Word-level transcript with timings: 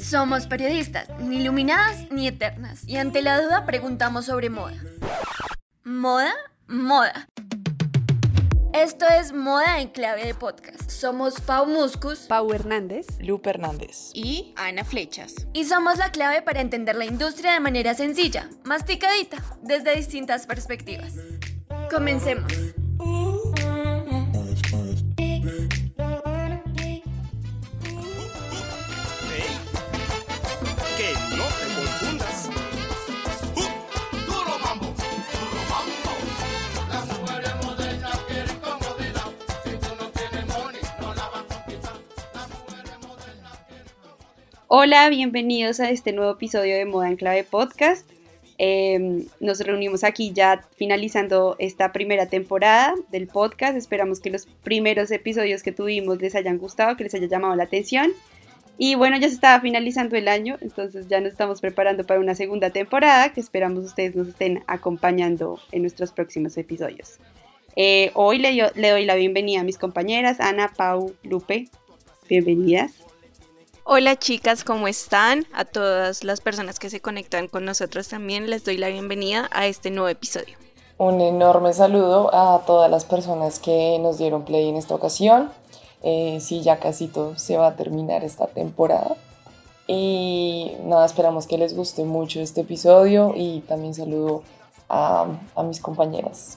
Somos 0.00 0.46
periodistas, 0.46 1.08
ni 1.20 1.38
iluminadas 1.38 2.10
ni 2.10 2.28
eternas, 2.28 2.86
y 2.86 2.96
ante 2.98 3.22
la 3.22 3.40
duda 3.40 3.66
preguntamos 3.66 4.26
sobre 4.26 4.50
moda. 4.50 4.76
¿Moda? 5.82 6.32
Moda. 6.68 7.26
Esto 8.74 9.06
es 9.06 9.32
Moda 9.32 9.80
en 9.80 9.88
Clave 9.88 10.26
de 10.26 10.34
Podcast. 10.34 10.90
Somos 10.90 11.40
Pau 11.40 11.64
Muscus, 11.66 12.20
Pau 12.28 12.52
Hernández, 12.52 13.06
Lupe 13.20 13.50
Hernández 13.50 14.10
y 14.14 14.52
Ana 14.56 14.84
Flechas. 14.84 15.46
Y 15.52 15.64
somos 15.64 15.98
la 15.98 16.10
clave 16.10 16.42
para 16.42 16.60
entender 16.60 16.96
la 16.96 17.04
industria 17.04 17.52
de 17.52 17.60
manera 17.60 17.94
sencilla, 17.94 18.50
masticadita, 18.64 19.38
desde 19.62 19.94
distintas 19.94 20.46
perspectivas. 20.46 21.12
Comencemos. 21.88 22.52
Hola, 44.76 45.08
bienvenidos 45.08 45.78
a 45.78 45.88
este 45.88 46.12
nuevo 46.12 46.32
episodio 46.32 46.74
de 46.74 46.84
Moda 46.84 47.08
en 47.08 47.14
Clave 47.14 47.44
Podcast. 47.44 48.10
Em, 48.58 49.24
nos 49.38 49.60
reunimos 49.60 50.02
aquí 50.02 50.32
ya 50.32 50.66
finalizando 50.74 51.54
esta 51.60 51.92
primera 51.92 52.26
temporada 52.26 52.92
del 53.12 53.28
podcast. 53.28 53.76
Esperamos 53.76 54.18
que 54.18 54.30
los 54.30 54.46
primeros 54.64 55.12
episodios 55.12 55.62
que 55.62 55.70
tuvimos 55.70 56.20
les 56.20 56.34
hayan 56.34 56.58
gustado, 56.58 56.96
que 56.96 57.04
les 57.04 57.14
haya 57.14 57.28
llamado 57.28 57.54
la 57.54 57.62
atención. 57.62 58.10
Y 58.76 58.96
bueno, 58.96 59.16
ya 59.16 59.28
se 59.28 59.36
estaba 59.36 59.60
finalizando 59.60 60.16
el 60.16 60.26
año, 60.26 60.58
entonces 60.60 61.06
ya 61.06 61.20
nos 61.20 61.30
estamos 61.30 61.60
preparando 61.60 62.04
para 62.04 62.18
una 62.18 62.34
segunda 62.34 62.70
temporada 62.70 63.32
que 63.32 63.38
esperamos 63.38 63.84
ustedes 63.84 64.16
nos 64.16 64.26
estén 64.26 64.64
acompañando 64.66 65.60
en 65.70 65.82
nuestros 65.82 66.10
próximos 66.10 66.56
episodios. 66.56 67.20
Eh, 67.76 68.10
hoy 68.14 68.38
le, 68.38 68.52
le 68.74 68.90
doy 68.90 69.04
la 69.04 69.14
bienvenida 69.14 69.60
a 69.60 69.62
mis 69.62 69.78
compañeras 69.78 70.40
Ana, 70.40 70.72
Pau, 70.76 71.14
Lupe. 71.22 71.68
Bienvenidas. 72.28 73.04
Hola 73.86 74.16
chicas, 74.18 74.64
¿cómo 74.64 74.88
están? 74.88 75.44
A 75.52 75.66
todas 75.66 76.24
las 76.24 76.40
personas 76.40 76.78
que 76.78 76.88
se 76.88 77.00
conectan 77.00 77.48
con 77.48 77.66
nosotros 77.66 78.08
también 78.08 78.48
les 78.48 78.64
doy 78.64 78.78
la 78.78 78.88
bienvenida 78.88 79.50
a 79.52 79.66
este 79.66 79.90
nuevo 79.90 80.08
episodio. 80.08 80.56
Un 80.96 81.20
enorme 81.20 81.70
saludo 81.74 82.34
a 82.34 82.64
todas 82.64 82.90
las 82.90 83.04
personas 83.04 83.58
que 83.58 83.98
nos 84.00 84.16
dieron 84.16 84.46
play 84.46 84.70
en 84.70 84.76
esta 84.76 84.94
ocasión. 84.94 85.52
Eh, 86.02 86.38
sí, 86.40 86.62
ya 86.62 86.78
casi 86.78 87.08
todo 87.08 87.36
se 87.36 87.58
va 87.58 87.66
a 87.66 87.76
terminar 87.76 88.24
esta 88.24 88.46
temporada. 88.46 89.16
Y 89.86 90.72
nada, 90.82 91.04
esperamos 91.04 91.46
que 91.46 91.58
les 91.58 91.76
guste 91.76 92.04
mucho 92.04 92.40
este 92.40 92.62
episodio 92.62 93.34
y 93.36 93.60
también 93.68 93.92
saludo 93.92 94.44
a, 94.88 95.26
a 95.54 95.62
mis 95.62 95.80
compañeras. 95.80 96.56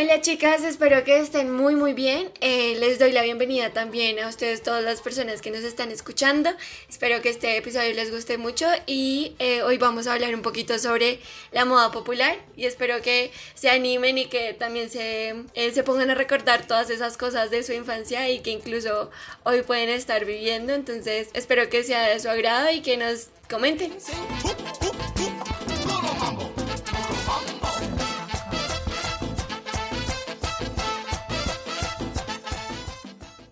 Hola 0.00 0.20
chicas, 0.20 0.62
espero 0.62 1.02
que 1.02 1.18
estén 1.18 1.50
muy 1.52 1.74
muy 1.74 1.92
bien. 1.92 2.30
Eh, 2.40 2.76
les 2.78 3.00
doy 3.00 3.10
la 3.10 3.22
bienvenida 3.22 3.72
también 3.72 4.20
a 4.20 4.28
ustedes, 4.28 4.62
todas 4.62 4.84
las 4.84 5.00
personas 5.00 5.42
que 5.42 5.50
nos 5.50 5.64
están 5.64 5.90
escuchando. 5.90 6.50
Espero 6.88 7.20
que 7.20 7.30
este 7.30 7.56
episodio 7.56 7.92
les 7.94 8.12
guste 8.12 8.38
mucho 8.38 8.68
y 8.86 9.34
eh, 9.40 9.64
hoy 9.64 9.76
vamos 9.76 10.06
a 10.06 10.12
hablar 10.12 10.36
un 10.36 10.42
poquito 10.42 10.78
sobre 10.78 11.18
la 11.50 11.64
moda 11.64 11.90
popular 11.90 12.36
y 12.56 12.66
espero 12.66 13.02
que 13.02 13.32
se 13.54 13.70
animen 13.70 14.18
y 14.18 14.26
que 14.26 14.54
también 14.54 14.88
se, 14.88 15.34
eh, 15.54 15.72
se 15.72 15.82
pongan 15.82 16.10
a 16.10 16.14
recordar 16.14 16.68
todas 16.68 16.90
esas 16.90 17.16
cosas 17.16 17.50
de 17.50 17.64
su 17.64 17.72
infancia 17.72 18.30
y 18.30 18.38
que 18.38 18.50
incluso 18.50 19.10
hoy 19.42 19.62
pueden 19.62 19.88
estar 19.88 20.24
viviendo. 20.24 20.74
Entonces 20.74 21.30
espero 21.32 21.68
que 21.68 21.82
sea 21.82 22.06
de 22.06 22.20
su 22.20 22.28
agrado 22.28 22.70
y 22.70 22.82
que 22.82 22.98
nos 22.98 23.30
comenten. 23.50 23.92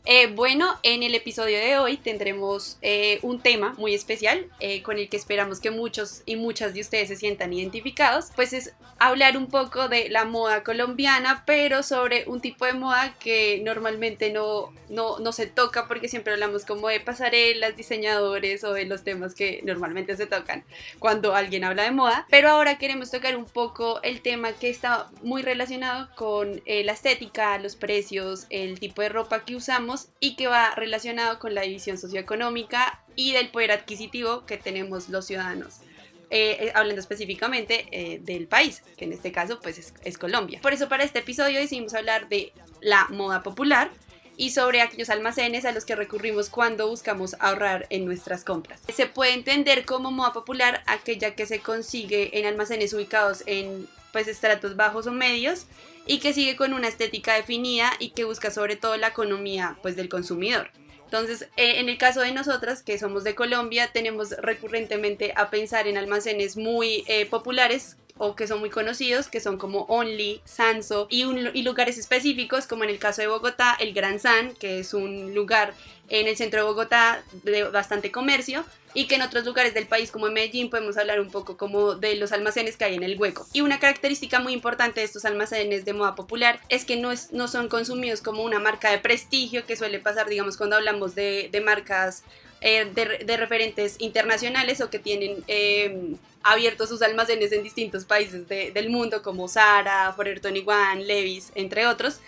Eh, 0.08 0.28
bueno, 0.28 0.78
en 0.84 1.02
el 1.02 1.16
episodio 1.16 1.58
de 1.58 1.78
hoy 1.78 1.96
tendremos 1.96 2.78
eh, 2.80 3.18
un 3.22 3.40
tema 3.40 3.74
muy 3.76 3.92
especial 3.92 4.46
eh, 4.60 4.80
con 4.82 4.98
el 4.98 5.08
que 5.08 5.16
esperamos 5.16 5.58
que 5.58 5.72
muchos 5.72 6.22
y 6.26 6.36
muchas 6.36 6.74
de 6.74 6.80
ustedes 6.80 7.08
se 7.08 7.16
sientan 7.16 7.52
identificados, 7.52 8.26
pues 8.36 8.52
es 8.52 8.72
hablar 9.00 9.36
un 9.36 9.48
poco 9.48 9.88
de 9.88 10.08
la 10.08 10.24
moda 10.24 10.62
colombiana, 10.62 11.42
pero 11.44 11.82
sobre 11.82 12.22
un 12.28 12.40
tipo 12.40 12.66
de 12.66 12.74
moda 12.74 13.16
que 13.18 13.60
normalmente 13.64 14.30
no, 14.30 14.72
no, 14.88 15.18
no 15.18 15.32
se 15.32 15.48
toca 15.48 15.88
porque 15.88 16.08
siempre 16.08 16.34
hablamos 16.34 16.64
como 16.64 16.86
de 16.86 17.00
pasarelas, 17.00 17.76
diseñadores 17.76 18.62
o 18.62 18.74
de 18.74 18.84
los 18.84 19.02
temas 19.02 19.34
que 19.34 19.60
normalmente 19.64 20.16
se 20.16 20.26
tocan 20.28 20.62
cuando 21.00 21.34
alguien 21.34 21.64
habla 21.64 21.82
de 21.82 21.90
moda, 21.90 22.28
pero 22.30 22.50
ahora 22.50 22.78
queremos 22.78 23.10
tocar 23.10 23.36
un 23.36 23.44
poco 23.44 24.00
el 24.04 24.20
tema 24.20 24.52
que 24.52 24.70
está 24.70 25.08
muy 25.24 25.42
relacionado 25.42 26.08
con 26.14 26.62
la 26.64 26.92
estética, 26.92 27.58
los 27.58 27.74
precios, 27.74 28.46
el 28.50 28.78
tipo 28.78 29.02
de 29.02 29.08
ropa 29.08 29.44
que 29.44 29.56
usamos 29.56 29.95
y 30.20 30.36
que 30.36 30.46
va 30.46 30.74
relacionado 30.74 31.38
con 31.38 31.54
la 31.54 31.62
división 31.62 31.98
socioeconómica 31.98 33.02
y 33.14 33.32
del 33.32 33.48
poder 33.48 33.72
adquisitivo 33.72 34.44
que 34.46 34.56
tenemos 34.56 35.08
los 35.08 35.26
ciudadanos. 35.26 35.80
Eh, 36.28 36.56
eh, 36.60 36.72
hablando 36.74 37.00
específicamente 37.00 37.86
eh, 37.92 38.18
del 38.20 38.48
país, 38.48 38.82
que 38.96 39.04
en 39.04 39.12
este 39.12 39.30
caso 39.30 39.60
pues 39.60 39.78
es, 39.78 39.94
es 40.02 40.18
Colombia. 40.18 40.58
Por 40.60 40.72
eso 40.72 40.88
para 40.88 41.04
este 41.04 41.20
episodio 41.20 41.60
decidimos 41.60 41.94
hablar 41.94 42.28
de 42.28 42.52
la 42.80 43.06
moda 43.10 43.42
popular, 43.42 43.90
y 44.36 44.50
sobre 44.50 44.82
aquellos 44.82 45.10
almacenes 45.10 45.64
a 45.64 45.72
los 45.72 45.84
que 45.84 45.96
recurrimos 45.96 46.50
cuando 46.50 46.88
buscamos 46.88 47.36
ahorrar 47.40 47.86
en 47.90 48.04
nuestras 48.04 48.44
compras. 48.44 48.80
Se 48.94 49.06
puede 49.06 49.32
entender 49.32 49.84
como 49.84 50.10
moda 50.10 50.32
popular 50.32 50.82
aquella 50.86 51.34
que 51.34 51.46
se 51.46 51.60
consigue 51.60 52.38
en 52.38 52.46
almacenes 52.46 52.92
ubicados 52.92 53.42
en 53.46 53.88
pues 54.16 54.28
estratos 54.28 54.76
bajos 54.76 55.06
o 55.06 55.12
medios 55.12 55.66
y 56.06 56.20
que 56.20 56.32
sigue 56.32 56.56
con 56.56 56.72
una 56.72 56.88
estética 56.88 57.34
definida 57.34 57.92
y 57.98 58.12
que 58.12 58.24
busca 58.24 58.50
sobre 58.50 58.74
todo 58.74 58.96
la 58.96 59.08
economía 59.08 59.76
pues 59.82 59.94
del 59.94 60.08
consumidor. 60.08 60.70
Entonces, 61.04 61.50
eh, 61.58 61.80
en 61.80 61.90
el 61.90 61.98
caso 61.98 62.22
de 62.22 62.32
nosotras, 62.32 62.82
que 62.82 62.98
somos 62.98 63.24
de 63.24 63.34
Colombia, 63.34 63.90
tenemos 63.92 64.30
recurrentemente 64.30 65.34
a 65.36 65.50
pensar 65.50 65.86
en 65.86 65.98
almacenes 65.98 66.56
muy 66.56 67.04
eh, 67.08 67.26
populares 67.26 67.98
o 68.18 68.34
que 68.34 68.46
son 68.46 68.60
muy 68.60 68.70
conocidos, 68.70 69.28
que 69.28 69.40
son 69.40 69.58
como 69.58 69.82
Only, 69.88 70.40
Sanso 70.44 71.06
y, 71.10 71.24
lugares 71.62 71.98
específicos, 71.98 72.66
como 72.66 72.84
en 72.84 72.90
el 72.90 72.98
caso 72.98 73.22
de 73.22 73.28
Bogotá, 73.28 73.76
el 73.78 73.92
Gran 73.92 74.20
San, 74.20 74.54
que 74.54 74.78
es 74.78 74.94
un 74.94 75.34
lugar 75.34 75.74
en 76.08 76.28
el 76.28 76.36
centro 76.36 76.60
de 76.60 76.66
Bogotá 76.66 77.22
de 77.42 77.64
bastante 77.64 78.10
comercio, 78.10 78.64
y 78.94 79.06
que 79.06 79.16
en 79.16 79.22
otros 79.22 79.44
lugares 79.44 79.74
del 79.74 79.86
país 79.86 80.10
como 80.10 80.26
en 80.26 80.32
Medellín 80.32 80.70
podemos 80.70 80.96
hablar 80.96 81.20
un 81.20 81.30
poco 81.30 81.58
como 81.58 81.96
de 81.96 82.14
los 82.14 82.32
almacenes 82.32 82.78
que 82.78 82.86
hay 82.86 82.94
en 82.94 83.02
el 83.02 83.18
hueco. 83.20 83.46
Y 83.52 83.60
una 83.60 83.78
característica 83.78 84.40
muy 84.40 84.54
importante 84.54 85.00
de 85.00 85.06
estos 85.06 85.26
almacenes 85.26 85.84
de 85.84 85.92
moda 85.92 86.14
popular 86.14 86.60
es 86.70 86.86
que 86.86 86.96
no, 86.96 87.12
es, 87.12 87.30
no 87.32 87.46
son 87.46 87.68
consumidos 87.68 88.22
como 88.22 88.42
una 88.42 88.58
marca 88.58 88.90
de 88.90 88.98
prestigio 88.98 89.66
que 89.66 89.76
suele 89.76 89.98
pasar, 89.98 90.28
digamos, 90.28 90.56
cuando 90.56 90.76
hablamos 90.76 91.14
de, 91.14 91.50
de 91.52 91.60
marcas 91.60 92.22
eh, 92.68 92.84
de, 92.84 93.24
de, 93.24 93.36
referentes 93.36 93.94
internacionales 94.00 94.80
o 94.80 94.90
que 94.90 94.98
tienen 94.98 95.44
eh, 95.46 96.16
abiertos 96.42 96.88
sus 96.88 97.00
almacenes 97.00 97.52
en 97.52 97.62
distintos 97.62 98.04
países 98.04 98.48
de, 98.48 98.72
del 98.72 98.90
mundo 98.90 99.22
como 99.22 99.46
Zara, 99.46 100.12
Forever 100.14 100.40
21, 100.40 100.96
Levi's, 100.96 101.52
entre 101.54 101.86
otros 101.86 102.18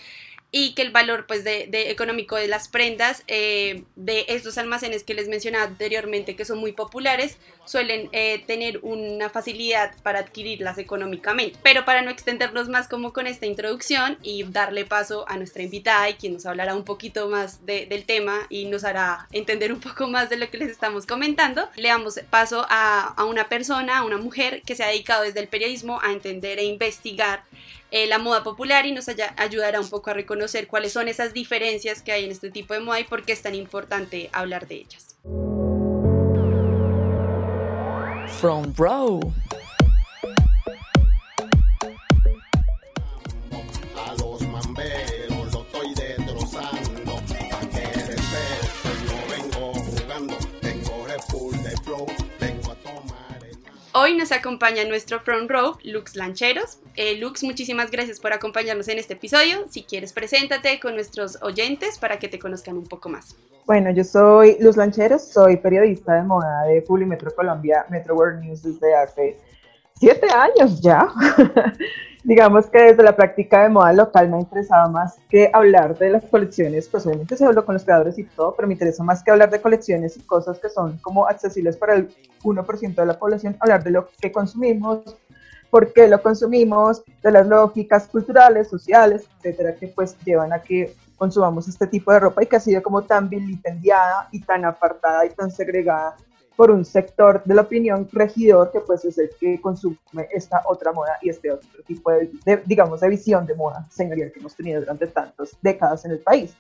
y 0.51 0.75
que 0.75 0.83
el 0.83 0.91
valor 0.91 1.27
pues 1.27 1.45
de, 1.45 1.69
económico 1.91 2.37
de 2.37 2.49
las 2.49 2.69
prendas 2.69 3.23
eh, 3.27 3.85
de 3.97 4.25
estos 4.29 4.57
almacenes 4.57 5.05
que 5.05 5.13
les 5.13 5.29
mencionaba 5.29 5.65
anteriormente 5.65 6.37
que 6.37 6.47
son 6.47 6.59
muy 6.59 6.73
populares 6.73 7.37
suelen 7.67 8.09
eh, 8.13 8.43
tener 8.47 8.79
una 8.83 9.29
facilidad 9.29 9.95
para 10.03 10.21
adquirirlas 10.21 10.79
económicamente. 10.79 11.59
Pero 11.63 11.85
para 11.85 12.01
no 12.01 12.11
extendernos 12.11 12.71
más 12.71 12.89
como 12.89 13.13
con 13.13 13.27
esta 13.27 13.45
introducción 13.45 14.17
y 14.23 14.45
darle 14.45 14.87
paso 14.87 15.29
a 15.29 15.37
nuestra 15.37 15.63
invitada 15.63 16.09
y 16.09 16.15
quien 16.15 16.33
nos 16.33 16.47
hablará 16.47 16.75
un 16.75 16.85
poquito 16.85 17.29
más 17.29 17.67
del 17.67 18.05
tema 18.05 18.39
y 18.49 18.65
nos 18.65 18.85
hará 18.85 19.29
entender 19.33 19.71
un 19.71 19.81
poco 19.81 20.09
más 20.09 20.31
de 20.31 20.39
lo 20.39 20.51
que 20.51 20.57
les 20.57 20.71
estamos 20.71 21.05
comentando 21.05 21.69
le 21.77 21.89
damos 21.89 22.19
paso 22.31 22.65
a, 22.71 23.13
a 23.17 23.25
una 23.25 23.49
persona 23.49 23.99
a 23.99 24.05
una 24.05 24.17
mujer 24.17 24.63
que 24.63 24.75
se 24.75 24.85
ha 24.85 24.89
dedicado 24.89 25.25
desde 25.25 25.41
el 25.41 25.49
periodismo 25.49 26.01
a 26.03 26.13
entender 26.13 26.59
e 26.59 26.65
investigar 26.65 27.43
eh, 27.91 28.07
la 28.07 28.19
moda 28.19 28.43
popular 28.43 28.87
y 28.87 28.93
nos 28.93 29.07
ayudará 29.37 29.81
un 29.81 29.89
poco 29.89 30.11
a 30.11 30.15
reconocer 30.15 30.67
cuáles 30.67 30.93
son 30.93 31.09
esas 31.09 31.33
diferencias 31.33 32.03
que 32.03 32.13
hay 32.13 32.25
en 32.25 32.31
este 32.31 32.51
tipo 32.51 32.75
de 32.75 32.81
moda 32.81 33.01
y 33.01 33.05
por 33.05 33.25
qué 33.25 33.33
es 33.33 33.43
tan 33.43 33.55
importante 33.55 34.29
hablar 34.33 34.69
de 34.69 34.77
ellas. 34.77 35.17
From 38.41 38.73
Bro. 38.75 39.21
Hoy 54.01 54.15
nos 54.17 54.31
acompaña 54.31 54.85
nuestro 54.85 55.19
front 55.19 55.51
row, 55.51 55.77
Lux 55.83 56.15
Lancheros, 56.15 56.79
Eh, 57.01 57.15
Lux, 57.15 57.45
muchísimas 57.45 57.93
gracias 57.93 58.19
por 58.19 58.33
acompañarnos 58.33 58.89
en 58.89 58.99
este 58.99 59.15
episodio. 59.15 59.69
Si 59.69 59.85
quieres, 59.85 60.13
preséntate 60.13 60.81
con 60.81 60.95
nuestros 60.95 61.41
oyentes 61.43 61.97
para 61.97 62.19
que 62.19 62.27
te 62.27 62.41
conozcan 62.41 62.77
un 62.77 62.89
poco 62.89 63.09
más. 63.09 63.37
Bueno, 63.67 63.93
yo 63.93 64.03
soy 64.03 64.57
Luz 64.59 64.77
Lancheros, 64.77 65.29
soy 65.29 65.59
periodista 65.59 66.15
de 66.15 66.25
moda 66.25 66.65
de 66.65 66.83
Publimetro 66.83 67.33
Colombia, 67.33 67.87
Metro 67.89 68.17
World 68.17 68.41
News 68.41 68.65
desde 68.65 68.97
hace 68.97 69.39
siete 69.95 70.27
años 70.29 70.81
ya. 70.81 71.09
digamos 72.25 72.67
que 72.67 72.79
desde 72.79 73.03
la 73.03 73.17
práctica 73.17 73.63
de 73.63 73.69
moda 73.69 73.93
local 73.93 74.29
me 74.29 74.39
interesaba 74.39 74.89
más 74.89 75.17
que 75.29 75.51
hablar 75.53 75.97
de 75.97 76.11
las 76.11 76.25
colecciones, 76.25 76.89
pues 76.89 77.07
obviamente 77.07 77.37
se 77.37 77.45
habló 77.45 77.65
con 77.65 77.75
los 77.75 77.85
creadores 77.85 78.19
y 78.19 78.25
todo, 78.25 78.55
pero 78.55 78.67
me 78.67 78.75
interesa 78.75 79.03
más 79.05 79.23
que 79.23 79.31
hablar 79.31 79.51
de 79.51 79.61
colecciones 79.61 80.17
y 80.17 80.21
cosas 80.21 80.59
que 80.59 80.69
son 80.69 80.99
como 80.99 81.27
accesibles 81.27 81.77
para 81.77 81.95
el 81.95 82.09
1% 82.43 82.95
de 82.95 83.07
la 83.07 83.19
población, 83.19 83.57
hablar 83.61 83.85
de 83.85 83.93
lo 83.93 84.09
que 84.21 84.33
consumimos, 84.33 85.17
por 85.71 85.93
qué 85.93 86.09
lo 86.09 86.21
consumimos, 86.23 87.03
de 87.23 87.31
las 87.31 87.47
lógicas 87.47 88.07
culturales, 88.07 88.69
sociales, 88.69 89.27
etcétera, 89.39 89.75
que 89.75 89.89
pues 89.89 90.17
llevan 90.25 90.53
a 90.53 90.63
que 90.63 90.95
consumamos 91.17 91.69
este 91.69 91.87
tipo 91.87 92.13
de 92.13 92.21
ropa 92.21 92.43
y 92.43 92.47
que 92.47 92.57
ha 92.57 92.61
sido 92.61 92.83
como 92.83 93.03
tan 93.03 93.29
vilipendiada 93.29 94.29
y 94.33 94.41
tan 94.41 94.65
apartada 94.65 95.27
y 95.27 95.31
tan 95.31 95.51
segregada 95.51 96.17
por 96.57 96.71
un 96.71 96.85
sector 96.85 97.43
de 97.45 97.55
la 97.55 97.63
opinión 97.63 98.09
regidor 98.11 98.73
que 98.73 98.81
pues 98.81 99.05
es 99.05 99.17
el 99.19 99.31
que 99.39 99.61
consume 99.61 99.97
esta 100.33 100.63
otra 100.67 100.93
moda 100.93 101.17
y 101.23 101.29
este 101.29 101.53
otro 101.53 101.69
tipo 101.87 102.11
de, 102.11 102.31
digamos, 102.67 103.01
de 103.01 103.09
visión 103.09 103.47
de 103.47 103.55
moda 103.55 103.87
señorial 103.91 104.33
que 104.33 104.41
hemos 104.41 104.57
tenido 104.57 104.81
durante 104.81 105.07
tantas 105.07 105.57
décadas 105.63 106.05
en 106.05 106.13
el 106.13 106.19
país. 106.19 106.57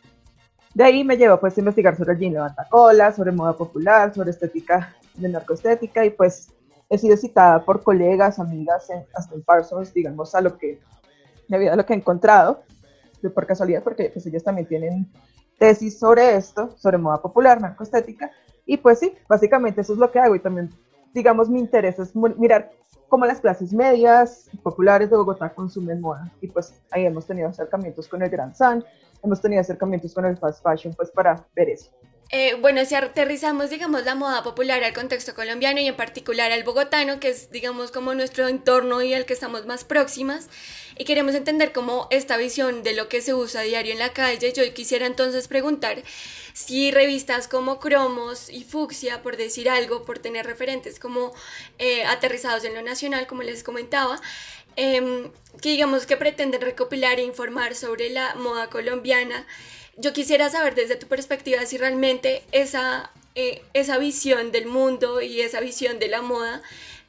De 0.74 0.84
ahí 0.84 1.02
me 1.02 1.16
llevó 1.16 1.40
pues 1.40 1.56
a 1.56 1.60
investigar 1.60 1.96
sobre 1.96 2.12
el 2.12 2.18
jean 2.20 2.34
levantacola, 2.34 3.12
sobre 3.12 3.32
moda 3.32 3.56
popular, 3.56 4.14
sobre 4.14 4.30
estética 4.30 4.94
de 5.14 5.28
narcoestética 5.30 6.04
y 6.04 6.10
pues 6.10 6.52
he 6.88 6.98
sido 6.98 7.16
citada 7.16 7.64
por 7.64 7.82
colegas, 7.82 8.38
amigas, 8.38 8.88
en, 8.90 9.04
hasta 9.14 9.34
en 9.34 9.42
Parsons, 9.42 9.92
digamos, 9.92 10.34
a 10.34 10.40
lo 10.40 10.56
que, 10.56 10.80
debido 11.48 11.72
a 11.72 11.76
lo 11.76 11.84
que 11.84 11.92
he 11.92 11.96
encontrado, 11.96 12.62
por 13.34 13.46
casualidad, 13.46 13.82
porque 13.82 14.10
pues 14.12 14.24
ellos 14.26 14.44
también 14.44 14.68
tienen 14.68 15.10
tesis 15.58 15.98
sobre 15.98 16.36
esto, 16.36 16.76
sobre 16.76 16.98
moda 16.98 17.20
popular, 17.20 17.60
narcoestética, 17.60 18.30
y 18.64 18.76
pues 18.76 19.00
sí, 19.00 19.14
básicamente 19.28 19.80
eso 19.80 19.94
es 19.94 19.98
lo 19.98 20.10
que 20.10 20.18
hago 20.18 20.36
y 20.36 20.40
también, 20.40 20.70
digamos, 21.12 21.48
mi 21.48 21.58
interés 21.58 21.98
es 21.98 22.14
mirar 22.14 22.70
cómo 23.08 23.24
las 23.24 23.40
clases 23.40 23.72
medias 23.72 24.50
populares 24.62 25.10
de 25.10 25.16
Bogotá 25.16 25.54
consumen 25.54 26.00
moda. 26.00 26.30
Y 26.40 26.48
pues 26.48 26.74
ahí 26.90 27.06
hemos 27.06 27.26
tenido 27.26 27.48
acercamientos 27.48 28.06
con 28.06 28.22
el 28.22 28.28
Gran 28.28 28.54
San, 28.54 28.84
hemos 29.22 29.40
tenido 29.40 29.60
acercamientos 29.60 30.14
con 30.14 30.26
el 30.26 30.36
fast 30.36 30.62
fashion, 30.62 30.94
pues 30.94 31.10
para 31.10 31.46
ver 31.56 31.70
eso. 31.70 31.90
Eh, 32.30 32.56
bueno, 32.60 32.84
si 32.84 32.94
aterrizamos, 32.94 33.70
digamos, 33.70 34.04
la 34.04 34.14
moda 34.14 34.42
popular 34.42 34.84
al 34.84 34.92
contexto 34.92 35.34
colombiano 35.34 35.80
y 35.80 35.86
en 35.86 35.96
particular 35.96 36.52
al 36.52 36.62
bogotano, 36.62 37.20
que 37.20 37.30
es, 37.30 37.50
digamos, 37.50 37.90
como 37.90 38.12
nuestro 38.14 38.48
entorno 38.48 39.00
y 39.02 39.14
al 39.14 39.24
que 39.24 39.32
estamos 39.32 39.64
más 39.64 39.84
próximas, 39.84 40.50
y 40.98 41.04
queremos 41.04 41.34
entender 41.34 41.72
cómo 41.72 42.06
esta 42.10 42.36
visión 42.36 42.82
de 42.82 42.92
lo 42.92 43.08
que 43.08 43.22
se 43.22 43.32
usa 43.32 43.62
a 43.62 43.64
diario 43.64 43.94
en 43.94 43.98
la 43.98 44.12
calle, 44.12 44.52
yo 44.52 44.62
quisiera 44.74 45.06
entonces 45.06 45.48
preguntar 45.48 46.02
si 46.52 46.90
revistas 46.90 47.48
como 47.48 47.78
Cromos 47.80 48.50
y 48.50 48.62
Fucsia, 48.64 49.22
por 49.22 49.38
decir 49.38 49.70
algo, 49.70 50.04
por 50.04 50.18
tener 50.18 50.44
referentes 50.44 50.98
como 50.98 51.32
eh, 51.78 52.04
aterrizados 52.04 52.62
en 52.64 52.74
lo 52.74 52.82
nacional, 52.82 53.26
como 53.26 53.42
les 53.42 53.62
comentaba, 53.62 54.20
em, 54.76 55.30
que 55.62 55.70
digamos 55.70 56.04
que 56.04 56.18
pretenden 56.18 56.60
recopilar 56.60 57.18
e 57.20 57.22
informar 57.22 57.74
sobre 57.74 58.10
la 58.10 58.34
moda 58.34 58.68
colombiana, 58.68 59.46
yo 59.98 60.12
quisiera 60.12 60.48
saber 60.48 60.74
desde 60.74 60.96
tu 60.96 61.06
perspectiva 61.06 61.66
si 61.66 61.76
realmente 61.76 62.42
esa, 62.52 63.10
eh, 63.34 63.62
esa 63.74 63.98
visión 63.98 64.52
del 64.52 64.66
mundo 64.66 65.20
y 65.20 65.40
esa 65.40 65.60
visión 65.60 65.98
de 65.98 66.08
la 66.08 66.22
moda, 66.22 66.62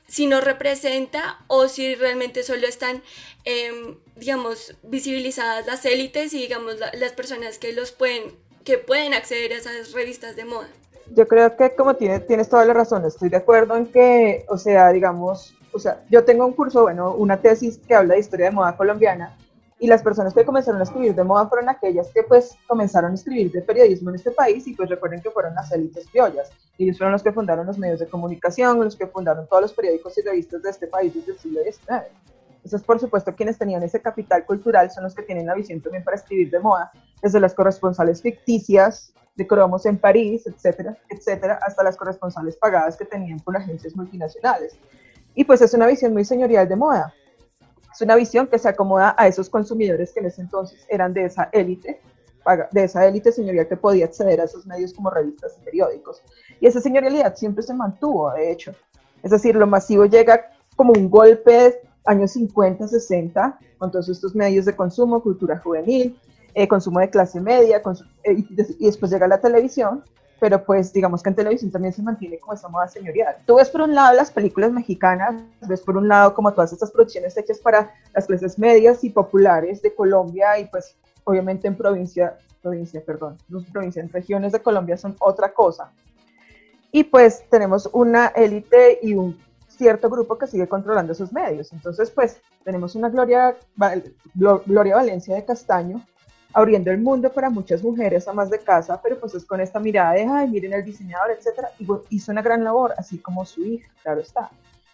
si 0.07 0.25
nos 0.25 0.43
representa 0.43 1.37
o 1.47 1.67
si 1.67 1.93
realmente 1.93 2.41
solo 2.41 2.67
están, 2.67 3.03
em, 3.45 3.97
digamos, 4.15 4.75
visibilizadas 4.81 5.67
las 5.67 5.85
élites 5.85 6.33
y, 6.33 6.39
digamos, 6.39 6.77
las 6.93 7.11
personas 7.13 7.59
que, 7.59 7.73
los 7.73 7.91
pueden, 7.91 8.35
que 8.63 8.79
pueden 8.79 9.13
acceder 9.13 9.53
a 9.53 9.57
esas 9.57 9.91
revistas 9.91 10.35
de 10.35 10.45
moda. 10.45 10.67
Yo 11.15 11.27
creo 11.27 11.55
que 11.55 11.75
como 11.75 11.95
tienes, 11.95 12.25
tienes 12.25 12.49
toda 12.49 12.65
la 12.65 12.73
razón, 12.73 13.05
estoy 13.05 13.29
de 13.29 13.37
acuerdo 13.37 13.75
en 13.77 13.87
que, 13.87 14.45
o 14.47 14.57
sea, 14.57 14.91
digamos, 14.91 15.53
o 15.71 15.79
sea, 15.79 16.03
yo 16.09 16.23
tengo 16.23 16.45
un 16.45 16.53
curso, 16.53 16.83
bueno, 16.83 17.13
una 17.13 17.39
tesis 17.39 17.79
que 17.87 17.93
habla 17.93 18.15
de 18.15 18.19
historia 18.19 18.47
de 18.47 18.51
moda 18.51 18.75
colombiana 18.75 19.37
y 19.79 19.87
las 19.87 20.03
personas 20.03 20.33
que 20.33 20.43
comenzaron 20.43 20.81
a 20.81 20.83
escribir 20.83 21.15
de 21.15 21.23
moda 21.23 21.47
fueron 21.47 21.69
aquellas 21.69 22.11
que 22.13 22.23
pues 22.23 22.57
comenzaron 22.67 23.11
a 23.11 23.15
escribir 23.15 23.51
de 23.51 23.61
periodismo 23.61 24.09
en 24.09 24.17
este 24.17 24.31
país 24.31 24.67
y 24.67 24.73
pues 24.73 24.89
recuerden 24.89 25.21
que 25.21 25.31
fueron 25.31 25.55
las 25.55 25.71
élites 25.71 26.05
criollas. 26.09 26.51
Ellos 26.77 26.97
fueron 26.97 27.13
los 27.13 27.23
que 27.23 27.31
fundaron 27.31 27.65
los 27.65 27.77
medios 27.77 27.99
de 27.99 28.07
comunicación, 28.07 28.79
los 28.79 28.95
que 28.95 29.07
fundaron 29.07 29.47
todos 29.47 29.61
los 29.61 29.73
periódicos 29.73 30.17
y 30.17 30.21
revistas 30.21 30.61
de 30.61 30.69
este 30.69 30.87
país 30.87 31.13
desde 31.15 31.31
el 31.31 31.39
siglo 31.39 31.61
XIX. 31.63 32.07
Entonces, 32.57 32.83
por 32.83 32.99
supuesto, 32.99 33.33
quienes 33.33 33.57
tenían 33.57 33.81
ese 33.83 34.01
capital 34.01 34.45
cultural 34.45 34.91
son 34.91 35.05
los 35.05 35.15
que 35.15 35.23
tienen 35.23 35.45
la 35.45 35.55
visión 35.55 35.79
también 35.81 36.03
para 36.03 36.17
escribir 36.17 36.51
de 36.51 36.59
moda, 36.59 36.91
desde 37.21 37.39
las 37.39 37.53
corresponsales 37.53 38.21
ficticias 38.21 39.13
de 39.35 39.47
cromos 39.47 39.85
en 39.85 39.97
París, 39.97 40.45
etcétera, 40.45 40.97
etcétera, 41.09 41.57
hasta 41.65 41.83
las 41.83 41.95
corresponsales 41.95 42.57
pagadas 42.57 42.97
que 42.97 43.05
tenían 43.05 43.39
por 43.39 43.55
agencias 43.55 43.95
multinacionales. 43.95 44.77
Y 45.35 45.45
pues 45.45 45.61
es 45.61 45.73
una 45.73 45.87
visión 45.87 46.11
muy 46.11 46.25
señorial 46.25 46.67
de 46.67 46.75
moda. 46.75 47.13
Es 47.99 48.03
una 48.03 48.15
visión 48.15 48.47
que 48.47 48.57
se 48.57 48.69
acomoda 48.69 49.13
a 49.17 49.27
esos 49.27 49.49
consumidores 49.49 50.13
que 50.13 50.21
en 50.21 50.27
ese 50.27 50.39
entonces 50.39 50.85
eran 50.87 51.13
de 51.13 51.25
esa 51.25 51.49
élite, 51.51 51.99
de 52.71 52.83
esa 52.85 53.05
élite 53.05 53.29
señorial 53.29 53.67
que 53.67 53.75
podía 53.75 54.05
acceder 54.05 54.39
a 54.39 54.45
esos 54.45 54.65
medios 54.65 54.93
como 54.93 55.09
revistas 55.09 55.57
y 55.61 55.65
periódicos. 55.65 56.23
Y 56.61 56.67
esa 56.67 56.79
señorialidad 56.79 57.35
siempre 57.35 57.61
se 57.61 57.73
mantuvo, 57.73 58.31
de 58.31 58.53
hecho. 58.53 58.73
Es 59.21 59.31
decir, 59.31 59.53
lo 59.57 59.67
masivo 59.67 60.05
llega 60.05 60.49
como 60.77 60.93
un 60.93 61.09
golpe 61.09 61.81
años 62.05 62.31
50, 62.31 62.87
60, 62.87 63.59
con 63.77 63.91
todos 63.91 64.07
estos 64.07 64.33
medios 64.33 64.63
de 64.63 64.77
consumo, 64.77 65.21
cultura 65.21 65.57
juvenil, 65.57 66.17
eh, 66.53 66.69
consumo 66.69 67.01
de 67.01 67.09
clase 67.09 67.41
media, 67.41 67.81
eh, 68.23 68.45
y 68.79 68.85
después 68.85 69.11
llega 69.11 69.27
la 69.27 69.41
televisión, 69.41 70.05
pero 70.39 70.63
pues 70.63 70.93
digamos 70.93 71.21
que 71.21 71.29
en 71.29 71.35
televisión 71.35 71.71
también 71.71 71.93
se 71.93 72.01
mantiene 72.01 72.39
como 72.39 72.53
esa 72.53 72.67
moda 72.67 72.87
señorial. 72.87 73.35
Tú 73.45 73.55
ves 73.55 73.69
por 73.69 73.81
un 73.81 73.93
lado 73.93 74.15
las 74.15 74.31
películas 74.31 74.71
mexicanas, 74.71 75.41
ves 75.67 75.81
por 75.81 75.97
un 75.97 76.07
lado 76.07 76.33
como 76.33 76.53
todas 76.53 76.71
estas 76.73 76.91
producciones 76.91 77.35
hechas 77.37 77.59
para 77.59 77.93
las 78.13 78.25
clases 78.25 78.57
medias 78.57 79.03
y 79.03 79.09
populares 79.09 79.81
de 79.81 79.93
Colombia 79.93 80.57
y 80.59 80.65
pues 80.65 80.95
obviamente 81.23 81.67
en 81.67 81.75
provincia, 81.75 82.37
provincia, 82.61 83.01
perdón, 83.05 83.37
los 83.49 83.65
provincias, 83.65 84.05
en 84.05 84.11
regiones 84.11 84.51
de 84.51 84.61
Colombia 84.61 84.97
son 84.97 85.15
otra 85.19 85.53
cosa. 85.53 85.91
Y 86.91 87.03
pues 87.03 87.43
tenemos 87.49 87.89
una 87.93 88.27
élite 88.27 88.99
y 89.01 89.13
un 89.13 89.37
cierto 89.67 90.09
grupo 90.09 90.37
que 90.37 90.47
sigue 90.47 90.67
controlando 90.67 91.13
esos 91.13 91.31
medios. 91.31 91.71
Entonces 91.73 92.09
pues 92.09 92.41
tenemos 92.63 92.95
una 92.95 93.09
Gloria, 93.09 93.55
Gloria 94.33 94.95
Valencia 94.95 95.35
de 95.35 95.45
Castaño 95.45 96.05
abriendo 96.53 96.91
el 96.91 96.99
mundo 96.99 97.31
para 97.31 97.49
muchas 97.49 97.83
mujeres 97.83 98.27
amas 98.27 98.49
de 98.49 98.59
casa, 98.59 98.99
pero 99.01 99.19
pues 99.19 99.35
es 99.35 99.45
con 99.45 99.61
esta 99.61 99.79
mirada 99.79 100.13
de, 100.13 100.25
ay, 100.25 100.49
miren 100.49 100.73
el 100.73 100.83
diseñador, 100.83 101.31
etcétera, 101.31 101.69
y 101.79 101.87
hizo 102.09 102.31
una 102.31 102.41
gran 102.41 102.63
labor, 102.63 102.93
así 102.97 103.19
como 103.19 103.45
su 103.45 103.63
hija, 103.65 103.89
claro 104.01 104.21
está. 104.21 104.49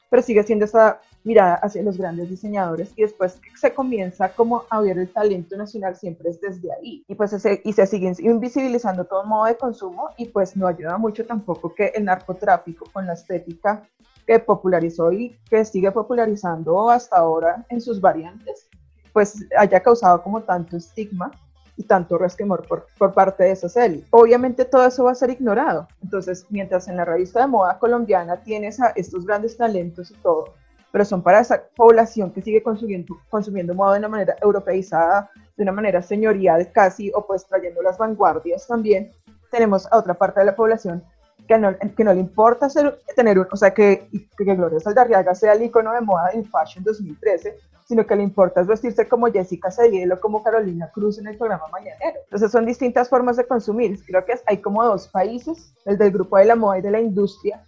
Pero 0.10 0.22
sigue 0.22 0.44
siendo 0.44 0.66
esa 0.66 1.00
mirada 1.26 1.56
hacia 1.56 1.82
los 1.82 1.98
grandes 1.98 2.30
diseñadores 2.30 2.94
y 2.96 3.02
después 3.02 3.40
se 3.56 3.74
comienza 3.74 4.30
como 4.30 4.64
a 4.70 4.80
ver 4.80 5.00
el 5.00 5.12
talento 5.12 5.58
nacional 5.58 5.96
siempre 5.96 6.30
es 6.30 6.40
desde 6.40 6.72
ahí 6.72 7.04
y 7.08 7.16
pues 7.16 7.32
se, 7.32 7.62
y 7.66 7.74
se 7.74 7.88
siguen 7.88 8.16
invisibilizando 8.20 9.06
todo 9.06 9.26
modo 9.26 9.46
de 9.46 9.58
consumo 9.58 10.12
y 10.18 10.26
pues 10.26 10.56
no 10.56 10.68
ayuda 10.68 11.00
mucho 11.00 11.26
tampoco 11.26 11.74
que 11.74 11.88
el 11.96 12.06
narcotráfico 12.06 12.86
con 12.94 13.08
la 13.08 13.14
estética 13.14 13.90
que 14.28 14.38
popularizó 14.38 15.12
y 15.12 15.36
que 15.50 15.66
sigue 15.66 15.92
popularizando 15.92 16.92
hasta 16.92 17.18
ahora 17.18 17.66
en 17.70 17.82
sus 17.82 18.00
variantes 18.00 18.68
pues 19.12 19.48
haya 19.58 19.80
causado 19.80 20.22
como 20.22 20.44
tanto 20.44 20.78
estigma 20.78 21.32
y 21.78 21.84
tanto 21.84 22.18
resquemor 22.18 22.68
por, 22.68 22.88
por 22.98 23.14
parte 23.14 23.44
de 23.44 23.52
esas 23.52 23.76
élites. 23.76 24.08
Obviamente 24.12 24.66
todo 24.66 24.86
eso 24.86 25.04
va 25.04 25.12
a 25.12 25.16
ser 25.16 25.30
ignorado. 25.30 25.88
Entonces, 26.02 26.46
mientras 26.50 26.88
en 26.88 26.98
la 26.98 27.06
revista 27.06 27.42
de 27.42 27.48
moda 27.48 27.78
colombiana 27.80 28.38
tienes 28.38 28.80
a 28.80 28.90
estos 28.96 29.26
grandes 29.26 29.58
talentos 29.58 30.12
y 30.12 30.16
todo, 30.16 30.54
pero 30.92 31.04
son 31.04 31.22
para 31.22 31.42
esa 31.42 31.62
población 31.76 32.32
que 32.32 32.42
sigue 32.42 32.64
consumiendo, 32.64 33.18
consumiendo 33.30 33.74
moda 33.74 33.94
de 33.94 34.00
una 34.00 34.08
manera 34.08 34.36
europeizada, 34.42 35.30
de 35.58 35.64
una 35.64 35.74
manera 35.74 36.02
señorial 36.02 36.72
casi, 36.72 37.12
o 37.14 37.26
pues 37.26 37.46
trayendo 37.46 37.82
las 37.82 37.98
vanguardias 37.98 38.66
también, 38.66 39.12
tenemos 39.52 39.86
a 39.92 39.98
otra 39.98 40.14
parte 40.14 40.40
de 40.40 40.46
la 40.46 40.56
población 40.56 41.04
que 41.48 41.58
no, 41.58 41.78
que 41.78 42.04
no 42.04 42.14
le 42.14 42.20
importa 42.20 42.70
ser, 42.70 43.00
tener 43.16 43.38
un, 43.38 43.48
o 43.52 43.56
sea, 43.56 43.74
que, 43.74 44.08
que 44.38 44.56
Gloria 44.56 44.80
Saldarriaga 44.80 45.36
sea 45.36 45.54
el 45.54 45.64
icono 45.64 45.94
de 45.94 46.02
moda 46.02 46.32
en 46.32 46.46
Fashion 46.46 46.84
2013, 46.84 47.58
sino 47.86 48.06
que 48.06 48.16
le 48.16 48.24
importa 48.24 48.62
es 48.62 48.68
vestirse 48.68 49.08
como 49.08 49.28
Jessica 49.28 49.72
Cediel 49.72 50.12
o 50.12 50.20
como 50.20 50.44
Carolina 50.44 50.90
Cruz 50.92 51.20
en 51.20 51.28
el 51.28 51.38
programa 51.38 51.66
Mañanero. 51.72 52.20
Entonces 52.24 52.52
son 52.52 52.66
distintas 52.66 53.10
formas 53.10 53.38
de 53.38 53.46
consumir. 53.46 54.04
Creo 54.06 54.26
que 54.26 54.34
hay 54.48 54.58
como 54.58 54.84
dos 54.84 55.08
países, 55.08 55.74
el 55.86 55.98
del 55.98 56.12
grupo 56.12 56.38
de 56.38 56.46
la 56.46 56.56
moda 56.56 56.80
y 56.80 56.82
de 56.82 56.92
la 56.92 57.00
industria, 57.00 57.64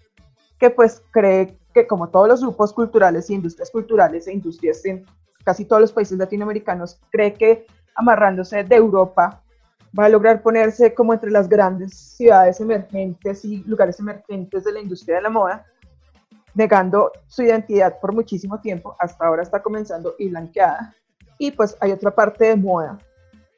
que 0.60 0.72
pues 0.72 1.04
cree 1.12 1.58
que 1.74 1.86
como 1.86 2.10
todos 2.10 2.28
los 2.28 2.42
grupos 2.42 2.74
culturales 2.74 3.30
y 3.30 3.36
industrias 3.36 3.70
culturales 3.70 4.28
e 4.28 4.34
industrias 4.34 4.84
en 4.86 5.06
casi 5.46 5.66
todos 5.66 5.82
los 5.82 5.92
países 5.92 6.18
latinoamericanos, 6.18 7.00
cree 7.12 7.34
que 7.34 7.68
amarrándose 7.96 8.64
de 8.64 8.76
Europa 8.76 9.44
va 9.98 10.06
a 10.06 10.10
lograr 10.10 10.42
ponerse 10.42 10.94
como 10.94 11.14
entre 11.14 11.32
las 11.32 11.48
grandes 11.48 11.96
ciudades 11.96 12.60
emergentes 12.60 13.46
y 13.46 13.64
lugares 13.64 14.00
emergentes 14.00 14.64
de 14.64 14.72
la 14.72 14.80
industria 14.80 15.18
de 15.18 15.22
la 15.22 15.30
moda, 15.30 15.66
negando 16.58 17.12
su 17.28 17.44
identidad 17.44 18.00
por 18.00 18.14
muchísimo 18.14 18.60
tiempo, 18.60 18.96
hasta 18.98 19.28
ahora 19.28 19.44
está 19.44 19.62
comenzando 19.62 20.16
y 20.18 20.30
blanqueada. 20.30 20.96
Y 21.38 21.52
pues 21.52 21.78
hay 21.80 21.92
otra 21.92 22.10
parte 22.10 22.46
de 22.46 22.56
moda, 22.56 22.98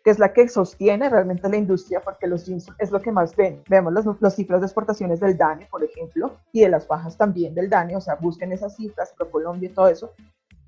que 0.03 0.12
es 0.12 0.20
la 0.20 0.34
que 0.34 0.50
sostiene 0.50 1.10
realmente 1.10 1.48
la 1.48 1.56
industria, 1.56 2.01
porque 2.01 2.27
los 2.27 2.46
jeans 2.46 2.68
es 2.77 2.91
lo 2.91 3.01
que 3.01 3.13
más 3.13 3.34
ven. 3.38 3.63
Vemos 3.70 3.94
los, 3.94 4.06
los 4.20 4.36
cifras 4.36 4.60
de 4.60 4.68
exportaciones 4.68 5.22
del 5.22 5.38
DANE, 5.38 5.65
por 5.72 5.82
ejemplo, 5.82 6.36
y 6.51 6.60
de 6.62 6.70
las 6.70 6.86
bajas 6.89 7.15
también 7.15 7.56
del 7.56 7.70
DANE, 7.70 7.96
o 7.96 8.01
sea, 8.01 8.15
busquen 8.15 8.51
esas 8.51 8.75
cifras, 8.75 9.13
Pro 9.18 9.32
Colombia 9.32 9.70
y 9.70 9.74
todo 9.74 9.88
eso, 9.88 10.12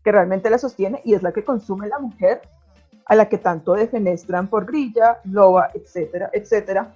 que 0.01 0.13
realmente 0.13 0.50
la 0.50 0.57
sostiene 0.57 1.01
y 1.03 1.15
es 1.15 1.23
la 1.23 1.33
que 1.33 1.43
consume 1.43 1.89
la 1.89 2.00
mujer 2.00 2.41
a 3.07 3.15
la 3.15 3.27
que 3.27 3.39
tanto 3.39 3.73
defenestran 3.73 4.47
por 4.47 4.65
grilla, 4.65 5.19
loba, 5.25 5.69
etcétera, 5.73 6.29
etcétera, 6.31 6.95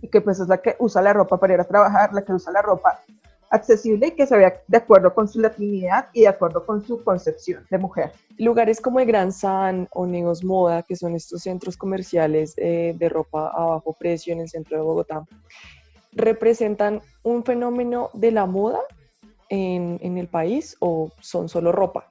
y 0.00 0.08
que 0.08 0.22
pues 0.22 0.40
es 0.40 0.48
la 0.48 0.56
que 0.56 0.74
usa 0.78 1.02
la 1.02 1.12
ropa 1.12 1.38
para 1.38 1.52
ir 1.52 1.60
a 1.60 1.64
trabajar, 1.64 2.14
la 2.14 2.24
que 2.24 2.32
usa 2.32 2.50
la 2.50 2.62
ropa 2.62 3.02
accesible 3.54 4.08
y 4.08 4.10
que 4.12 4.26
se 4.26 4.36
vea 4.36 4.60
de 4.66 4.76
acuerdo 4.76 5.14
con 5.14 5.28
su 5.28 5.40
latinidad 5.40 6.08
y 6.12 6.22
de 6.22 6.28
acuerdo 6.28 6.64
con 6.66 6.84
su 6.84 7.02
concepción 7.02 7.64
de 7.70 7.78
mujer. 7.78 8.12
Lugares 8.38 8.80
como 8.80 9.00
el 9.00 9.06
Gran 9.06 9.32
San 9.32 9.88
o 9.92 10.06
Negos 10.06 10.42
Moda, 10.42 10.82
que 10.82 10.96
son 10.96 11.14
estos 11.14 11.42
centros 11.42 11.76
comerciales 11.76 12.54
eh, 12.56 12.94
de 12.98 13.08
ropa 13.08 13.50
a 13.54 13.64
bajo 13.66 13.92
precio 13.92 14.32
en 14.32 14.40
el 14.40 14.48
centro 14.48 14.76
de 14.76 14.82
Bogotá, 14.82 15.24
representan 16.12 17.00
un 17.22 17.44
fenómeno 17.44 18.10
de 18.12 18.30
la 18.30 18.46
moda 18.46 18.80
en, 19.48 19.98
en 20.02 20.18
el 20.18 20.28
país 20.28 20.76
o 20.80 21.10
son 21.20 21.48
solo 21.48 21.72
ropa? 21.72 22.10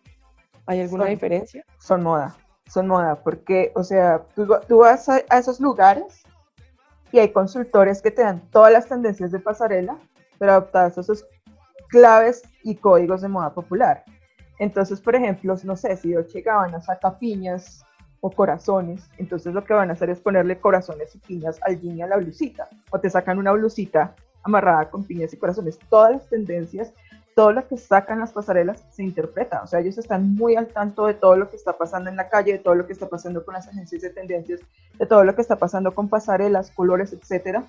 ¿Hay 0.65 0.79
alguna 0.79 1.05
diferencia? 1.05 1.65
Son 1.77 2.01
moda, 2.03 2.35
son 2.67 2.87
moda, 2.87 3.21
porque, 3.21 3.71
o 3.75 3.83
sea, 3.83 4.25
tú, 4.35 4.47
tú 4.67 4.77
vas 4.79 5.09
a, 5.09 5.21
a 5.29 5.39
esos 5.39 5.59
lugares 5.59 6.23
y 7.11 7.19
hay 7.19 7.31
consultores 7.31 8.01
que 8.01 8.11
te 8.11 8.23
dan 8.23 8.49
todas 8.49 8.71
las 8.71 8.87
tendencias 8.87 9.31
de 9.31 9.39
pasarela, 9.39 9.99
pero 10.43 10.51
adaptadas 10.51 10.97
a 10.97 11.01
esos 11.01 11.25
claves 11.87 12.43
y 12.63 12.75
códigos 12.75 13.21
de 13.21 13.29
moda 13.29 13.53
popular. 13.53 14.03
Entonces, 14.59 14.99
por 14.99 15.15
ejemplo, 15.15 15.55
no 15.63 15.77
sé, 15.77 15.95
si 15.95 16.11
Dolce 16.11 16.41
Gabbana 16.41 16.81
saca 16.81 17.17
piñas 17.17 17.85
o 18.19 18.29
corazones, 18.29 19.09
entonces 19.17 19.53
lo 19.53 19.63
que 19.63 19.73
van 19.73 19.89
a 19.89 19.93
hacer 19.93 20.09
es 20.09 20.19
ponerle 20.19 20.59
corazones 20.59 21.15
y 21.15 21.19
piñas 21.19 21.61
al 21.61 21.79
jean 21.79 22.01
a 22.01 22.07
la 22.07 22.17
blusita, 22.17 22.67
o 22.89 22.99
te 22.99 23.09
sacan 23.09 23.37
una 23.37 23.53
blusita 23.53 24.15
amarrada 24.43 24.89
con 24.89 25.05
piñas 25.05 25.31
y 25.31 25.37
corazones. 25.37 25.79
Todas 25.89 26.11
las 26.11 26.27
tendencias, 26.27 26.91
todo 27.37 27.53
lo 27.53 27.65
que 27.65 27.77
sacan 27.77 28.19
las 28.19 28.33
pasarelas 28.33 28.83
se 28.91 29.03
interpreta, 29.03 29.61
o 29.63 29.67
sea, 29.67 29.79
ellos 29.79 29.97
están 29.97 30.35
muy 30.35 30.57
al 30.57 30.67
tanto 30.67 31.05
de 31.05 31.13
todo 31.13 31.37
lo 31.37 31.49
que 31.49 31.55
está 31.55 31.77
pasando 31.77 32.09
en 32.09 32.17
la 32.17 32.27
calle, 32.27 32.51
de 32.51 32.59
todo 32.59 32.75
lo 32.75 32.85
que 32.85 32.91
está 32.91 33.07
pasando 33.07 33.45
con 33.45 33.53
las 33.53 33.69
agencias 33.69 34.01
de 34.01 34.09
tendencias, 34.09 34.59
de 34.99 35.05
todo 35.05 35.23
lo 35.23 35.33
que 35.35 35.41
está 35.41 35.55
pasando 35.55 35.95
con 35.95 36.09
pasarelas, 36.09 36.69
colores, 36.71 37.13
etcétera, 37.13 37.63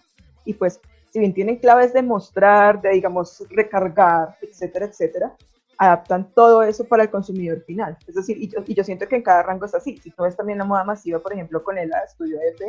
y 0.45 0.55
pues 0.55 0.81
si 1.15 1.21
bien 1.21 1.33
tienen 1.33 1.59
claves 1.59 1.93
de 1.93 2.03
mostrar, 2.03 2.83
de, 2.83 2.91
digamos, 2.91 3.41
recargar, 3.49 4.37
etcétera, 4.43 4.87
etcétera, 4.87 5.33
adaptan 5.79 6.29
todo 6.35 6.65
eso 6.65 6.83
para 6.83 7.05
el 7.05 7.11
consumidor 7.11 7.63
final. 7.63 7.97
Es 8.09 8.17
decir, 8.17 8.37
y 8.37 8.75
yo, 8.75 8.83
siento 8.83 9.07
que 9.07 9.15
en 9.15 9.23
cada 9.23 9.45
rango 9.45 9.65
es 9.65 9.77
así. 9.77 9.97
Si 9.99 10.11
tú 10.11 10.25
ves 10.25 10.37
también 10.37 10.59
la 10.59 10.65
moda 10.65 10.83
masiva, 10.83 11.21
por 11.21 11.33
ejemplo, 11.33 11.63
con 11.63 11.79
el 11.79 11.89
Estudio 12.05 12.41
F 12.57 12.65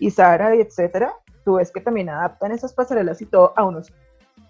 y 0.00 0.10
Zara 0.10 0.54
y 0.54 0.60
etcétera, 0.60 1.14
tú 1.46 1.54
ves 1.54 1.70
que 1.70 1.80
también 1.80 2.10
adaptan 2.10 2.52
esas 2.52 2.74
pasarelas 2.74 3.22
y 3.22 3.24
todo 3.24 3.54
a 3.56 3.64
unos 3.64 3.90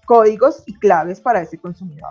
códigos 0.04 0.64
y 0.66 0.76
claves 0.76 1.21
para 1.21 1.40
ese 1.40 1.59
consumidor 1.59 2.11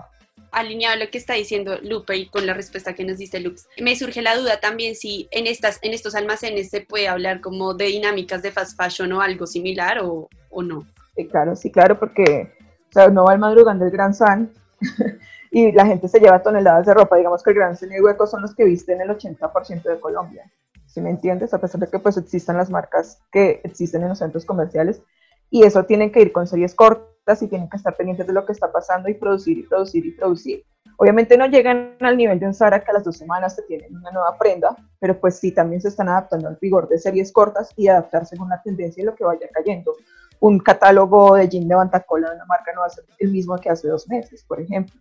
alineado 0.52 0.96
a 0.96 1.04
lo 1.04 1.12
que 1.12 1.18
está 1.18 1.34
diciendo 1.34 1.78
Lupe 1.84 2.16
y 2.16 2.30
con 2.30 2.46
la 2.46 2.54
respuesta 2.54 2.96
que 2.96 3.04
nos 3.04 3.18
diste 3.18 3.42
Lux, 3.42 3.68
me 3.80 3.98
surge 3.98 4.22
la 4.22 4.36
duda 4.38 4.62
también 4.62 4.96
si 4.96 5.28
en, 5.32 5.46
estas, 5.46 5.78
en 5.82 5.94
estos 5.94 6.16
almacenes 6.16 6.70
se 6.70 6.82
puede 6.82 7.10
hablar 7.10 7.42
como 7.42 7.74
de 7.74 7.88
dinámicas 7.88 8.42
de 8.42 8.52
fast 8.54 8.82
fashion 8.82 9.12
o 9.12 9.22
algo 9.22 9.46
similar 9.46 10.00
o 10.02 10.30
no. 10.64 10.88
Sí, 11.18 11.28
claro, 11.28 11.56
sí, 11.56 11.72
claro, 11.72 11.98
porque 11.98 12.54
o 12.90 12.92
sea, 12.92 13.08
uno 13.08 13.26
va 13.26 13.32
al 13.32 13.40
madrugán 13.40 13.80
del 13.80 13.90
Gran 13.90 14.14
San 14.14 14.52
y 15.52 15.72
la 15.72 15.88
gente 15.88 16.08
se 16.08 16.20
lleva 16.20 16.44
toneladas 16.44 16.86
de 16.86 16.94
ropa. 16.94 17.18
Digamos 17.18 17.42
que 17.42 17.50
el 17.50 17.56
Gran 17.56 17.76
San 17.76 17.92
y 17.92 18.00
Hueco 18.00 18.28
son 18.28 18.44
los 18.44 18.54
que 18.54 18.66
visten 18.66 19.02
el 19.02 19.10
80% 19.10 19.82
de 19.82 20.00
Colombia. 20.00 20.44
¿Sí 20.86 21.02
me 21.02 21.10
entiendes? 21.10 21.56
A 21.56 21.60
pesar 21.60 21.82
de 21.82 21.88
que 21.88 21.98
pues 21.98 22.18
existan 22.18 22.56
las 22.56 22.70
marcas 22.70 23.20
que 23.32 23.62
existen 23.64 24.04
en 24.04 24.10
los 24.10 24.20
centros 24.20 24.46
comerciales 24.46 25.02
y 25.50 25.64
eso 25.64 25.86
tienen 25.86 26.12
que 26.12 26.22
ir 26.22 26.32
con 26.32 26.46
series 26.46 26.76
cortas 26.76 27.42
y 27.42 27.48
tienen 27.48 27.68
que 27.68 27.78
estar 27.78 27.96
pendientes 27.96 28.28
de 28.28 28.34
lo 28.34 28.46
que 28.46 28.52
está 28.52 28.72
pasando 28.72 29.10
y 29.10 29.16
producir 29.16 29.58
y 29.58 29.64
producir 29.64 30.06
y 30.06 30.12
producir. 30.12 30.66
Obviamente 30.98 31.36
no 31.36 31.48
llegan 31.48 31.96
al 32.00 32.16
nivel 32.16 32.40
de 32.40 32.46
un 32.46 32.54
Zara 32.54 32.84
que 32.84 32.92
a 32.92 32.94
las 32.94 33.04
dos 33.04 33.18
semanas 33.18 33.56
te 33.56 33.64
tienen 33.64 33.96
una 33.96 34.12
nueva 34.12 34.38
prenda, 34.38 34.76
pero 35.00 35.20
pues 35.20 35.40
sí, 35.40 35.52
también 35.52 35.82
se 35.82 35.88
están 35.88 36.10
adaptando 36.10 36.48
al 36.48 36.60
vigor 36.62 36.88
de 36.88 37.00
series 37.00 37.32
cortas 37.32 37.74
y 37.76 37.88
adaptarse 37.88 38.36
según 38.36 38.50
la 38.50 38.62
tendencia 38.62 39.02
y 39.02 39.06
lo 39.06 39.16
que 39.16 39.24
vaya 39.24 39.48
cayendo 39.52 39.94
un 40.40 40.60
catálogo 40.60 41.36
de 41.36 41.48
jean 41.50 41.68
de 41.68 41.76
Bantacola 41.76 42.30
de 42.30 42.36
una 42.36 42.46
marca 42.46 42.72
no 42.74 42.82
va 42.82 42.88
a 42.88 42.90
ser 42.90 43.06
el 43.20 43.32
mismo 43.32 43.58
que 43.58 43.70
hace 43.70 43.88
dos 43.88 44.08
meses, 44.08 44.44
por 44.44 44.62
ejemplo. 44.62 45.00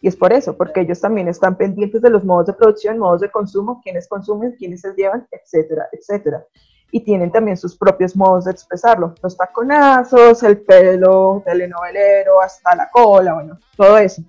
Y 0.00 0.08
es 0.08 0.16
por 0.16 0.32
eso, 0.32 0.56
porque 0.56 0.80
ellos 0.80 1.00
también 1.00 1.28
están 1.28 1.56
pendientes 1.56 2.02
de 2.02 2.10
los 2.10 2.24
modos 2.24 2.46
de 2.46 2.52
producción, 2.54 2.98
modos 2.98 3.20
de 3.20 3.30
consumo, 3.30 3.80
quiénes 3.82 4.08
consumen, 4.08 4.56
quiénes 4.58 4.80
se 4.80 4.92
llevan, 4.94 5.26
etcétera, 5.30 5.88
etcétera. 5.92 6.44
Y 6.90 7.00
tienen 7.00 7.30
también 7.30 7.56
sus 7.56 7.76
propios 7.76 8.16
modos 8.16 8.44
de 8.44 8.50
expresarlo, 8.50 9.14
los 9.22 9.36
taconazos, 9.36 10.42
el 10.42 10.60
pelo 10.60 11.42
telenovelero, 11.46 12.42
hasta 12.42 12.74
la 12.74 12.90
cola, 12.90 13.34
bueno, 13.34 13.58
todo 13.76 13.96
eso. 13.96 14.22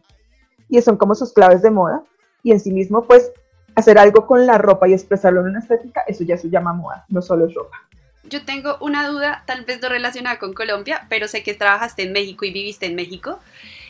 Y 0.69 0.79
son 0.81 0.95
como 0.95 1.15
sus 1.15 1.33
claves 1.33 1.63
de 1.63 1.71
moda. 1.71 2.03
Y 2.43 2.51
en 2.51 2.59
sí 2.59 2.71
mismo, 2.71 3.03
pues, 3.03 3.31
hacer 3.75 3.97
algo 3.97 4.27
con 4.27 4.45
la 4.45 4.59
ropa 4.59 4.87
y 4.87 4.93
expresarlo 4.93 5.41
en 5.41 5.47
una 5.47 5.59
estética, 5.59 6.03
eso 6.07 6.23
ya 6.23 6.37
se 6.37 6.49
llama 6.49 6.73
moda, 6.73 7.03
no 7.09 7.21
solo 7.21 7.47
es 7.47 7.53
ropa. 7.55 7.77
Yo 8.33 8.43
tengo 8.43 8.77
una 8.81 9.07
duda, 9.07 9.43
tal 9.45 9.63
vez 9.63 9.79
no 9.79 9.89
relacionada 9.89 10.39
con 10.39 10.55
Colombia, 10.55 11.05
pero 11.07 11.27
sé 11.27 11.43
que 11.43 11.53
trabajaste 11.53 12.01
en 12.01 12.13
México 12.13 12.45
y 12.45 12.51
viviste 12.51 12.87
en 12.87 12.95
México. 12.95 13.39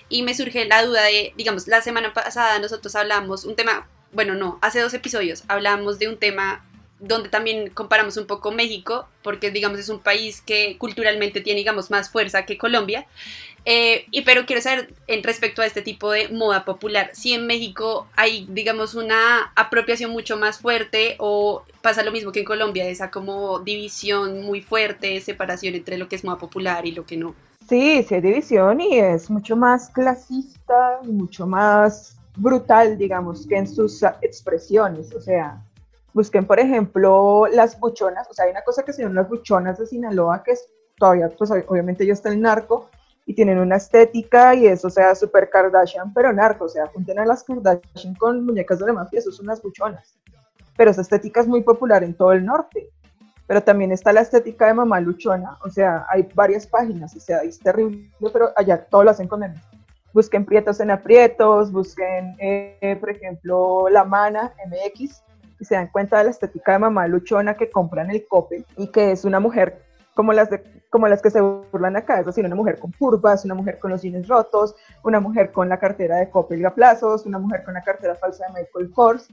Y 0.09 0.23
me 0.23 0.33
surge 0.33 0.65
la 0.65 0.83
duda 0.83 1.01
de, 1.03 1.31
digamos, 1.37 1.69
la 1.69 1.81
semana 1.81 2.13
pasada 2.13 2.59
nosotros 2.59 2.93
hablamos 2.97 3.45
un 3.45 3.55
tema, 3.55 3.87
bueno, 4.11 4.33
no, 4.35 4.59
hace 4.61 4.81
dos 4.81 4.93
episodios 4.93 5.45
hablamos 5.47 5.97
de 5.97 6.09
un 6.09 6.17
tema 6.17 6.61
donde 7.03 7.29
también 7.29 7.69
comparamos 7.69 8.15
un 8.17 8.25
poco 8.25 8.51
México, 8.51 9.07
porque 9.21 9.51
digamos 9.51 9.79
es 9.79 9.89
un 9.89 9.99
país 9.99 10.41
que 10.41 10.77
culturalmente 10.77 11.41
tiene, 11.41 11.59
digamos, 11.59 11.91
más 11.91 12.09
fuerza 12.09 12.45
que 12.45 12.57
Colombia. 12.57 13.05
Eh, 13.65 14.05
y 14.11 14.21
pero 14.21 14.45
quiero 14.45 14.61
saber 14.61 14.93
en 15.07 15.23
respecto 15.23 15.61
a 15.61 15.65
este 15.65 15.81
tipo 15.81 16.11
de 16.11 16.29
moda 16.29 16.65
popular, 16.65 17.11
si 17.13 17.33
en 17.33 17.45
México 17.45 18.07
hay, 18.15 18.45
digamos, 18.49 18.93
una 18.93 19.51
apropiación 19.55 20.11
mucho 20.11 20.37
más 20.37 20.59
fuerte 20.59 21.15
o 21.19 21.63
pasa 21.81 22.03
lo 22.03 22.11
mismo 22.11 22.31
que 22.31 22.39
en 22.39 22.45
Colombia, 22.45 22.87
esa 22.87 23.11
como 23.11 23.59
división 23.59 24.41
muy 24.41 24.61
fuerte, 24.61 25.19
separación 25.21 25.75
entre 25.75 25.97
lo 25.97 26.07
que 26.07 26.15
es 26.15 26.23
moda 26.23 26.37
popular 26.37 26.85
y 26.85 26.91
lo 26.91 27.05
que 27.05 27.17
no. 27.17 27.35
Sí, 27.67 28.03
sí 28.03 28.15
hay 28.15 28.21
división 28.21 28.81
y 28.81 28.97
es 28.97 29.29
mucho 29.29 29.55
más 29.55 29.89
clasista, 29.89 30.99
mucho 31.03 31.47
más 31.47 32.17
brutal, 32.35 32.97
digamos, 32.97 33.45
que 33.47 33.57
en 33.57 33.67
sus 33.67 34.03
expresiones. 34.21 35.13
O 35.13 35.21
sea, 35.21 35.61
busquen, 36.13 36.45
por 36.45 36.59
ejemplo, 36.59 37.47
las 37.51 37.79
buchonas. 37.79 38.27
O 38.29 38.33
sea, 38.33 38.45
hay 38.45 38.51
una 38.51 38.63
cosa 38.63 38.83
que 38.83 38.93
se 38.93 39.01
llaman 39.01 39.15
las 39.15 39.29
buchonas 39.29 39.77
de 39.77 39.87
Sinaloa, 39.87 40.43
que 40.43 40.51
es 40.51 40.69
todavía, 40.97 41.29
pues 41.29 41.51
obviamente 41.51 42.05
ya 42.05 42.13
está 42.13 42.29
el 42.29 42.39
narco, 42.39 42.89
y 43.25 43.33
tienen 43.33 43.57
una 43.57 43.77
estética 43.77 44.53
y 44.53 44.67
eso, 44.67 44.89
sea, 44.89 45.15
super 45.15 45.49
Kardashian, 45.49 46.13
pero 46.13 46.33
narco, 46.33 46.65
o 46.65 46.69
sea, 46.69 46.87
junten 46.87 47.19
a 47.19 47.25
las 47.25 47.43
Kardashian 47.43 48.15
con 48.15 48.45
muñecas 48.45 48.79
de 48.79 48.87
la 48.87 48.93
mafia, 48.93 49.19
eso 49.19 49.31
son 49.31 49.45
unas 49.45 49.61
buchonas. 49.61 50.17
Pero 50.75 50.91
esa 50.91 51.01
estética 51.01 51.41
es 51.41 51.47
muy 51.47 51.61
popular 51.61 52.03
en 52.03 52.13
todo 52.13 52.33
el 52.33 52.45
norte. 52.45 52.89
Pero 53.45 53.61
también 53.61 53.91
está 53.91 54.13
la 54.13 54.21
estética 54.21 54.67
de 54.67 54.73
mamá 54.73 55.01
luchona, 55.01 55.57
o 55.65 55.69
sea, 55.69 56.05
hay 56.09 56.29
varias 56.33 56.65
páginas, 56.65 57.13
o 57.13 57.19
sea, 57.19 57.39
es 57.39 57.59
terrible, 57.59 58.09
pero 58.31 58.51
allá 58.55 58.85
todo 58.85 59.03
lo 59.03 59.11
hacen 59.11 59.27
con 59.27 59.41
memes. 59.41 59.61
Busquen 60.13 60.45
prietos 60.45 60.79
en 60.79 60.91
aprietos, 60.91 61.71
busquen, 61.71 62.35
eh, 62.39 62.97
por 63.01 63.09
ejemplo, 63.09 63.89
La 63.89 64.05
Mana 64.05 64.53
MX, 64.65 65.23
se 65.65 65.75
dan 65.75 65.87
cuenta 65.87 66.17
de 66.17 66.25
la 66.25 66.29
estética 66.31 66.73
de 66.73 66.79
mamá 66.79 67.07
luchona 67.07 67.55
que 67.55 67.69
compran 67.69 68.09
el 68.11 68.25
cope 68.27 68.65
y 68.77 68.87
que 68.87 69.11
es 69.11 69.25
una 69.25 69.39
mujer 69.39 69.83
como 70.13 70.33
las, 70.33 70.49
como 70.89 71.07
las 71.07 71.21
que 71.21 71.31
se 71.31 71.41
burlan 71.41 71.95
acá, 71.95 72.19
es 72.19 72.25
decir, 72.25 72.45
una 72.45 72.55
mujer 72.55 72.77
con 72.79 72.91
curvas, 72.91 73.45
una 73.45 73.55
mujer 73.55 73.79
con 73.79 73.91
los 73.91 74.01
jeans 74.01 74.27
rotos, 74.27 74.75
una 75.03 75.19
mujer 75.19 75.51
con 75.51 75.69
la 75.69 75.79
cartera 75.79 76.17
de 76.17 76.29
Coppel 76.29 76.63
Plazos, 76.73 77.25
una 77.25 77.39
mujer 77.39 77.63
con 77.63 77.73
la 77.73 77.81
cartera 77.81 78.15
falsa 78.15 78.45
de 78.47 78.61
Michael 78.61 78.91
Kors, 78.91 79.29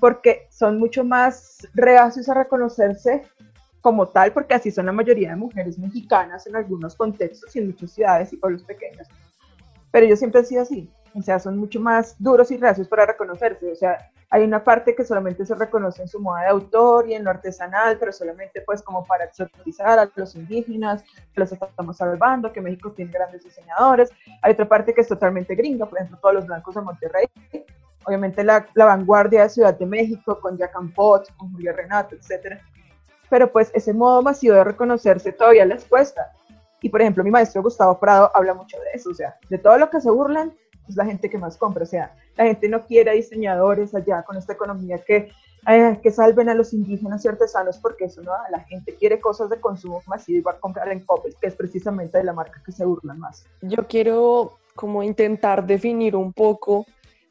porque 0.00 0.46
son 0.50 0.78
mucho 0.78 1.04
más 1.04 1.68
reacios 1.74 2.28
a 2.28 2.34
reconocerse 2.34 3.24
como 3.82 4.08
tal, 4.08 4.32
porque 4.32 4.54
así 4.54 4.70
son 4.70 4.86
la 4.86 4.92
mayoría 4.92 5.30
de 5.30 5.36
mujeres 5.36 5.78
mexicanas 5.78 6.46
en 6.46 6.56
algunos 6.56 6.94
contextos 6.94 7.54
y 7.54 7.58
en 7.58 7.66
muchas 7.66 7.90
ciudades 7.90 8.32
y 8.32 8.36
pueblos 8.36 8.62
pequeños. 8.62 9.08
Pero 9.92 10.06
yo 10.06 10.16
siempre 10.16 10.40
he 10.40 10.44
sido 10.44 10.62
así, 10.62 10.90
o 11.14 11.22
sea, 11.22 11.38
son 11.38 11.58
mucho 11.58 11.78
más 11.78 12.16
duros 12.18 12.50
y 12.50 12.56
reacios 12.56 12.88
para 12.88 13.06
reconocerse, 13.06 13.70
o 13.70 13.76
sea, 13.76 14.10
hay 14.32 14.44
una 14.44 14.64
parte 14.64 14.94
que 14.94 15.04
solamente 15.04 15.44
se 15.44 15.54
reconoce 15.54 16.00
en 16.00 16.08
su 16.08 16.18
moda 16.18 16.40
de 16.40 16.48
autor 16.48 17.06
y 17.06 17.12
en 17.12 17.22
lo 17.22 17.28
artesanal, 17.28 17.98
pero 17.98 18.12
solamente 18.12 18.62
pues 18.62 18.80
como 18.80 19.04
para 19.04 19.26
exotizar 19.26 19.98
a 19.98 20.10
los 20.16 20.34
indígenas, 20.34 21.04
que 21.34 21.40
los 21.40 21.52
estamos 21.52 21.98
salvando, 21.98 22.50
que 22.50 22.62
México 22.62 22.92
tiene 22.92 23.12
grandes 23.12 23.44
diseñadores. 23.44 24.08
Hay 24.40 24.54
otra 24.54 24.66
parte 24.66 24.94
que 24.94 25.02
es 25.02 25.08
totalmente 25.08 25.54
gringa, 25.54 25.84
por 25.84 25.98
ejemplo, 25.98 26.18
todos 26.22 26.34
los 26.36 26.46
blancos 26.46 26.74
de 26.74 26.80
Monterrey. 26.80 27.26
Obviamente 28.04 28.42
la, 28.42 28.66
vanguardia 28.74 29.42
de 29.42 29.50
Ciudad 29.50 29.78
de 29.78 29.84
México 29.84 30.40
con 30.40 30.56
Jack 30.56 30.72
con 30.72 31.52
Julia 31.52 31.74
Renato, 31.74 32.16
etc. 32.16 32.58
Pero 33.28 33.52
pues 33.52 33.70
ese 33.74 33.92
modo 33.92 34.22
masivo 34.22 34.54
de 34.54 34.64
reconocerse 34.64 35.32
todavía 35.32 35.66
les 35.66 35.84
cuesta. 35.84 36.32
Y 36.82 36.88
por 36.88 37.00
ejemplo, 37.00 37.24
mi 37.24 37.30
maestro 37.30 37.62
Gustavo 37.62 37.98
Prado 37.98 38.30
habla 38.34 38.54
mucho 38.54 38.76
de 38.78 38.86
eso, 38.94 39.10
o 39.10 39.14
sea, 39.14 39.36
de 39.48 39.58
todo 39.58 39.78
lo 39.78 39.88
que 39.88 40.00
se 40.00 40.10
burlan, 40.10 40.52
es 40.88 40.96
la 40.96 41.04
gente 41.04 41.30
que 41.30 41.38
más 41.38 41.56
compra. 41.56 41.84
O 41.84 41.86
sea, 41.86 42.14
la 42.36 42.44
gente 42.44 42.68
no 42.68 42.84
quiere 42.84 43.12
diseñadores 43.12 43.94
allá 43.94 44.22
con 44.24 44.36
esta 44.36 44.52
economía 44.52 44.98
que, 44.98 45.30
eh, 45.68 46.00
que 46.02 46.10
salven 46.10 46.48
a 46.48 46.54
los 46.54 46.72
indígenas 46.72 47.24
y 47.24 47.28
artesanos 47.28 47.78
porque 47.78 48.06
eso 48.06 48.22
no, 48.22 48.32
la 48.50 48.60
gente 48.60 48.94
quiere 48.96 49.20
cosas 49.20 49.48
de 49.48 49.60
consumo 49.60 50.02
masivo 50.06 50.38
y 50.38 50.42
va 50.42 50.52
a 50.52 50.60
comprar 50.60 50.88
en 50.90 51.00
Coppel, 51.04 51.36
que 51.40 51.46
es 51.46 51.54
precisamente 51.54 52.18
de 52.18 52.24
la 52.24 52.32
marca 52.32 52.60
que 52.64 52.72
se 52.72 52.84
burlan 52.84 53.18
más. 53.18 53.44
Yo 53.62 53.86
quiero 53.86 54.58
como 54.74 55.02
intentar 55.02 55.66
definir 55.66 56.16
un 56.16 56.32
poco 56.32 56.86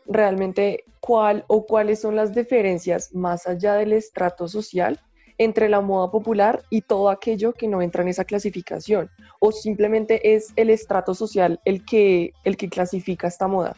realmente 0.06 0.86
cuál 1.00 1.44
o 1.48 1.66
cuáles 1.66 2.00
son 2.00 2.16
las 2.16 2.34
diferencias 2.34 3.14
más 3.14 3.48
allá 3.48 3.74
del 3.74 3.94
estrato 3.94 4.48
social 4.48 5.00
entre 5.38 5.70
la 5.70 5.82
moda 5.82 6.12
popular 6.12 6.64
y 6.70 6.82
todo 6.82 7.10
aquello 7.10 7.54
que 7.54 7.68
no 7.68 7.82
entra 7.82 8.04
en 8.04 8.10
esa 8.10 8.26
clasificación 8.26 9.10
o 9.40 9.52
simplemente 9.52 10.36
es 10.36 10.54
el 10.56 10.70
estrato 10.70 11.14
social 11.14 11.60
el 11.66 11.86
que 11.86 12.34
el 12.44 12.58
que 12.58 12.70
clasifica 12.70 13.28
esta 13.28 13.48
moda. 13.48 13.76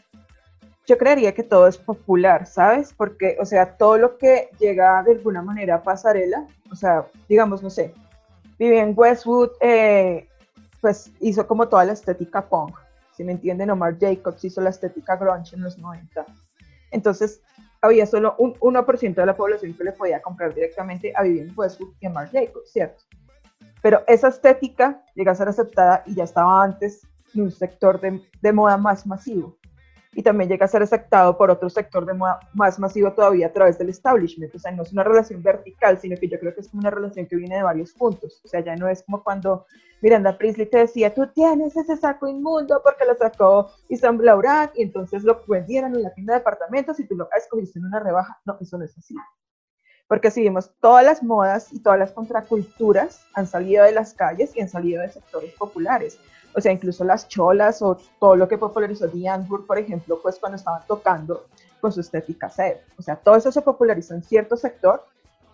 Yo 0.86 0.98
creería 0.98 1.34
que 1.34 1.44
todo 1.44 1.68
es 1.68 1.78
popular, 1.78 2.46
¿sabes? 2.46 2.94
Porque, 2.94 3.38
o 3.40 3.46
sea, 3.46 3.78
todo 3.78 3.98
lo 3.98 4.18
que 4.18 4.50
llega 4.60 5.02
de 5.04 5.14
alguna 5.14 5.42
manera 5.42 5.76
a 5.76 5.84
pasarela, 5.84 6.46
o 6.70 6.76
sea, 6.76 7.08
digamos, 7.30 7.64
no 7.64 7.70
sé, 7.70 7.94
Vivian 8.60 8.94
Westwood, 8.96 9.52
eh, 9.62 10.28
pues 10.82 11.12
hizo 11.22 11.48
como 11.48 11.70
toda 11.70 11.86
la 11.86 11.94
estética 11.94 12.46
punk, 12.46 12.78
si 13.16 13.24
me 13.24 13.32
entienden, 13.32 13.70
Omar 13.70 13.98
Jacobs 14.00 14.44
hizo 14.44 14.60
la 14.62 14.72
estética 14.72 15.16
grunge 15.16 15.56
en 15.56 15.62
los 15.62 15.78
90. 15.78 16.26
Entonces, 16.92 17.42
había 17.84 18.06
solo 18.06 18.36
un 18.38 18.54
1% 18.56 19.14
de 19.14 19.26
la 19.26 19.36
población 19.36 19.74
que 19.74 19.84
le 19.84 19.92
podía 19.92 20.22
comprar 20.22 20.54
directamente 20.54 21.12
a 21.16 21.22
Vivian 21.22 21.54
Westwood 21.56 21.94
y 22.00 22.06
a 22.06 22.10
Marc 22.10 22.32
Jacobs, 22.32 22.72
¿cierto? 22.72 23.04
Pero 23.82 24.04
esa 24.08 24.30
estética 24.30 25.04
llega 25.16 25.34
a 25.34 25.36
ser 25.36 25.50
aceptada 25.50 26.02
y 26.06 26.16
ya 26.16 26.24
estaba 26.24 26.64
antes 26.64 27.06
en 27.36 27.42
un 27.42 27.52
sector 27.52 28.00
de 28.00 28.54
moda 28.54 28.78
más 28.78 29.06
masivo 29.06 29.58
y 30.16 30.24
también 30.24 30.50
llega 30.50 30.66
a 30.66 30.70
ser 30.70 30.84
aceptado 30.84 31.38
por 31.38 31.50
otro 31.50 31.70
sector 31.70 32.06
de 32.06 32.14
moda 32.14 32.40
más 32.54 32.80
masivo 32.80 33.12
todavía 33.14 33.48
a 33.48 33.54
través 33.54 33.78
del 33.78 33.90
establishment. 33.90 34.54
O 34.54 34.60
sea, 34.60 34.72
no 34.72 34.84
es 34.84 34.92
una 34.94 35.04
relación 35.04 35.42
vertical, 35.42 36.00
sino 36.00 36.18
que 36.18 36.28
yo 36.28 36.40
creo 36.40 36.54
que 36.54 36.62
es 36.62 36.74
una 36.74 36.90
relación 36.90 37.26
que 37.26 37.36
viene 37.36 37.58
de 37.58 37.64
varios 37.64 37.94
puntos. 37.94 38.42
O 38.44 38.48
sea, 38.48 38.60
ya 38.62 38.76
no 38.76 38.88
es 38.88 39.04
como 39.04 39.24
cuando 39.24 39.66
Miranda 40.02 40.38
Priestley 40.38 40.70
te 40.70 40.78
decía, 40.80 41.14
tú 41.14 41.28
tienes 41.28 41.76
ese 41.76 41.98
saco 41.98 42.28
inmundo 42.28 42.82
porque 42.84 43.06
lo 43.06 43.16
sacó 43.16 43.72
Isam 43.90 44.20
Laurent 44.20 44.72
y 44.76 44.84
entonces 44.84 45.24
lo 45.24 45.42
vendieron 45.48 45.96
en 45.96 46.04
la 46.04 46.14
tienda 46.14 46.34
de 46.34 46.40
departamentos 46.40 47.00
y 47.00 47.08
tú 47.08 47.16
lo 47.16 47.28
escogiste 47.36 47.80
en 47.80 47.86
una 47.86 48.00
rebaja. 48.00 48.40
No, 48.46 48.58
eso 48.60 48.78
no 48.78 48.86
es 48.86 48.98
así. 48.98 49.16
Porque 50.08 50.30
si 50.30 50.44
vemos, 50.44 50.76
todas 50.80 51.04
las 51.04 51.24
modas 51.24 51.72
y 51.74 51.82
todas 51.82 51.98
las 51.98 52.12
contraculturas 52.12 53.26
han 53.34 53.48
salido 53.48 53.84
de 53.86 53.94
las 53.94 54.14
calles 54.14 54.56
y 54.56 54.62
han 54.62 54.70
salido 54.70 55.02
de 55.02 55.10
sectores 55.10 55.54
populares 55.54 56.20
o 56.56 56.62
sea, 56.62 56.72
incluso 56.72 57.04
las 57.04 57.28
cholas 57.28 57.82
o 57.82 57.98
todo 58.20 58.36
lo 58.36 58.48
que 58.48 58.58
popularizó 58.58 59.08
Diane 59.08 59.48
por 59.68 59.78
ejemplo, 59.78 60.20
pues 60.22 60.38
cuando 60.40 60.58
estaban 60.58 60.82
tocando 60.88 61.46
con 61.82 61.92
su 61.92 62.00
estética 62.00 62.50
set. 62.50 62.82
O 62.98 63.02
sea, 63.02 63.16
todo 63.16 63.36
eso 63.36 63.52
se 63.52 63.62
popularizó 63.62 64.14
en 64.14 64.24
cierto 64.24 64.56
sector, 64.56 65.04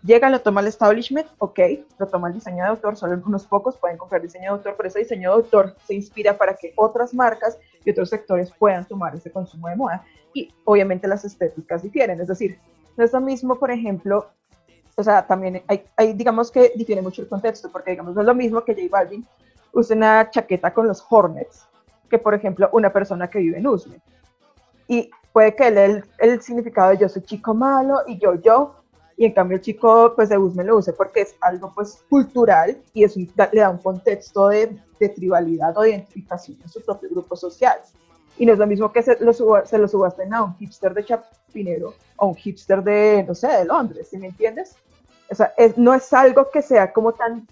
llega, 0.04 0.30
lo 0.30 0.42
toma 0.42 0.62
el 0.62 0.68
establishment, 0.68 1.28
ok, 1.40 1.60
lo 1.98 2.08
toma 2.08 2.28
el 2.28 2.36
diseño 2.36 2.64
de 2.64 2.70
autor, 2.70 2.96
solo 2.96 3.22
unos 3.26 3.46
pocos 3.46 3.76
pueden 3.78 3.98
comprar 3.98 4.22
diseño 4.22 4.44
de 4.44 4.50
autor, 4.50 4.76
pero 4.78 4.90
ese 4.90 5.00
diseño 5.00 5.30
de 5.30 5.36
autor 5.36 5.76
se 5.88 5.96
inspira 5.96 6.38
para 6.38 6.54
que 6.54 6.74
otras 6.76 7.14
marcas 7.14 7.58
y 7.84 7.90
otros 7.90 8.10
sectores 8.10 8.52
puedan 8.52 8.86
tomar 8.86 9.16
ese 9.16 9.32
consumo 9.32 9.70
de 9.70 9.76
moda. 9.76 10.06
Y 10.34 10.54
obviamente 10.66 11.08
las 11.08 11.26
estéticas 11.26 11.82
difieren, 11.82 12.22
es 12.22 12.28
decir, 12.28 12.60
no 12.96 13.04
es 13.04 13.12
lo 13.12 13.22
mismo, 13.22 13.56
por 13.56 13.72
ejemplo, 13.72 14.28
o 14.96 15.04
sea, 15.04 15.26
también 15.26 15.64
hay, 15.68 15.84
hay 15.96 16.14
digamos 16.14 16.52
que 16.52 16.74
difiere 16.76 17.02
mucho 17.02 17.22
el 17.22 17.28
contexto, 17.28 17.72
porque 17.72 17.92
digamos, 17.92 18.14
no 18.14 18.22
es 18.22 18.28
lo 18.28 18.36
mismo 18.36 18.64
que 18.64 18.76
J 18.76 18.88
Balvin 18.92 19.26
use 19.74 19.94
una 19.94 20.30
chaqueta 20.30 20.74
con 20.74 20.88
los 20.88 21.06
Hornets 21.10 21.70
que, 22.10 22.18
por 22.18 22.34
ejemplo, 22.34 22.70
una 22.74 22.92
persona 22.92 23.30
que 23.30 23.40
vive 23.40 23.60
en 23.60 23.68
Usme. 23.68 24.02
Y 24.88 25.10
puede 25.32 25.56
que 25.56 25.68
él 25.68 26.04
el, 26.18 26.42
significado 26.42 26.90
de 26.90 26.98
yo 26.98 27.10
soy 27.10 27.22
chico 27.22 27.54
malo 27.54 28.02
y 28.08 28.18
yo 28.18 28.36
yo, 28.36 28.76
y 29.16 29.26
en 29.26 29.34
cambio 29.34 29.58
el 29.58 29.62
chico 29.62 30.14
pues 30.16 30.30
de 30.30 30.38
Usme 30.38 30.64
lo 30.64 30.78
use 30.78 30.94
porque 30.94 31.22
es 31.22 31.36
algo 31.42 31.72
pues 31.74 32.04
cultural 32.10 32.82
y 32.94 33.04
es 33.04 33.16
le 33.16 33.60
da 33.62 33.70
un 33.70 33.78
contexto 33.78 34.48
de, 34.48 34.80
de, 35.00 35.10
tribalidad 35.10 35.78
o 35.78 35.82
de 35.82 35.92
identificación 35.92 36.58
en 36.62 36.70
su 36.70 36.82
propio 36.82 37.10
grupo 37.10 37.36
social. 37.36 37.80
Y 38.38 38.46
no 38.46 38.54
es 38.54 38.60
lo 38.60 38.66
mismo 38.66 38.92
que 38.92 39.04
se 39.04 39.18
lo, 39.20 39.34
se 39.34 39.78
lo 39.78 39.88
subasten 39.88 40.34
a 40.34 40.44
un 40.44 40.56
hipster 40.56 40.94
de 40.94 41.04
Chapinero 41.04 41.94
o 42.16 42.28
un 42.28 42.36
hipster 42.36 42.82
de, 42.82 43.26
no 43.28 43.36
sé, 43.36 43.48
de 43.48 43.66
Londres, 43.66 44.08
¿sí 44.10 44.18
me 44.18 44.28
entiendes? 44.28 44.76
O 45.30 45.36
sea, 45.36 45.54
es, 45.58 45.78
no 45.78 45.94
es 45.94 46.12
algo 46.14 46.50
que 46.50 46.62
sea 46.62 46.94
como 46.94 47.12
tan 47.12 47.46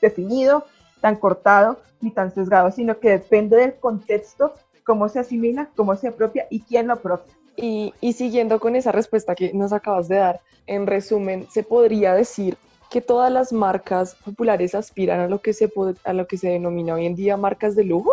definido 0.00 0.64
tan 1.00 1.16
cortado 1.16 1.78
ni 2.00 2.10
tan 2.10 2.32
sesgado, 2.32 2.70
sino 2.70 2.98
que 2.98 3.10
depende 3.10 3.56
del 3.56 3.74
contexto, 3.74 4.54
cómo 4.84 5.08
se 5.08 5.18
asimila, 5.18 5.68
cómo 5.76 5.94
se 5.96 6.08
apropia 6.08 6.46
y 6.50 6.60
quién 6.60 6.86
lo 6.86 6.94
apropia. 6.94 7.34
Y, 7.56 7.92
y 8.00 8.14
siguiendo 8.14 8.58
con 8.58 8.76
esa 8.76 8.92
respuesta 8.92 9.34
que 9.34 9.52
nos 9.52 9.72
acabas 9.72 10.08
de 10.08 10.16
dar, 10.16 10.40
en 10.66 10.86
resumen, 10.86 11.46
se 11.50 11.62
podría 11.62 12.14
decir 12.14 12.56
que 12.90 13.00
todas 13.00 13.30
las 13.30 13.52
marcas 13.52 14.16
populares 14.16 14.74
aspiran 14.74 15.20
a 15.20 15.28
lo 15.28 15.40
que 15.40 15.52
se, 15.52 15.70
a 16.04 16.12
lo 16.12 16.26
que 16.26 16.36
se 16.36 16.48
denomina 16.48 16.94
hoy 16.94 17.06
en 17.06 17.14
día 17.14 17.36
marcas 17.36 17.76
de 17.76 17.84
lujo? 17.84 18.12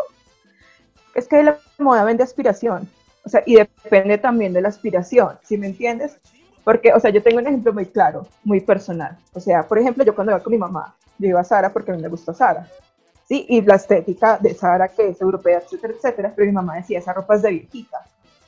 Es 1.16 1.28
que 1.28 1.42
la 1.42 1.58
moda 1.80 2.04
vende 2.04 2.24
aspiración, 2.24 2.88
o 3.26 3.30
sea, 3.30 3.42
y 3.46 3.56
depende 3.56 4.20
también 4.20 4.54
de 4.54 4.62
la 4.62 4.70
aspiración, 4.70 5.38
¿sí 5.44 5.58
me 5.58 5.68
entiendes? 5.68 6.20
Porque, 6.64 6.94
o 6.94 7.00
sea, 7.00 7.10
yo 7.10 7.24
tengo 7.24 7.40
un 7.40 7.48
ejemplo 7.48 7.74
muy 7.74 7.86
claro, 7.86 8.28
muy 8.44 8.60
personal. 8.60 9.18
O 9.34 9.40
sea, 9.40 9.64
por 9.64 9.80
ejemplo, 9.80 10.04
yo 10.04 10.14
cuando 10.14 10.34
iba 10.34 10.44
con 10.44 10.52
mi 10.52 10.58
mamá, 10.58 10.97
yo 11.18 11.30
iba 11.30 11.40
a 11.40 11.44
Sara 11.44 11.72
porque 11.72 11.92
a 11.92 11.96
mí 11.96 12.02
me 12.02 12.10
gusta 12.10 12.34
Sara. 12.34 12.68
Sí, 13.28 13.46
y 13.50 13.62
la 13.62 13.76
estética 13.76 14.38
de 14.38 14.54
Sara, 14.54 14.88
que 14.88 15.10
es 15.10 15.22
europea, 15.22 15.58
etcétera, 15.58 15.94
etcétera, 15.94 16.34
pero 16.36 16.46
mi 16.46 16.54
mamá 16.54 16.76
decía, 16.76 17.00
esa 17.00 17.14
ropa 17.14 17.36
es 17.36 17.42
de 17.42 17.50
viejita. 17.50 18.06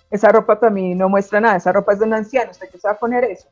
Esa 0.10 0.30
ropa 0.30 0.60
para 0.60 0.72
mí 0.72 0.96
no 0.96 1.10
muestra 1.10 1.40
nada, 1.40 1.58
esa 1.58 1.72
ropa 1.72 1.94
es 1.94 2.00
de 2.00 2.06
un 2.06 2.14
anciano, 2.14 2.52
¿usted 2.52 2.70
qué 2.70 2.80
se 2.80 2.88
va 2.88 2.94
a 2.94 2.98
poner 2.98 3.26
eso? 3.26 3.48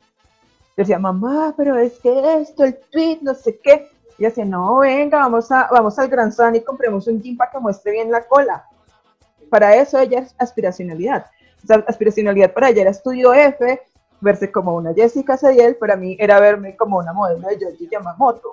Yo 0.78 0.82
decía, 0.82 0.98
mamá, 0.98 1.54
pero 1.56 1.76
es 1.76 1.98
que 1.98 2.40
esto, 2.40 2.64
el 2.64 2.78
tweet, 2.90 3.18
no 3.22 3.34
sé 3.34 3.58
qué. 3.58 3.90
Y 4.16 4.24
decía, 4.24 4.44
no, 4.44 4.78
venga, 4.78 5.18
vamos, 5.18 5.50
a, 5.52 5.68
vamos 5.70 5.98
al 5.98 6.08
Gran 6.08 6.32
San 6.32 6.56
y 6.56 6.60
compremos 6.60 7.06
un 7.06 7.20
jean 7.20 7.36
para 7.36 7.50
que 7.50 7.58
muestre 7.58 7.92
bien 7.92 8.10
la 8.10 8.22
cola. 8.22 8.64
Para 9.50 9.74
eso 9.76 9.98
ella 9.98 10.20
es 10.20 10.34
aspiracionalidad. 10.38 11.26
O 11.68 11.74
aspiracionalidad 11.86 12.52
para 12.52 12.70
ella 12.70 12.82
era 12.82 12.90
estudio 12.90 13.34
F, 13.34 13.80
verse 14.20 14.50
como 14.50 14.76
una 14.76 14.94
Jessica 14.94 15.36
Sadiel, 15.36 15.76
para 15.76 15.96
mí 15.96 16.16
era 16.18 16.40
verme 16.40 16.76
como 16.76 16.98
una 16.98 17.12
modelo 17.12 17.46
de 17.48 17.58
Georgie 17.58 17.88
Yamamoto. 17.90 18.52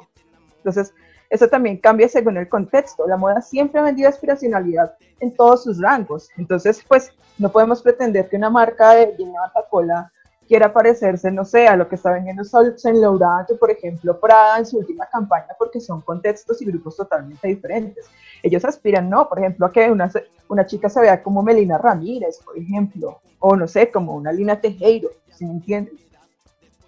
Entonces, 0.66 0.96
eso 1.30 1.48
también 1.48 1.78
cambia 1.78 2.10
según 2.10 2.38
el 2.38 2.50
contexto. 2.50 3.08
La 3.08 3.18
moda 3.18 3.40
siempre 3.42 3.80
ha 3.80 3.84
vendido 3.84 4.10
aspiracionalidad 4.10 4.96
en 5.20 5.36
todos 5.36 5.64
sus 5.64 5.80
rangos. 5.80 6.30
Entonces, 6.38 6.84
pues, 6.88 7.12
no 7.38 7.52
podemos 7.52 7.84
pretender 7.84 8.28
que 8.28 8.38
una 8.38 8.50
marca 8.50 8.96
de 8.96 9.16
Coca-Cola 9.16 10.12
quiera 10.48 10.74
parecerse, 10.74 11.32
no 11.32 11.46
sé, 11.46 11.68
a 11.68 11.76
lo 11.76 11.88
que 11.88 11.96
está 11.96 12.12
vendiendo 12.12 12.44
Saint 12.44 12.98
Laurent 12.98 13.52
o, 13.52 13.58
por 13.58 13.70
ejemplo, 13.70 14.20
Prada 14.20 14.58
en 14.58 14.66
su 14.66 14.78
última 14.78 15.06
campaña, 15.08 15.50
porque 15.58 15.80
son 15.80 16.02
contextos 16.02 16.62
y 16.62 16.66
grupos 16.66 16.98
totalmente 16.98 17.48
diferentes. 17.48 18.06
Ellos 18.42 18.66
aspiran, 18.66 19.08
¿no? 19.08 19.30
Por 19.30 19.40
ejemplo, 19.40 19.68
a 19.68 19.72
que 19.72 19.92
una, 19.92 20.12
una 20.50 20.66
chica 20.66 20.90
se 20.90 21.02
vea 21.02 21.22
como 21.22 21.44
Melina 21.44 21.78
Ramírez, 21.78 22.40
por 22.44 22.58
ejemplo, 22.58 23.22
o 23.40 23.56
no 23.56 23.68
sé, 23.68 23.92
como 23.92 24.16
una 24.16 24.32
Lina 24.32 24.60
Tejero, 24.60 25.10
¿sí 25.32 25.46
me 25.46 25.54
entiendes? 25.54 25.94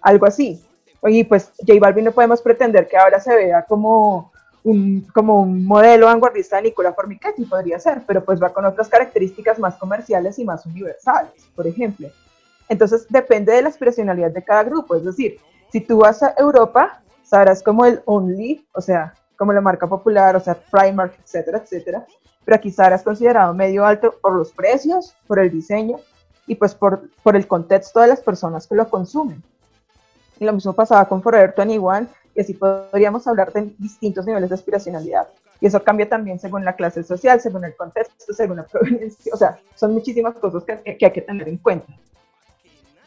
Algo 0.00 0.26
así. 0.26 0.64
Y 1.04 1.24
pues 1.24 1.52
J 1.58 1.78
Balvin 1.80 2.06
no 2.06 2.12
podemos 2.12 2.42
pretender 2.42 2.88
que 2.88 2.96
ahora 2.96 3.20
se 3.20 3.34
vea 3.34 3.62
como 3.62 4.32
un, 4.64 5.06
como 5.14 5.40
un 5.42 5.64
modelo 5.64 6.06
vanguardista 6.06 6.56
de 6.56 6.62
Nicola 6.62 6.92
Formichetti, 6.92 7.44
podría 7.44 7.78
ser, 7.78 8.02
pero 8.06 8.24
pues 8.24 8.42
va 8.42 8.52
con 8.52 8.64
otras 8.64 8.88
características 8.88 9.58
más 9.58 9.76
comerciales 9.76 10.38
y 10.38 10.44
más 10.44 10.66
universales, 10.66 11.32
por 11.54 11.66
ejemplo. 11.66 12.08
Entonces 12.68 13.06
depende 13.08 13.52
de 13.52 13.62
la 13.62 13.68
aspiracionalidad 13.68 14.30
de 14.30 14.44
cada 14.44 14.64
grupo, 14.64 14.96
es 14.96 15.04
decir, 15.04 15.38
si 15.70 15.80
tú 15.80 15.98
vas 15.98 16.22
a 16.22 16.34
Europa, 16.36 17.00
sabrás 17.22 17.62
como 17.62 17.84
el 17.84 18.02
Only, 18.04 18.66
o 18.72 18.80
sea, 18.80 19.14
como 19.36 19.52
la 19.52 19.60
marca 19.60 19.86
popular, 19.86 20.34
o 20.36 20.40
sea, 20.40 20.54
Primark, 20.54 21.14
etcétera, 21.22 21.58
etcétera, 21.58 22.06
pero 22.44 22.56
aquí 22.56 22.74
es 22.76 23.02
considerado 23.02 23.54
medio 23.54 23.84
alto 23.84 24.14
por 24.20 24.34
los 24.34 24.52
precios, 24.52 25.14
por 25.26 25.38
el 25.38 25.50
diseño 25.50 25.98
y 26.46 26.54
pues 26.54 26.74
por, 26.74 27.10
por 27.22 27.36
el 27.36 27.46
contexto 27.46 28.00
de 28.00 28.08
las 28.08 28.20
personas 28.20 28.66
que 28.66 28.74
lo 28.74 28.88
consumen. 28.88 29.42
Y 30.38 30.44
lo 30.44 30.52
mismo 30.52 30.72
pasaba 30.72 31.08
con 31.08 31.22
Forever 31.22 31.54
21 31.56 32.08
y 32.34 32.40
así 32.40 32.54
podríamos 32.54 33.26
hablar 33.26 33.52
de 33.52 33.72
distintos 33.78 34.26
niveles 34.26 34.48
de 34.48 34.54
aspiracionalidad. 34.54 35.28
Y 35.60 35.66
eso 35.66 35.82
cambia 35.82 36.08
también 36.08 36.38
según 36.38 36.64
la 36.64 36.76
clase 36.76 37.02
social, 37.02 37.40
según 37.40 37.64
el 37.64 37.74
contexto, 37.74 38.32
según 38.32 38.58
la 38.58 38.66
proveniencia. 38.66 39.32
O 39.34 39.36
sea, 39.36 39.58
son 39.74 39.92
muchísimas 39.92 40.34
cosas 40.36 40.62
que, 40.64 40.96
que 40.96 41.06
hay 41.06 41.12
que 41.12 41.22
tener 41.22 41.48
en 41.48 41.58
cuenta. 41.58 41.92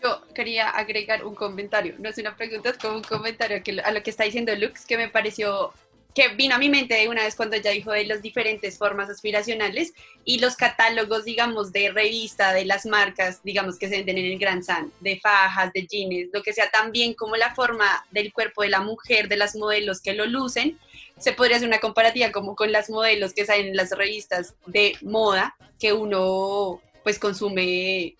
Yo 0.03 0.21
quería 0.33 0.69
agregar 0.69 1.23
un 1.23 1.35
comentario, 1.35 1.93
no 1.99 2.09
es 2.09 2.17
una 2.17 2.35
pregunta, 2.35 2.69
es 2.69 2.77
como 2.77 2.97
un 2.97 3.03
comentario 3.03 3.61
a 3.83 3.91
lo 3.91 4.01
que 4.01 4.09
está 4.09 4.23
diciendo 4.23 4.53
Lux, 4.55 4.85
que 4.85 4.97
me 4.97 5.07
pareció 5.07 5.71
que 6.13 6.29
vino 6.29 6.55
a 6.55 6.57
mi 6.57 6.69
mente 6.69 6.95
de 6.95 7.07
una 7.07 7.23
vez 7.23 7.35
cuando 7.35 7.55
ella 7.55 7.71
dijo 7.71 7.91
de 7.91 8.05
las 8.05 8.21
diferentes 8.21 8.77
formas 8.77 9.09
aspiracionales 9.09 9.93
y 10.25 10.39
los 10.39 10.55
catálogos, 10.55 11.23
digamos, 11.23 11.71
de 11.71 11.91
revista, 11.91 12.53
de 12.53 12.65
las 12.65 12.85
marcas, 12.85 13.41
digamos, 13.43 13.77
que 13.77 13.87
se 13.87 13.97
venden 13.97 14.17
en 14.17 14.31
el 14.33 14.39
Gran 14.39 14.63
San, 14.63 14.91
de 14.99 15.19
fajas, 15.19 15.71
de 15.73 15.87
jeans, 15.87 16.29
lo 16.33 16.43
que 16.43 16.53
sea, 16.53 16.69
también 16.69 17.13
como 17.13 17.37
la 17.37 17.55
forma 17.55 18.05
del 18.11 18.33
cuerpo 18.33 18.63
de 18.63 18.69
la 18.69 18.81
mujer, 18.81 19.27
de 19.29 19.37
las 19.37 19.55
modelos 19.55 20.01
que 20.01 20.13
lo 20.13 20.25
lucen, 20.25 20.77
se 21.17 21.33
podría 21.33 21.57
hacer 21.57 21.67
una 21.67 21.79
comparativa 21.79 22.31
como 22.31 22.55
con 22.55 22.71
las 22.71 22.89
modelos 22.89 23.33
que 23.33 23.45
salen 23.45 23.67
en 23.67 23.77
las 23.77 23.91
revistas 23.91 24.55
de 24.65 24.97
moda, 25.01 25.55
que 25.79 25.93
uno 25.93 26.81
pues 27.03 27.19
consume 27.19 28.15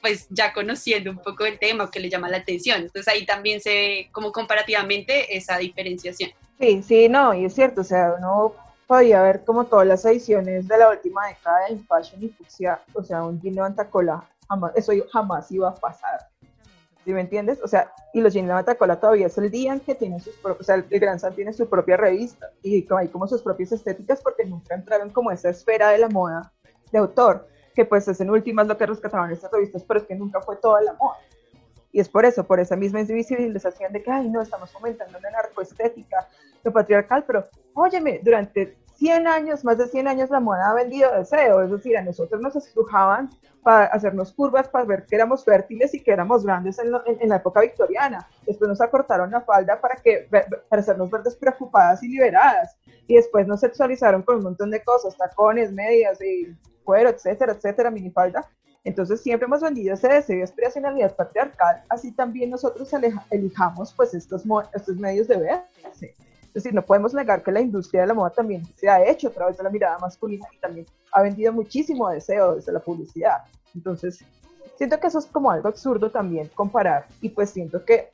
pues 0.00 0.26
ya 0.30 0.52
conociendo 0.52 1.10
un 1.10 1.18
poco 1.18 1.44
el 1.44 1.58
tema 1.58 1.90
que 1.90 2.00
le 2.00 2.08
llama 2.08 2.28
la 2.28 2.38
atención. 2.38 2.82
Entonces 2.82 3.08
ahí 3.08 3.26
también 3.26 3.60
se 3.60 3.70
ve 3.70 4.08
como 4.12 4.32
comparativamente 4.32 5.36
esa 5.36 5.58
diferenciación. 5.58 6.30
Sí, 6.58 6.82
sí, 6.82 7.08
no, 7.08 7.34
y 7.34 7.44
es 7.44 7.54
cierto, 7.54 7.82
o 7.82 7.84
sea, 7.84 8.14
uno 8.18 8.52
podía 8.86 9.22
ver 9.22 9.44
como 9.44 9.64
todas 9.64 9.86
las 9.86 10.04
ediciones 10.04 10.66
de 10.66 10.78
la 10.78 10.90
última 10.90 11.26
década 11.28 11.68
en 11.68 11.84
Fashion 11.84 12.22
y 12.22 12.28
Fuxia, 12.30 12.80
o 12.94 13.02
sea, 13.02 13.22
un 13.22 13.40
jean 13.40 13.54
levantacola, 13.54 14.24
jamás, 14.48 14.72
eso 14.74 14.92
jamás 15.12 15.50
iba 15.52 15.68
a 15.68 15.74
pasar. 15.74 16.28
¿Sí 17.04 17.12
me 17.12 17.20
entiendes? 17.20 17.60
O 17.62 17.68
sea, 17.68 17.92
y 18.12 18.20
los 18.20 18.34
jeans 18.34 18.48
levantacola 18.48 18.98
todavía 18.98 19.28
es 19.28 19.38
el 19.38 19.50
día 19.50 19.72
en 19.72 19.80
que 19.80 19.94
tiene 19.94 20.18
sus 20.20 20.34
propios, 20.36 20.60
o 20.60 20.64
sea, 20.64 20.74
el 20.74 21.00
Gran 21.00 21.20
San 21.20 21.34
tiene 21.34 21.52
su 21.52 21.68
propia 21.68 21.96
revista 21.96 22.50
y 22.62 22.86
hay 22.92 23.08
como 23.08 23.28
sus 23.28 23.42
propias 23.42 23.72
estéticas 23.72 24.20
porque 24.20 24.44
nunca 24.44 24.74
entraron 24.74 25.10
como 25.10 25.30
esa 25.30 25.50
esfera 25.50 25.90
de 25.90 25.98
la 25.98 26.08
moda 26.08 26.52
de 26.90 26.98
autor 26.98 27.46
que 27.78 27.84
pues 27.84 28.08
es 28.08 28.20
en 28.20 28.28
últimas 28.28 28.66
lo 28.66 28.76
que 28.76 28.86
rescataban 28.86 29.30
estas 29.30 29.52
revistas, 29.52 29.84
pero 29.86 30.00
es 30.00 30.06
que 30.06 30.16
nunca 30.16 30.40
fue 30.40 30.56
toda 30.56 30.82
la 30.82 30.94
moda. 30.94 31.16
Y 31.92 32.00
es 32.00 32.08
por 32.08 32.24
eso, 32.24 32.42
por 32.42 32.58
esa 32.58 32.74
misma 32.74 33.02
invisibilización 33.02 33.92
de 33.92 34.02
que, 34.02 34.10
ay, 34.10 34.28
no, 34.28 34.42
estamos 34.42 34.72
fomentando 34.72 35.20
la 35.20 35.30
narcoestética, 35.30 36.28
lo 36.64 36.72
patriarcal, 36.72 37.24
pero, 37.26 37.48
óyeme, 37.74 38.20
durante 38.22 38.76
100 38.98 39.28
años, 39.28 39.64
más 39.64 39.78
de 39.78 39.86
100 39.86 40.08
años, 40.08 40.30
la 40.30 40.40
moda 40.40 40.70
ha 40.70 40.74
vendido 40.74 41.14
deseo, 41.16 41.62
es 41.62 41.70
decir, 41.70 41.96
a 41.96 42.02
nosotros 42.02 42.40
nos 42.40 42.56
estrujaban 42.56 43.30
para 43.62 43.86
hacernos 43.86 44.32
curvas, 44.32 44.68
para 44.68 44.84
ver 44.84 45.06
que 45.06 45.14
éramos 45.14 45.44
fértiles 45.44 45.94
y 45.94 46.02
que 46.02 46.10
éramos 46.10 46.44
grandes 46.44 46.78
en, 46.78 46.92
en, 47.06 47.28
la 47.28 47.36
época 47.36 47.60
victoriana. 47.60 48.26
Después 48.46 48.68
nos 48.68 48.80
acortaron 48.80 49.30
la 49.30 49.40
falda 49.42 49.80
para, 49.80 49.96
que, 49.96 50.28
para 50.30 50.80
hacernos 50.82 51.10
ver 51.10 51.22
despreocupadas 51.22 52.02
y 52.02 52.08
liberadas. 52.08 52.76
Y 53.06 53.14
después 53.14 53.46
nos 53.46 53.60
sexualizaron 53.60 54.22
con 54.22 54.38
un 54.38 54.42
montón 54.42 54.70
de 54.70 54.82
cosas, 54.82 55.16
tacones, 55.16 55.72
medias 55.72 56.20
y 56.20 56.56
cuero, 56.82 57.10
etcétera, 57.10 57.52
etcétera, 57.52 57.90
minifalda. 57.90 58.48
Entonces 58.84 59.20
siempre 59.20 59.46
hemos 59.46 59.60
vendido 59.60 59.94
ese 59.94 60.08
deseo 60.08 60.38
de 60.38 60.44
aspiracionalidad 60.44 61.14
patriarcal, 61.14 61.84
así 61.88 62.12
también 62.12 62.50
nosotros 62.50 62.90
elijamos 63.30 63.92
pues 63.92 64.14
estos, 64.14 64.44
estos 64.72 64.96
medios 64.96 65.28
de 65.28 65.36
verse. 65.36 66.14
Es 66.48 66.64
decir, 66.64 66.74
no 66.74 66.82
podemos 66.82 67.14
negar 67.14 67.42
que 67.42 67.52
la 67.52 67.60
industria 67.60 68.02
de 68.02 68.08
la 68.08 68.14
moda 68.14 68.30
también 68.30 68.62
se 68.76 68.88
ha 68.88 69.04
hecho 69.06 69.28
a 69.28 69.32
través 69.32 69.56
de 69.56 69.62
la 69.62 69.70
mirada 69.70 69.98
masculina 69.98 70.46
y 70.52 70.58
también 70.58 70.86
ha 71.12 71.22
vendido 71.22 71.52
muchísimo 71.52 72.08
deseo 72.08 72.56
desde 72.56 72.72
la 72.72 72.80
publicidad. 72.80 73.44
Entonces, 73.74 74.24
siento 74.76 74.98
que 74.98 75.08
eso 75.08 75.18
es 75.18 75.26
como 75.26 75.50
algo 75.50 75.68
absurdo 75.68 76.10
también 76.10 76.48
comparar 76.54 77.06
y 77.20 77.28
pues 77.28 77.50
siento 77.50 77.84
que 77.84 78.10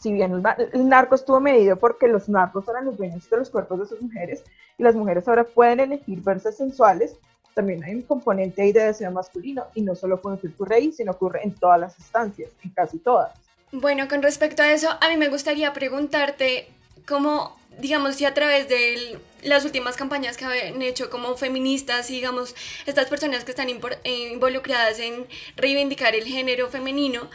si 0.00 0.12
bien 0.12 0.42
el, 0.72 0.88
narco 0.88 1.14
estuvo 1.14 1.38
medido 1.38 1.76
porque 1.76 2.08
los 2.08 2.28
narcos 2.28 2.66
eran 2.68 2.86
los 2.86 2.96
dueños 2.96 3.28
de 3.30 3.36
los 3.36 3.50
cuerpos 3.50 3.78
de 3.78 3.86
sus 3.86 4.02
mujeres 4.02 4.42
y 4.76 4.82
las 4.82 4.96
mujeres 4.96 5.28
ahora 5.28 5.44
pueden 5.44 5.78
elegir 5.78 6.20
verse 6.22 6.50
sensuales, 6.50 7.16
también 7.54 7.84
hay 7.84 7.94
un 7.94 8.02
componente 8.02 8.62
ahí 8.62 8.72
de 8.72 8.84
deseo 8.84 9.10
masculino 9.12 9.64
y 9.74 9.82
no 9.82 9.94
solo 9.94 10.16
ocurre 10.16 10.74
ahí, 10.74 10.92
sino 10.92 11.12
ocurre 11.12 11.40
en 11.44 11.54
todas 11.54 11.78
las 11.78 11.98
instancias, 11.98 12.50
en 12.64 12.70
casi 12.70 12.98
todas. 12.98 13.32
Bueno, 13.70 14.08
con 14.08 14.22
respecto 14.22 14.62
a 14.62 14.72
eso, 14.72 14.88
a 15.00 15.08
mí 15.08 15.16
me 15.16 15.28
gustaría 15.28 15.72
preguntarte 15.72 16.68
cómo, 17.06 17.58
digamos, 17.78 18.16
si 18.16 18.24
a 18.24 18.34
través 18.34 18.68
de 18.68 19.18
las 19.42 19.64
últimas 19.64 19.96
campañas 19.96 20.36
que 20.36 20.44
han 20.44 20.82
hecho 20.82 21.10
como 21.10 21.36
feministas 21.36 22.10
y, 22.10 22.14
digamos, 22.14 22.54
estas 22.86 23.08
personas 23.08 23.44
que 23.44 23.50
están 23.50 23.68
eh, 23.68 24.28
involucradas 24.32 24.98
en 24.98 25.26
reivindicar 25.56 26.14
el 26.14 26.24
género 26.24 26.68
femenino, 26.70 27.28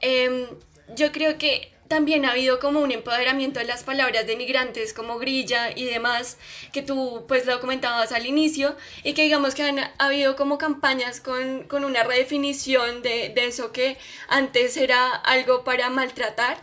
em, 0.00 0.46
yo 0.94 1.12
creo 1.12 1.36
que 1.38 1.72
también 1.88 2.26
ha 2.26 2.32
habido 2.32 2.60
como 2.60 2.80
un 2.80 2.92
empoderamiento 2.92 3.60
de 3.60 3.66
las 3.66 3.82
palabras 3.82 4.26
denigrantes 4.26 4.92
como 4.92 5.18
grilla 5.18 5.70
y 5.74 5.86
demás, 5.86 6.36
que 6.70 6.82
tú 6.82 7.24
pues 7.26 7.46
lo 7.46 7.60
comentabas 7.60 8.12
al 8.12 8.26
inicio, 8.26 8.76
y 9.02 9.14
que 9.14 9.22
digamos 9.22 9.54
que 9.54 9.62
han 9.62 9.78
habido 9.98 10.36
como 10.36 10.58
campañas 10.58 11.20
con, 11.20 11.64
con 11.64 11.84
una 11.84 12.04
redefinición 12.04 13.02
de, 13.02 13.30
de 13.30 13.46
eso 13.46 13.72
que 13.72 13.96
antes 14.28 14.76
era 14.76 15.14
algo 15.14 15.64
para 15.64 15.88
maltratar. 15.88 16.58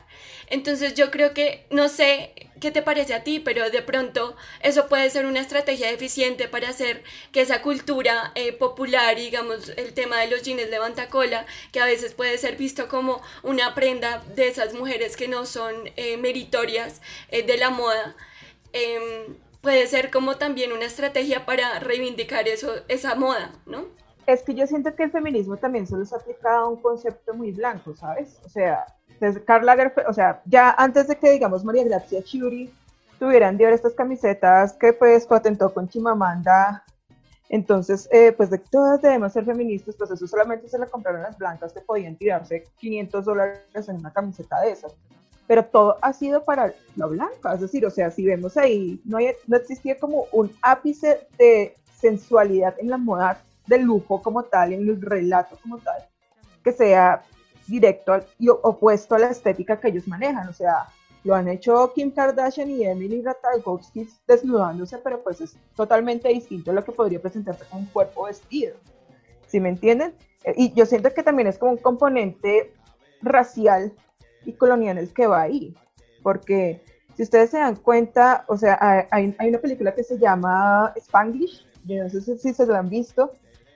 Entonces 0.47 0.93
yo 0.93 1.09
creo 1.09 1.33
que, 1.33 1.65
no 1.71 1.89
sé 1.89 2.44
qué 2.65 2.71
te 2.71 2.81
parece 2.81 3.13
a 3.13 3.23
ti, 3.23 3.39
pero 3.39 3.69
de 3.69 3.83
pronto 3.83 4.35
eso 4.59 4.87
puede 4.87 5.07
ser 5.11 5.27
una 5.27 5.39
estrategia 5.39 5.91
eficiente 5.91 6.47
para 6.47 6.69
hacer 6.69 7.03
que 7.31 7.41
esa 7.41 7.61
cultura 7.61 8.31
eh, 8.33 8.53
popular, 8.53 9.15
digamos, 9.15 9.69
el 9.77 9.93
tema 9.93 10.17
de 10.17 10.31
los 10.31 10.41
jeans 10.41 10.67
levanta 10.71 11.07
cola, 11.09 11.45
que 11.71 11.79
a 11.79 11.85
veces 11.85 12.15
puede 12.15 12.39
ser 12.39 12.55
visto 12.55 12.87
como 12.87 13.21
una 13.43 13.75
prenda 13.75 14.23
de 14.35 14.47
esas 14.47 14.73
mujeres 14.73 15.15
que 15.15 15.27
no 15.27 15.45
son 15.45 15.75
eh, 15.95 16.17
meritorias 16.17 17.03
eh, 17.29 17.43
de 17.43 17.55
la 17.57 17.69
moda, 17.69 18.15
em, 18.73 19.35
puede 19.61 19.85
ser 19.85 20.09
como 20.09 20.37
también 20.37 20.73
una 20.73 20.85
estrategia 20.85 21.45
para 21.45 21.77
reivindicar 21.77 22.47
eso, 22.47 22.73
esa 22.87 23.13
moda, 23.13 23.51
¿no? 23.67 23.85
Es 24.25 24.41
que 24.41 24.55
yo 24.55 24.65
siento 24.65 24.95
que 24.95 25.03
el 25.03 25.11
feminismo 25.11 25.57
también 25.57 25.85
se 25.85 25.95
les 25.97 26.11
ha 26.13 26.15
aplicado 26.15 26.65
a 26.65 26.69
un 26.69 26.81
concepto 26.81 27.35
muy 27.35 27.51
blanco, 27.51 27.95
¿sabes? 27.95 28.39
O 28.43 28.49
sea, 28.49 28.87
entonces, 29.15 29.43
Karl 29.45 29.65
Lagerfeld, 29.65 30.07
o 30.07 30.13
sea, 30.13 30.41
ya 30.45 30.71
antes 30.77 31.07
de 31.07 31.15
que, 31.17 31.31
digamos, 31.31 31.63
María 31.63 31.83
Gracia 31.83 32.21
Chiuri 32.21 32.69
tuvieran 33.17 33.57
de 33.57 33.73
estas 33.73 33.93
camisetas 33.93 34.73
que 34.73 34.91
pues 34.91 35.25
patentó 35.25 35.73
con 35.73 35.87
Chimamanda, 35.87 36.83
entonces, 37.47 38.09
eh, 38.11 38.33
pues 38.33 38.49
de 38.49 38.57
todas 38.57 39.01
debemos 39.01 39.31
ser 39.31 39.45
feministas, 39.45 39.95
pues 39.95 40.11
eso 40.11 40.27
solamente 40.27 40.67
se 40.67 40.79
le 40.79 40.87
compraron 40.87 41.21
las 41.21 41.37
blancas 41.37 41.71
que 41.71 41.81
podían 41.81 42.15
tirarse 42.15 42.65
500 42.77 43.25
dólares 43.25 43.87
en 43.87 43.97
una 43.97 44.11
camiseta 44.11 44.59
de 44.61 44.71
esas. 44.71 44.93
Pero 45.47 45.63
todo 45.63 45.97
ha 46.01 46.11
sido 46.11 46.43
para 46.43 46.73
la 46.95 47.05
blanca, 47.05 47.53
es 47.53 47.61
decir, 47.61 47.85
o 47.85 47.91
sea, 47.91 48.09
si 48.09 48.25
vemos 48.25 48.57
ahí, 48.57 48.99
no, 49.05 49.19
no 49.47 49.57
existía 49.57 49.97
como 49.99 50.25
un 50.31 50.51
ápice 50.61 51.27
de 51.37 51.75
sensualidad 51.93 52.75
en 52.79 52.89
la 52.89 52.97
moda 52.97 53.41
de 53.67 53.77
lujo 53.77 54.21
como 54.21 54.43
tal, 54.43 54.73
en 54.73 54.81
el 54.81 54.99
relato 54.99 55.57
como 55.61 55.77
tal, 55.77 56.03
que 56.63 56.71
sea 56.71 57.23
directo 57.67 58.19
y 58.39 58.49
opuesto 58.49 59.15
a 59.15 59.19
la 59.19 59.27
estética 59.27 59.79
que 59.79 59.89
ellos 59.89 60.07
manejan. 60.07 60.47
O 60.47 60.53
sea, 60.53 60.87
lo 61.23 61.33
han 61.33 61.47
hecho 61.47 61.91
Kim 61.93 62.11
Kardashian 62.11 62.69
y 62.69 62.83
Emily 62.85 63.21
Ratajkowski 63.21 64.07
desnudándose, 64.27 64.99
pero 64.99 65.23
pues 65.23 65.41
es 65.41 65.57
totalmente 65.75 66.29
distinto 66.29 66.71
a 66.71 66.73
lo 66.75 66.83
que 66.83 66.91
podría 66.91 67.19
presentarse 67.19 67.65
con 67.65 67.79
un 67.79 67.85
cuerpo 67.87 68.25
vestido. 68.25 68.75
¿Sí 69.47 69.59
me 69.59 69.69
entienden? 69.69 70.13
Eh, 70.43 70.53
y 70.55 70.73
yo 70.73 70.85
siento 70.85 71.13
que 71.13 71.23
también 71.23 71.47
es 71.47 71.57
como 71.57 71.71
un 71.71 71.77
componente 71.77 72.73
racial 73.21 73.91
y 74.45 74.53
colonial 74.53 74.97
el 74.97 75.13
que 75.13 75.27
va 75.27 75.41
ahí. 75.41 75.75
Porque 76.21 76.83
si 77.15 77.23
ustedes 77.23 77.49
se 77.49 77.57
dan 77.57 77.75
cuenta, 77.77 78.45
o 78.47 78.57
sea, 78.57 79.07
hay, 79.11 79.35
una 79.39 79.59
película 79.59 79.95
que 79.95 80.03
se 80.03 80.19
llama 80.19 80.93
Spanglish, 80.95 81.65
yo 81.85 82.03
no 82.03 82.09
sé 82.09 82.37
si 82.37 82.53
se 82.53 82.65
lo 82.65 82.75
han 82.75 82.89
visto, 82.89 83.31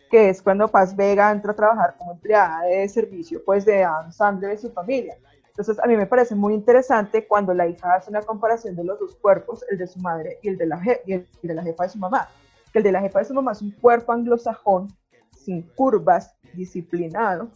que 0.09 0.29
es 0.29 0.41
cuando 0.41 0.67
Paz 0.67 0.95
Vega 0.95 1.31
entra 1.31 1.51
a 1.51 1.55
trabajar 1.55 1.95
como 1.97 2.13
empleada 2.13 2.63
de 2.63 2.87
servicio 2.89 3.41
pues 3.45 3.65
de 3.65 3.83
Adam 3.83 4.11
Sandler 4.11 4.53
y 4.53 4.57
su 4.57 4.71
familia. 4.71 5.17
Entonces 5.47 5.77
a 5.83 5.87
mí 5.87 5.95
me 5.95 6.05
parece 6.05 6.35
muy 6.35 6.53
interesante 6.53 7.27
cuando 7.27 7.53
la 7.53 7.67
hija 7.67 7.95
hace 7.95 8.09
una 8.09 8.21
comparación 8.21 8.75
de 8.75 8.83
los 8.83 8.99
dos 8.99 9.15
cuerpos, 9.15 9.63
el 9.69 9.77
de 9.77 9.87
su 9.87 9.99
madre 9.99 10.39
y 10.41 10.49
el 10.49 10.57
de 10.57 10.65
la, 10.65 10.81
y 11.05 11.13
el 11.13 11.27
de 11.41 11.53
la 11.53 11.63
jefa 11.63 11.83
de 11.83 11.89
su 11.89 11.99
mamá. 11.99 12.29
Que 12.71 12.79
el 12.79 12.83
de 12.83 12.91
la 12.91 13.01
jefa 13.01 13.19
de 13.19 13.25
su 13.25 13.33
mamá 13.33 13.51
es 13.51 13.61
un 13.61 13.71
cuerpo 13.71 14.11
anglosajón, 14.11 14.87
sin 15.31 15.63
curvas, 15.63 16.33
disciplinado, 16.53 17.49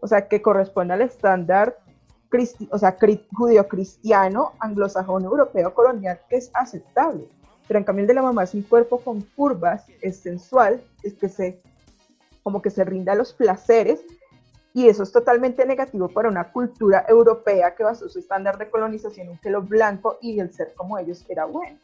o 0.00 0.06
sea, 0.06 0.28
que 0.28 0.42
corresponde 0.42 0.94
al 0.94 1.02
estándar 1.02 1.76
o 2.70 2.78
sea, 2.78 2.96
judío-cristiano, 3.32 4.52
anglosajón, 4.58 5.24
europeo, 5.24 5.72
colonial, 5.74 6.20
que 6.28 6.36
es 6.36 6.50
aceptable. 6.54 7.28
Pero 7.66 7.78
en 7.78 7.84
cambio 7.84 8.02
el 8.02 8.08
de 8.08 8.14
la 8.14 8.22
mamá 8.22 8.44
es 8.44 8.54
un 8.54 8.62
cuerpo 8.62 9.00
con 9.00 9.22
curvas, 9.22 9.86
es 10.00 10.18
sensual, 10.18 10.82
es 11.02 11.14
que 11.14 11.28
se 11.28 11.60
como 12.46 12.62
que 12.62 12.70
se 12.70 12.84
rinda 12.84 13.10
a 13.10 13.16
los 13.16 13.32
placeres, 13.32 14.04
y 14.72 14.86
eso 14.86 15.02
es 15.02 15.10
totalmente 15.10 15.66
negativo 15.66 16.06
para 16.06 16.28
una 16.28 16.52
cultura 16.52 17.04
europea 17.08 17.74
que 17.74 17.82
basó 17.82 18.08
su 18.08 18.20
estándar 18.20 18.56
de 18.56 18.70
colonización 18.70 19.30
en 19.30 19.38
que 19.38 19.50
lo 19.50 19.62
blanco 19.62 20.18
y 20.22 20.38
el 20.38 20.54
ser 20.54 20.72
como 20.76 20.96
ellos 20.96 21.24
era 21.28 21.44
bueno. 21.44 21.76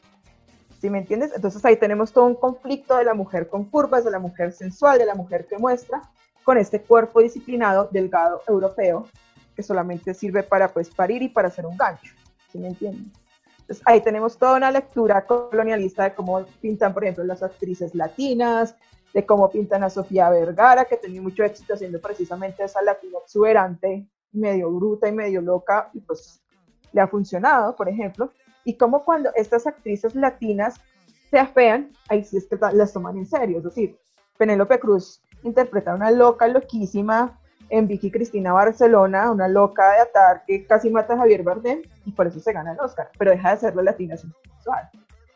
¿Sí 0.80 0.88
me 0.88 0.98
entiendes? 0.98 1.32
Entonces 1.34 1.64
ahí 1.64 1.74
tenemos 1.74 2.12
todo 2.12 2.26
un 2.26 2.36
conflicto 2.36 2.96
de 2.96 3.02
la 3.02 3.12
mujer 3.12 3.48
con 3.48 3.64
curvas, 3.64 4.04
de 4.04 4.12
la 4.12 4.20
mujer 4.20 4.52
sensual, 4.52 5.00
de 5.00 5.06
la 5.06 5.16
mujer 5.16 5.48
que 5.48 5.58
muestra, 5.58 6.00
con 6.44 6.56
este 6.56 6.80
cuerpo 6.80 7.20
disciplinado, 7.20 7.88
delgado, 7.90 8.42
europeo, 8.46 9.08
que 9.56 9.64
solamente 9.64 10.14
sirve 10.14 10.44
para 10.44 10.68
pues 10.68 10.90
parir 10.90 11.22
y 11.22 11.28
para 11.28 11.48
hacer 11.48 11.66
un 11.66 11.76
gancho. 11.76 12.14
¿Sí 12.52 12.58
me 12.60 12.68
entiendes? 12.68 13.12
Entonces 13.62 13.82
ahí 13.84 14.00
tenemos 14.00 14.38
toda 14.38 14.58
una 14.58 14.70
lectura 14.70 15.26
colonialista 15.26 16.04
de 16.04 16.14
cómo 16.14 16.46
pintan, 16.60 16.94
por 16.94 17.02
ejemplo, 17.02 17.24
las 17.24 17.42
actrices 17.42 17.96
latinas, 17.96 18.76
de 19.12 19.26
cómo 19.26 19.50
pintan 19.50 19.84
a 19.84 19.90
Sofía 19.90 20.30
Vergara, 20.30 20.84
que 20.84 20.96
tenía 20.96 21.20
mucho 21.20 21.44
éxito 21.44 21.74
haciendo 21.74 22.00
precisamente 22.00 22.64
esa 22.64 22.82
latina 22.82 23.18
exuberante, 23.22 24.06
medio 24.32 24.70
bruta 24.70 25.08
y 25.08 25.12
medio 25.12 25.40
loca, 25.40 25.90
y 25.92 26.00
pues 26.00 26.40
le 26.92 27.00
ha 27.00 27.06
funcionado, 27.06 27.76
por 27.76 27.88
ejemplo, 27.88 28.30
y 28.64 28.76
cómo 28.76 29.04
cuando 29.04 29.30
estas 29.34 29.66
actrices 29.66 30.14
latinas 30.14 30.80
se 31.30 31.38
afean, 31.38 31.90
ahí 32.08 32.24
sí 32.24 32.36
es 32.36 32.46
que 32.46 32.58
las 32.72 32.92
toman 32.92 33.16
en 33.16 33.26
serio, 33.26 33.58
es 33.58 33.64
decir, 33.64 33.98
Penélope 34.38 34.78
Cruz 34.78 35.22
interpreta 35.42 35.92
a 35.92 35.96
una 35.96 36.10
loca 36.10 36.46
loquísima 36.48 37.38
en 37.68 37.86
Vicky 37.86 38.10
Cristina 38.10 38.52
Barcelona, 38.52 39.30
una 39.30 39.48
loca 39.48 39.92
de 39.92 40.00
atar 40.00 40.44
que 40.46 40.66
casi 40.66 40.90
mata 40.90 41.14
a 41.14 41.18
Javier 41.18 41.42
Bardem 41.42 41.82
y 42.04 42.12
por 42.12 42.26
eso 42.26 42.38
se 42.38 42.52
gana 42.52 42.72
el 42.72 42.80
Oscar, 42.80 43.10
pero 43.18 43.30
deja 43.30 43.54
de 43.54 43.60
ser 43.60 43.74
la 43.74 43.82
latina 43.82 44.16
sensual. 44.16 44.90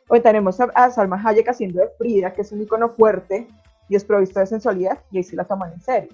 Hoy 0.08 0.20
tenemos 0.20 0.60
a, 0.60 0.90
Salma 0.90 1.20
Hayek 1.24 1.48
haciendo 1.48 1.80
de 1.80 1.88
Frida, 1.98 2.32
que 2.32 2.42
es 2.42 2.52
un 2.52 2.62
icono 2.62 2.90
fuerte, 2.90 3.48
desprovisto 3.94 4.40
de 4.40 4.46
sensualidad, 4.46 4.98
y 5.10 5.18
ahí 5.18 5.24
sí 5.24 5.36
la 5.36 5.44
toman 5.44 5.72
en 5.72 5.80
serio. 5.80 6.10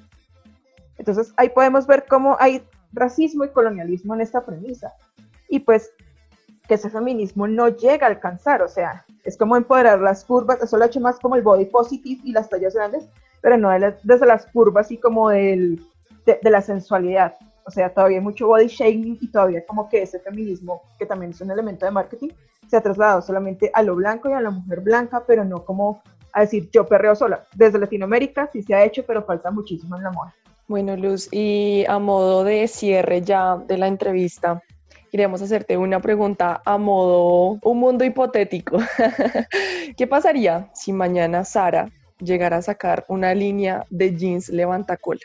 Entonces 0.98 1.32
ahí 1.36 1.48
podemos 1.48 1.86
ver 1.86 2.04
cómo 2.08 2.36
hay 2.38 2.62
racismo 2.92 3.44
y 3.44 3.48
colonialismo 3.48 4.14
en 4.14 4.20
esta 4.20 4.44
premisa. 4.44 4.92
Y 5.48 5.60
pues 5.60 5.90
que 6.68 6.74
ese 6.74 6.90
feminismo 6.90 7.46
no 7.46 7.68
llega 7.68 8.06
a 8.06 8.10
alcanzar, 8.10 8.62
o 8.62 8.68
sea, 8.68 9.04
es 9.24 9.36
como 9.36 9.56
empoderar 9.56 10.00
las 10.00 10.24
curvas, 10.24 10.62
eso 10.62 10.76
lo 10.76 10.84
ha 10.84 10.86
hecho 10.86 11.00
más 11.00 11.18
como 11.18 11.36
el 11.36 11.42
body 11.42 11.66
positive 11.66 12.20
y 12.24 12.32
las 12.32 12.48
tallas 12.48 12.74
grandes, 12.74 13.08
pero 13.40 13.56
no 13.56 13.70
desde 14.02 14.26
las 14.26 14.46
curvas 14.46 14.90
y 14.90 14.98
como 14.98 15.30
del, 15.30 15.84
de, 16.24 16.50
la 16.50 16.62
sensualidad. 16.62 17.36
O 17.64 17.70
sea, 17.70 17.92
todavía 17.92 18.18
hay 18.18 18.24
mucho 18.24 18.46
body 18.46 18.66
shaming 18.66 19.18
y 19.20 19.30
todavía 19.30 19.64
como 19.66 19.88
que 19.88 20.02
ese 20.02 20.18
feminismo, 20.20 20.82
que 20.98 21.06
también 21.06 21.32
es 21.32 21.40
un 21.40 21.50
elemento 21.50 21.84
de 21.84 21.92
marketing, 21.92 22.28
se 22.68 22.76
ha 22.76 22.80
trasladado 22.80 23.22
solamente 23.22 23.70
a 23.74 23.82
lo 23.82 23.94
blanco 23.94 24.30
y 24.30 24.32
a 24.32 24.40
la 24.40 24.50
mujer 24.50 24.80
blanca, 24.80 25.24
pero 25.26 25.44
no 25.44 25.64
como 25.64 26.02
a 26.32 26.40
decir 26.40 26.68
yo 26.70 26.86
perreo 26.86 27.14
sola. 27.14 27.46
Desde 27.54 27.78
Latinoamérica 27.78 28.48
sí 28.52 28.62
se 28.62 28.74
ha 28.74 28.84
hecho, 28.84 29.04
pero 29.06 29.22
falta 29.24 29.50
muchísimo 29.50 29.96
en 29.96 30.04
la 30.04 30.10
moda. 30.10 30.34
Bueno, 30.68 30.96
Luz, 30.96 31.28
y 31.30 31.84
a 31.88 31.98
modo 31.98 32.44
de 32.44 32.66
cierre 32.68 33.20
ya 33.20 33.56
de 33.56 33.76
la 33.76 33.88
entrevista, 33.88 34.62
queríamos 35.10 35.42
hacerte 35.42 35.76
una 35.76 36.00
pregunta 36.00 36.62
a 36.64 36.78
modo, 36.78 37.58
un 37.62 37.78
mundo 37.78 38.04
hipotético. 38.04 38.78
¿Qué 39.96 40.06
pasaría 40.06 40.70
si 40.72 40.92
mañana 40.92 41.44
Sara 41.44 41.90
llegara 42.18 42.56
a 42.56 42.62
sacar 42.62 43.04
una 43.08 43.34
línea 43.34 43.84
de 43.90 44.16
jeans 44.16 44.48
levantacola? 44.48 45.20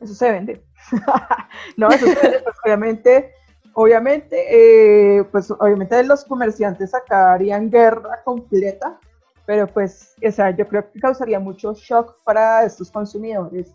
Eso 0.00 0.14
se 0.14 0.32
vende. 0.32 0.62
no, 1.76 1.90
eso 1.90 2.06
se 2.06 2.14
vende, 2.14 2.40
pues 2.40 2.56
obviamente, 2.64 3.34
obviamente, 3.74 5.18
eh, 5.18 5.24
pues 5.24 5.50
obviamente 5.50 6.02
los 6.04 6.24
comerciantes 6.24 6.90
sacarían 6.90 7.70
guerra 7.70 8.22
completa 8.24 8.98
pero 9.46 9.66
pues, 9.66 10.14
o 10.26 10.30
sea, 10.30 10.50
yo 10.50 10.66
creo 10.66 10.90
que 10.90 11.00
causaría 11.00 11.38
mucho 11.38 11.74
shock 11.74 12.16
para 12.24 12.64
estos 12.64 12.90
consumidores 12.90 13.74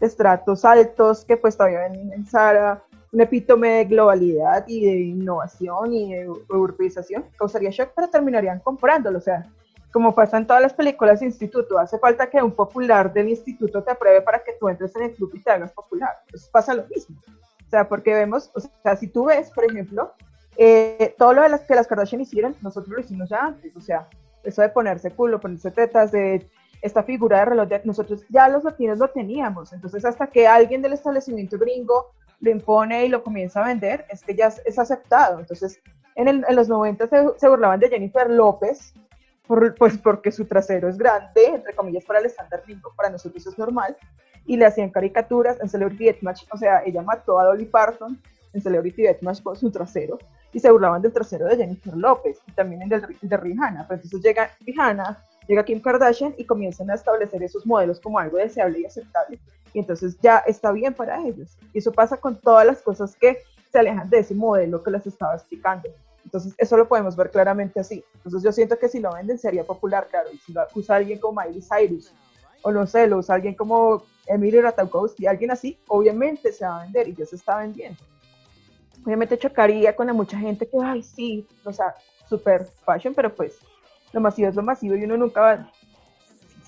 de 0.00 0.06
estratos 0.06 0.64
altos 0.64 1.24
que 1.24 1.36
pues 1.36 1.56
todavía 1.56 1.80
ven 1.80 2.12
en 2.12 2.26
Sara 2.26 2.82
un 3.10 3.20
epítome 3.20 3.68
de 3.68 3.84
globalidad 3.86 4.64
y 4.68 4.84
de 4.84 5.00
innovación 5.00 5.92
y 5.94 6.14
de 6.14 6.28
urbanización, 6.50 7.24
causaría 7.38 7.70
shock, 7.70 7.90
pero 7.96 8.08
terminarían 8.08 8.60
comprándolo, 8.60 9.18
o 9.18 9.22
sea, 9.22 9.50
como 9.90 10.14
pasa 10.14 10.36
en 10.36 10.46
todas 10.46 10.60
las 10.60 10.74
películas 10.74 11.20
de 11.20 11.26
instituto, 11.26 11.78
hace 11.78 11.98
falta 11.98 12.28
que 12.28 12.42
un 12.42 12.52
popular 12.52 13.10
del 13.10 13.30
instituto 13.30 13.82
te 13.82 13.92
apruebe 13.92 14.20
para 14.20 14.40
que 14.40 14.52
tú 14.60 14.68
entres 14.68 14.94
en 14.94 15.04
el 15.04 15.14
club 15.14 15.30
y 15.32 15.42
te 15.42 15.50
hagas 15.50 15.72
popular. 15.72 16.10
Entonces 16.26 16.50
pasa 16.50 16.74
lo 16.74 16.86
mismo. 16.86 17.16
O 17.68 17.70
sea, 17.70 17.86
porque 17.86 18.14
vemos, 18.14 18.50
o 18.54 18.60
sea, 18.60 18.96
si 18.96 19.08
tú 19.08 19.26
ves, 19.26 19.50
por 19.50 19.66
ejemplo, 19.66 20.14
eh, 20.56 21.14
todo 21.18 21.34
lo 21.34 21.42
de 21.42 21.50
las 21.50 21.60
que 21.60 21.74
las 21.74 21.86
Kardashian 21.86 22.22
hicieron, 22.22 22.56
nosotros 22.62 22.94
lo 22.94 23.00
hicimos 23.00 23.28
ya 23.28 23.44
antes, 23.44 23.76
o 23.76 23.80
sea, 23.82 24.08
eso 24.42 24.62
de 24.62 24.70
ponerse 24.70 25.10
culo, 25.10 25.38
ponerse 25.38 25.70
tetas, 25.70 26.10
de 26.10 26.48
esta 26.80 27.02
figura 27.02 27.40
de 27.40 27.44
reloj, 27.44 27.68
de, 27.68 27.82
nosotros 27.84 28.24
ya 28.30 28.48
los 28.48 28.64
latinos 28.64 28.98
lo 28.98 29.08
teníamos, 29.10 29.74
entonces 29.74 30.02
hasta 30.06 30.28
que 30.28 30.46
alguien 30.46 30.80
del 30.80 30.94
establecimiento 30.94 31.58
gringo 31.58 32.12
lo 32.40 32.50
impone 32.50 33.04
y 33.04 33.10
lo 33.10 33.22
comienza 33.22 33.62
a 33.62 33.66
vender, 33.66 34.06
es 34.08 34.22
que 34.22 34.34
ya 34.34 34.46
es, 34.64 34.78
aceptado. 34.78 35.40
Entonces, 35.40 35.78
en, 36.14 36.28
en 36.28 36.56
los 36.56 36.70
90 36.70 37.06
se, 37.36 37.48
burlaban 37.48 37.80
de 37.80 37.90
Jennifer 37.90 38.30
López, 38.30 38.94
por, 39.46 39.74
pues 39.74 39.98
porque 39.98 40.32
su 40.32 40.46
trasero 40.46 40.88
es 40.88 40.96
grande, 40.96 41.46
entre 41.46 41.74
comillas, 41.74 42.04
para 42.06 42.20
el 42.20 42.26
estándar 42.26 42.62
gringo, 42.64 42.94
para 42.96 43.10
nosotros 43.10 43.46
es 43.46 43.58
normal, 43.58 43.94
y 44.48 44.56
le 44.56 44.66
hacían 44.66 44.90
caricaturas 44.90 45.60
en 45.60 45.68
Celebrity 45.68 46.06
Deathmatch, 46.06 46.44
o 46.50 46.56
sea, 46.56 46.82
ella 46.84 47.02
mató 47.02 47.38
a 47.38 47.44
Dolly 47.44 47.66
Parton 47.66 48.20
en 48.52 48.60
Celebrity 48.60 49.02
Deathmatch 49.02 49.42
por 49.42 49.56
su 49.56 49.70
trasero, 49.70 50.18
y 50.52 50.58
se 50.58 50.70
burlaban 50.70 51.02
del 51.02 51.12
trasero 51.12 51.46
de 51.46 51.56
Jennifer 51.56 51.94
López 51.94 52.40
y 52.46 52.52
también 52.52 52.82
el 52.82 52.88
de 53.20 53.36
Rihanna. 53.36 53.86
Pero 53.86 54.00
entonces 54.02 54.22
llega 54.22 54.50
Rihanna, 54.60 55.22
llega 55.46 55.64
Kim 55.64 55.80
Kardashian 55.80 56.34
y 56.38 56.44
comienzan 56.44 56.90
a 56.90 56.94
establecer 56.94 57.42
esos 57.42 57.66
modelos 57.66 58.00
como 58.00 58.18
algo 58.18 58.38
deseable 58.38 58.80
y 58.80 58.86
aceptable. 58.86 59.38
Y 59.74 59.80
entonces 59.80 60.16
ya 60.22 60.38
está 60.38 60.72
bien 60.72 60.94
para 60.94 61.22
ellos. 61.22 61.58
Y 61.74 61.78
eso 61.78 61.92
pasa 61.92 62.16
con 62.16 62.40
todas 62.40 62.66
las 62.66 62.80
cosas 62.80 63.14
que 63.14 63.42
se 63.70 63.78
alejan 63.78 64.08
de 64.08 64.20
ese 64.20 64.34
modelo 64.34 64.82
que 64.82 64.90
les 64.90 65.06
estaba 65.06 65.34
explicando. 65.34 65.90
Entonces, 66.24 66.54
eso 66.58 66.76
lo 66.76 66.88
podemos 66.88 67.16
ver 67.16 67.30
claramente 67.30 67.80
así. 67.80 68.02
Entonces, 68.14 68.42
yo 68.42 68.52
siento 68.52 68.78
que 68.78 68.88
si 68.88 69.00
lo 69.00 69.12
venden 69.12 69.38
sería 69.38 69.64
popular, 69.64 70.08
claro. 70.10 70.28
Y 70.32 70.38
si 70.38 70.52
lo 70.52 70.66
usa 70.74 70.96
alguien 70.96 71.18
como 71.18 71.40
Miley 71.40 71.62
Cyrus, 71.62 72.14
o 72.62 72.72
no 72.72 72.86
sé, 72.86 73.06
lo 73.06 73.18
usa 73.18 73.36
alguien 73.36 73.54
como 73.54 74.02
Emilio 74.28 74.62
Ratajkowski, 74.62 75.26
alguien 75.26 75.50
así, 75.50 75.78
obviamente 75.88 76.52
se 76.52 76.64
va 76.64 76.80
a 76.80 76.82
vender 76.84 77.08
y 77.08 77.14
ya 77.14 77.26
se 77.26 77.36
está 77.36 77.58
vendiendo 77.58 77.98
obviamente 79.04 79.38
chocaría 79.38 79.96
con 79.96 80.06
la 80.06 80.12
mucha 80.12 80.38
gente 80.38 80.68
que, 80.68 80.76
ay, 80.82 81.02
sí, 81.02 81.46
o 81.64 81.72
sea, 81.72 81.94
super 82.28 82.66
fashion, 82.84 83.14
pero 83.14 83.34
pues 83.34 83.58
lo 84.12 84.20
masivo 84.20 84.48
es 84.48 84.54
lo 84.54 84.62
masivo 84.62 84.94
y 84.96 85.04
uno 85.04 85.16
nunca 85.16 85.40
va, 85.40 85.72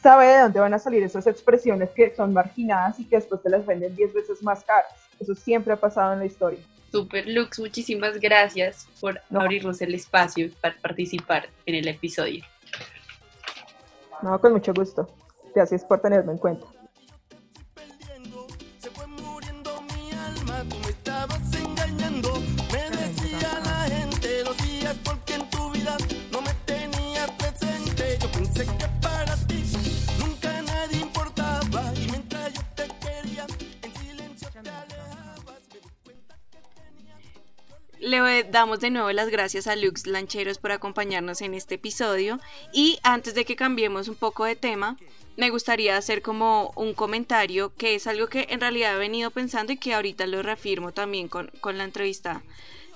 sabe 0.01 0.27
de 0.27 0.39
dónde 0.41 0.61
van 0.61 0.75
a 0.75 0.79
salir 0.79 1.03
esas 1.03 1.27
expresiones 1.27 1.91
que 1.91 2.15
son 2.15 2.33
marginadas 2.33 2.99
y 2.99 3.05
que 3.05 3.17
después 3.17 3.43
te 3.43 3.51
las 3.51 3.67
venden 3.67 3.95
10 3.95 4.15
veces 4.15 4.43
más 4.43 4.65
caras. 4.65 4.91
Eso 5.19 5.35
siempre 5.35 5.75
ha 5.75 5.77
pasado 5.77 6.15
en 6.15 6.21
la 6.21 6.25
historia. 6.25 6.61
Super 6.91 7.29
Lux, 7.29 7.59
muchísimas 7.61 8.19
gracias 8.19 8.89
por 9.01 9.21
abrirnos 9.31 9.81
el 9.83 9.95
espacio 9.95 10.51
para 10.63 10.75
participar 10.81 11.49
en 11.67 11.75
el 11.75 11.89
episodio. 11.89 12.43
No, 14.23 14.41
con 14.41 14.53
mucho 14.53 14.73
gusto. 14.73 15.09
Gracias 15.55 15.85
por 15.85 16.01
tenerme 16.01 16.33
en 16.33 16.39
cuenta. 16.39 16.67
Le 38.11 38.43
damos 38.43 38.81
de 38.81 38.91
nuevo 38.91 39.13
las 39.13 39.29
gracias 39.29 39.69
a 39.69 39.77
Lux 39.77 40.05
Lancheros 40.05 40.59
por 40.59 40.73
acompañarnos 40.73 41.43
en 41.43 41.55
este 41.55 41.77
episodio 41.77 42.41
y 42.73 42.99
antes 43.05 43.37
de 43.37 43.45
que 43.45 43.55
cambiemos 43.55 44.09
un 44.09 44.17
poco 44.17 44.45
de 44.45 44.57
tema, 44.57 44.97
me 45.37 45.51
gustaría 45.51 45.97
hacer 45.97 46.21
como 46.21 46.73
un 46.75 46.93
comentario 46.93 47.73
que 47.77 47.95
es 47.95 48.09
algo 48.09 48.27
que 48.27 48.49
en 48.51 48.61
realidad 48.61 48.97
he 48.97 48.99
venido 48.99 49.31
pensando 49.31 49.73
y 49.73 49.77
que 49.77 49.95
ahorita 49.95 50.27
lo 50.27 50.43
reafirmo 50.43 50.91
también 50.91 51.29
con, 51.29 51.53
la 51.63 51.85
entrevista 51.85 52.43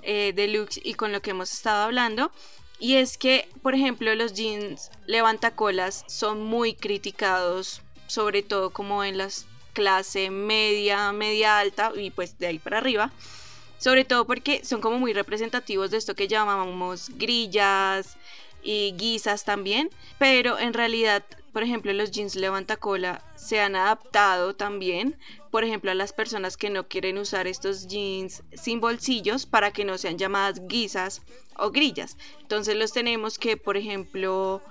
eh, 0.01 0.33
de 0.35 0.49
Lux 0.49 0.81
y 0.83 0.95
con 0.95 1.13
lo 1.13 1.21
que 1.21 1.29
hemos 1.29 1.53
estado 1.53 1.85
hablando. 1.85 2.29
Y 2.77 2.95
es 2.95 3.17
que, 3.17 3.47
por 3.61 3.73
ejemplo, 3.73 4.13
los 4.15 4.33
jeans 4.33 4.91
levantacolas 5.07 6.03
son 6.09 6.43
muy 6.43 6.73
criticados, 6.73 7.81
sobre 8.07 8.43
todo 8.43 8.69
como 8.71 9.05
en 9.05 9.17
las 9.17 9.47
clase 9.71 10.29
media, 10.29 11.13
media 11.13 11.57
alta 11.57 11.93
y 11.95 12.11
pues 12.11 12.37
de 12.37 12.47
ahí 12.47 12.59
para 12.59 12.79
arriba 12.79 13.13
sobre 13.77 14.05
todo 14.05 14.25
porque 14.25 14.63
son 14.63 14.81
como 14.81 14.99
muy 14.99 15.13
representativos 15.13 15.91
de 15.91 15.97
esto 15.97 16.15
que 16.15 16.27
llamamos 16.27 17.09
grillas 17.17 18.17
y 18.63 18.93
guisas 18.97 19.43
también, 19.45 19.89
pero 20.17 20.57
en 20.57 20.73
realidad, 20.73 21.23
por 21.53 21.63
ejemplo, 21.63 21.93
los 21.93 22.11
jeans 22.11 22.35
levanta 22.35 22.77
cola 22.77 23.21
se 23.35 23.59
han 23.59 23.75
adaptado 23.75 24.55
también, 24.55 25.15
por 25.51 25.63
ejemplo, 25.63 25.91
a 25.91 25.95
las 25.95 26.13
personas 26.13 26.57
que 26.57 26.69
no 26.69 26.87
quieren 26.87 27.17
usar 27.17 27.47
estos 27.47 27.87
jeans 27.87 28.43
sin 28.53 28.81
bolsillos 28.81 29.45
para 29.45 29.71
que 29.71 29.85
no 29.85 29.97
sean 29.97 30.17
llamadas 30.17 30.67
guisas 30.67 31.21
o 31.57 31.69
grillas. 31.69 32.17
Entonces 32.41 32.75
los 32.75 32.91
tenemos 32.91 33.37
que, 33.37 33.55
por 33.55 33.77
ejemplo, 33.77 34.61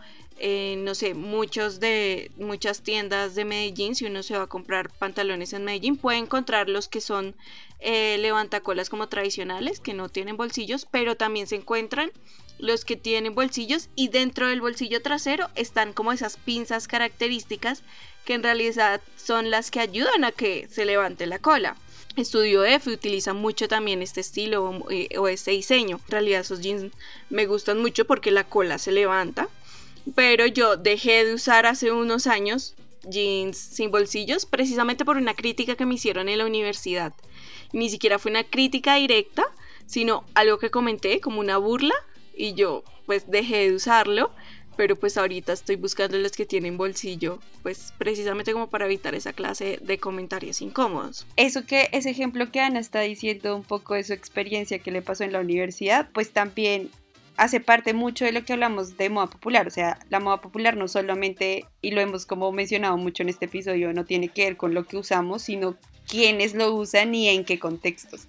no 0.43 0.95
sé, 0.97 1.15
muchos 1.15 1.79
de 1.79 2.33
muchas 2.37 2.83
tiendas 2.83 3.37
de 3.37 3.45
Medellín, 3.45 3.95
si 3.95 4.07
uno 4.07 4.25
se 4.25 4.37
va 4.37 4.43
a 4.43 4.49
comprar 4.49 4.91
pantalones 4.91 5.53
en 5.53 5.65
Medellín, 5.65 5.97
puede 5.97 6.19
encontrar 6.19 6.69
los 6.69 6.89
que 6.89 7.01
son 7.01 7.37
eh, 7.85 8.19
levantacolas 8.19 8.91
como 8.91 9.09
tradicionales, 9.09 9.79
que 9.79 9.95
no 9.95 10.09
tienen 10.09 10.37
bolsillos, 10.37 10.87
pero 10.91 11.17
también 11.17 11.47
se 11.47 11.57
encuentran 11.57 12.11
los 12.59 12.85
que 12.85 12.97
tienen 12.97 13.35
bolsillos 13.35 13.89
y 13.95 14.09
dentro 14.09 14.49
del 14.49 14.61
bolsillo 14.61 15.03
trasero 15.03 15.49
están 15.55 15.93
como 15.93 16.13
esas 16.13 16.37
pinzas 16.37 16.89
características 16.89 17.83
que 18.25 18.35
en 18.35 18.43
realidad 18.43 19.01
son 19.17 19.51
las 19.51 19.71
que 19.71 19.81
ayudan 19.81 20.25
a 20.25 20.33
que 20.33 20.69
se 20.69 20.85
levante 20.85 21.27
la 21.27 21.39
cola. 21.39 21.77
Estudio 22.17 22.65
F 22.65 22.91
utiliza 22.91 23.35
mucho 23.35 23.69
también 23.69 24.03
este 24.03 24.21
estilo 24.21 24.65
o, 24.65 24.91
eh, 24.91 25.09
o 25.19 25.29
este 25.29 25.51
diseño. 25.51 26.01
En 26.07 26.11
realidad 26.11 26.41
esos 26.41 26.61
jeans 26.61 26.93
me 27.29 27.47
gustan 27.47 27.81
mucho 27.81 28.05
porque 28.05 28.31
la 28.31 28.45
cola 28.45 28.79
se 28.79 28.93
levanta 28.93 29.49
pero 30.15 30.47
yo 30.47 30.77
dejé 30.77 31.25
de 31.25 31.35
usar 31.35 31.67
hace 31.67 31.91
unos 31.91 32.27
años 32.27 32.75
jeans 33.09 33.57
sin 33.57 33.91
bolsillos 33.91 34.47
precisamente 34.47 35.05
por 35.05 35.17
una 35.17 35.35
crítica 35.35 35.77
que 35.77 35.87
me 35.87 35.95
hicieron 35.95 36.29
en 36.29 36.39
la 36.39 36.47
universidad. 36.47 37.15
Ni 37.75 37.91
siquiera 37.91 38.21
fue 38.21 38.31
una 38.31 38.45
crítica 38.45 38.95
directa, 38.95 39.45
sino 39.85 40.25
algo 40.35 40.59
que 40.59 40.71
comenté 40.71 41.21
como 41.21 41.41
una 41.41 41.59
burla 41.59 41.95
y 42.37 42.55
yo 42.55 42.85
pues 43.05 43.29
dejé 43.29 43.69
de 43.69 43.75
usarlo, 43.75 44.31
pero 44.77 44.95
pues 44.95 45.17
ahorita 45.17 45.53
estoy 45.53 45.75
buscando 45.75 46.17
los 46.17 46.31
que 46.33 46.47
tienen 46.47 46.77
bolsillo, 46.77 47.41
pues 47.65 47.93
precisamente 47.99 48.53
como 48.53 48.71
para 48.71 48.87
evitar 48.87 49.17
esa 49.17 49.33
clase 49.33 49.81
de 49.83 49.99
comentarios 49.99 50.63
incómodos. 50.63 51.27
Eso 51.37 51.67
que 51.67 51.89
ese 51.91 52.11
ejemplo 52.11 52.51
que 52.53 52.61
Ana 52.61 52.79
está 52.79 53.01
diciendo 53.01 53.57
un 53.57 53.65
poco 53.65 53.95
de 53.95 54.05
su 54.05 54.13
experiencia 54.13 54.79
que 54.79 54.93
le 54.93 55.03
pasó 55.03 55.25
en 55.25 55.33
la 55.33 55.41
universidad, 55.41 56.09
pues 56.13 56.33
también 56.33 56.91
hace 57.37 57.59
parte 57.59 57.93
mucho 57.93 58.25
de 58.25 58.31
lo 58.31 58.45
que 58.45 58.53
hablamos 58.53 58.97
de 58.97 59.11
moda 59.11 59.27
popular. 59.27 59.67
O 59.67 59.71
sea, 59.71 59.99
la 60.11 60.21
moda 60.21 60.41
popular 60.41 60.77
no 60.77 60.87
solamente, 60.87 61.67
y 61.83 61.91
lo 61.91 62.01
hemos 62.01 62.25
como 62.25 62.53
mencionado 62.53 62.97
mucho 62.97 63.25
en 63.25 63.31
este 63.31 63.47
episodio, 63.47 63.93
no 63.93 64.05
tiene 64.05 64.29
que 64.29 64.45
ver 64.45 64.57
con 64.57 64.75
lo 64.75 64.85
que 64.85 64.97
usamos, 64.97 65.43
sino 65.43 65.77
quiénes 66.15 66.55
lo 66.55 66.73
usan 66.73 67.13
y 67.15 67.29
en 67.29 67.45
qué 67.45 67.59
contextos. 67.59 68.29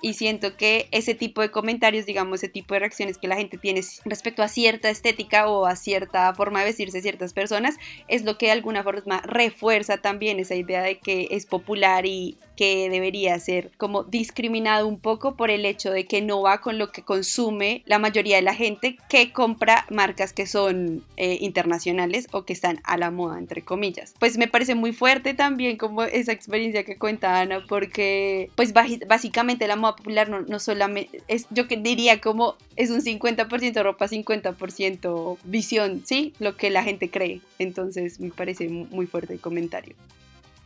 Y 0.00 0.14
siento 0.14 0.56
que 0.56 0.88
ese 0.92 1.14
tipo 1.14 1.42
de 1.42 1.50
comentarios, 1.50 2.06
digamos, 2.06 2.38
ese 2.38 2.48
tipo 2.48 2.72
de 2.72 2.80
reacciones 2.80 3.18
que 3.18 3.28
la 3.28 3.36
gente 3.36 3.58
tiene 3.58 3.82
respecto 4.04 4.42
a 4.42 4.48
cierta 4.48 4.88
estética 4.88 5.48
o 5.48 5.66
a 5.66 5.76
cierta 5.76 6.32
forma 6.34 6.60
de 6.60 6.66
vestirse 6.66 7.02
ciertas 7.02 7.32
personas, 7.32 7.76
es 8.06 8.24
lo 8.24 8.38
que 8.38 8.46
de 8.46 8.52
alguna 8.52 8.82
forma 8.82 9.20
refuerza 9.22 9.98
también 9.98 10.38
esa 10.38 10.54
idea 10.54 10.82
de 10.82 10.98
que 10.98 11.28
es 11.32 11.46
popular 11.46 12.06
y 12.06 12.38
que 12.58 12.90
debería 12.90 13.38
ser 13.38 13.70
como 13.76 14.02
discriminado 14.02 14.88
un 14.88 14.98
poco 14.98 15.36
por 15.36 15.48
el 15.48 15.64
hecho 15.64 15.92
de 15.92 16.06
que 16.06 16.22
no 16.22 16.42
va 16.42 16.60
con 16.60 16.76
lo 16.76 16.90
que 16.90 17.02
consume 17.02 17.84
la 17.86 18.00
mayoría 18.00 18.34
de 18.34 18.42
la 18.42 18.52
gente 18.52 18.96
que 19.08 19.32
compra 19.32 19.86
marcas 19.90 20.32
que 20.32 20.44
son 20.44 21.04
eh, 21.16 21.38
internacionales 21.40 22.26
o 22.32 22.42
que 22.42 22.52
están 22.52 22.80
a 22.82 22.96
la 22.96 23.12
moda, 23.12 23.38
entre 23.38 23.62
comillas. 23.62 24.12
Pues 24.18 24.38
me 24.38 24.48
parece 24.48 24.74
muy 24.74 24.92
fuerte 24.92 25.34
también 25.34 25.76
como 25.76 26.02
esa 26.02 26.32
experiencia 26.32 26.82
que 26.82 26.98
cuenta 26.98 27.40
Ana, 27.40 27.62
porque 27.68 28.50
pues 28.56 28.72
básicamente 28.72 29.68
la 29.68 29.76
moda 29.76 29.94
popular 29.94 30.28
no, 30.28 30.40
no 30.40 30.58
solamente, 30.58 31.22
es, 31.28 31.46
yo 31.50 31.62
diría 31.66 32.20
como 32.20 32.56
es 32.74 32.90
un 32.90 33.02
50% 33.02 33.84
ropa, 33.84 34.08
50% 34.08 35.38
visión, 35.44 36.02
¿sí? 36.04 36.32
Lo 36.40 36.56
que 36.56 36.70
la 36.70 36.82
gente 36.82 37.08
cree. 37.08 37.40
Entonces 37.60 38.18
me 38.18 38.30
parece 38.30 38.68
muy 38.68 39.06
fuerte 39.06 39.34
el 39.34 39.40
comentario. 39.40 39.94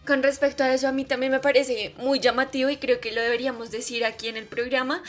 Con 0.07 0.23
respecto 0.23 0.65
a 0.65 0.75
eso, 0.75 0.89
a 0.89 0.93
mí 0.93 1.05
también 1.05 1.31
me 1.31 1.39
parece 1.39 1.95
muy 1.99 2.19
llamativo 2.19 2.71
y 2.71 2.77
creo 2.77 3.01
que 3.01 3.13
lo 3.13 3.21
deberíamos 3.21 3.71
decir 3.71 4.05
aquí 4.05 4.29
en 4.29 4.37
el 4.37 4.47
programa 4.47 5.03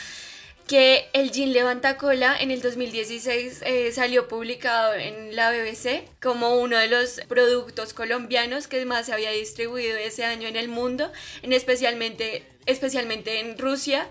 que 0.67 1.09
el 1.13 1.31
jean 1.31 1.51
levanta 1.51 1.97
cola 1.97 2.35
en 2.39 2.51
el 2.51 2.61
2016 2.61 3.63
eh, 3.65 3.91
salió 3.91 4.27
publicado 4.27 4.93
en 4.93 5.35
la 5.35 5.51
BBC 5.51 6.07
como 6.21 6.55
uno 6.55 6.77
de 6.77 6.87
los 6.87 7.21
productos 7.27 7.93
colombianos 7.93 8.67
que 8.67 8.85
más 8.85 9.07
se 9.07 9.13
había 9.13 9.31
distribuido 9.31 9.97
ese 9.97 10.23
año 10.23 10.47
en 10.47 10.55
el 10.55 10.69
mundo, 10.69 11.11
en 11.41 11.53
especialmente, 11.53 12.43
especialmente 12.65 13.39
en 13.39 13.57
Rusia. 13.57 14.07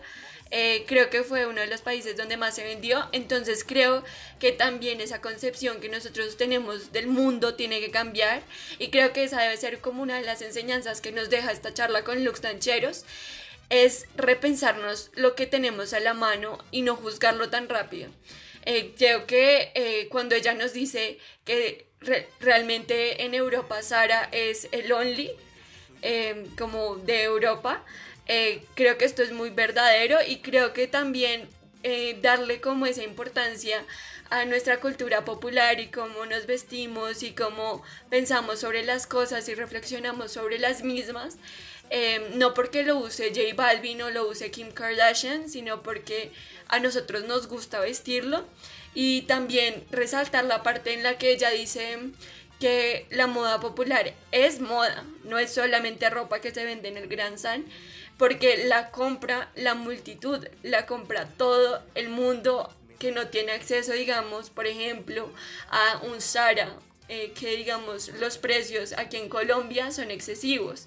Eh, 0.54 0.84
creo 0.86 1.08
que 1.08 1.22
fue 1.22 1.46
uno 1.46 1.62
de 1.62 1.66
los 1.66 1.80
países 1.80 2.14
donde 2.14 2.36
más 2.36 2.54
se 2.54 2.62
vendió, 2.62 3.08
entonces 3.12 3.64
creo 3.64 4.04
que 4.38 4.52
también 4.52 5.00
esa 5.00 5.22
concepción 5.22 5.80
que 5.80 5.88
nosotros 5.88 6.36
tenemos 6.36 6.92
del 6.92 7.06
mundo 7.06 7.54
tiene 7.54 7.80
que 7.80 7.90
cambiar 7.90 8.42
y 8.78 8.90
creo 8.90 9.14
que 9.14 9.24
esa 9.24 9.40
debe 9.40 9.56
ser 9.56 9.78
como 9.78 10.02
una 10.02 10.16
de 10.16 10.26
las 10.26 10.42
enseñanzas 10.42 11.00
que 11.00 11.10
nos 11.10 11.30
deja 11.30 11.52
esta 11.52 11.72
charla 11.72 12.04
con 12.04 12.22
Lux 12.22 12.42
Tancheros 12.42 13.06
es 13.70 14.04
repensarnos 14.14 15.10
lo 15.14 15.34
que 15.34 15.46
tenemos 15.46 15.94
a 15.94 16.00
la 16.00 16.12
mano 16.12 16.58
y 16.70 16.82
no 16.82 16.96
juzgarlo 16.96 17.48
tan 17.48 17.70
rápido. 17.70 18.10
Eh, 18.66 18.92
creo 18.98 19.26
que 19.26 19.72
eh, 19.74 20.08
cuando 20.10 20.34
ella 20.34 20.52
nos 20.52 20.74
dice 20.74 21.18
que 21.46 21.86
realmente 22.40 23.24
en 23.24 23.32
Europa 23.32 23.80
Sara 23.80 24.28
es 24.32 24.68
el 24.72 24.92
only, 24.92 25.30
em, 26.02 26.44
como 26.56 26.96
de 26.96 27.22
Europa, 27.22 27.82
eh, 28.26 28.64
creo 28.74 28.98
que 28.98 29.04
esto 29.04 29.22
es 29.22 29.32
muy 29.32 29.50
verdadero 29.50 30.18
y 30.26 30.38
creo 30.38 30.72
que 30.72 30.86
también 30.86 31.48
darle 32.22 32.60
como 32.60 32.86
esa 32.86 33.02
importancia 33.02 33.84
a 34.30 34.44
nuestra 34.44 34.78
cultura 34.78 35.24
popular 35.24 35.80
y 35.80 35.88
cómo 35.88 36.26
nos 36.26 36.46
vestimos 36.46 37.24
y 37.24 37.32
cómo 37.32 37.82
pensamos 38.08 38.60
sobre 38.60 38.84
las 38.84 39.08
cosas 39.08 39.48
y 39.48 39.54
reflexionamos 39.56 40.30
sobre 40.30 40.60
las 40.60 40.84
mismas 40.84 41.38
Em, 41.94 42.38
no 42.38 42.54
porque 42.54 42.84
lo 42.84 42.96
use 42.96 43.28
J 43.34 43.54
Balvin 43.54 44.00
o 44.00 44.08
lo 44.08 44.26
use 44.26 44.50
Kim 44.50 44.70
Kardashian, 44.72 45.50
sino 45.50 45.82
porque 45.82 46.32
a 46.68 46.78
nosotros 46.78 47.24
nos 47.24 47.48
gusta 47.48 47.80
vestirlo. 47.80 48.46
Y 48.94 49.22
también 49.22 49.84
resaltar 49.90 50.46
la 50.46 50.62
parte 50.62 50.94
en 50.94 51.02
la 51.02 51.18
que 51.18 51.32
ella 51.32 51.50
dice 51.50 51.98
que 52.58 53.06
la 53.10 53.26
moda 53.26 53.60
popular 53.60 54.14
es 54.30 54.60
moda, 54.60 55.04
no 55.24 55.38
es 55.38 55.52
solamente 55.52 56.08
ropa 56.08 56.40
que 56.40 56.50
se 56.50 56.64
vende 56.64 56.88
en 56.88 56.96
el 56.96 57.08
Gran 57.08 57.38
San, 57.38 57.66
porque 58.22 58.66
la 58.68 58.92
compra 58.92 59.50
la 59.56 59.74
multitud, 59.74 60.46
la 60.62 60.86
compra 60.86 61.26
todo 61.26 61.82
el 61.96 62.08
mundo 62.08 62.72
que 63.00 63.10
no 63.10 63.26
tiene 63.26 63.50
acceso, 63.50 63.94
digamos, 63.94 64.48
por 64.48 64.68
ejemplo, 64.68 65.28
a 65.70 66.00
un 66.04 66.20
Zara, 66.20 66.72
eh, 67.08 67.32
que 67.32 67.56
digamos 67.56 68.10
los 68.20 68.38
precios 68.38 68.94
aquí 68.96 69.16
en 69.16 69.28
Colombia 69.28 69.90
son 69.90 70.12
excesivos. 70.12 70.86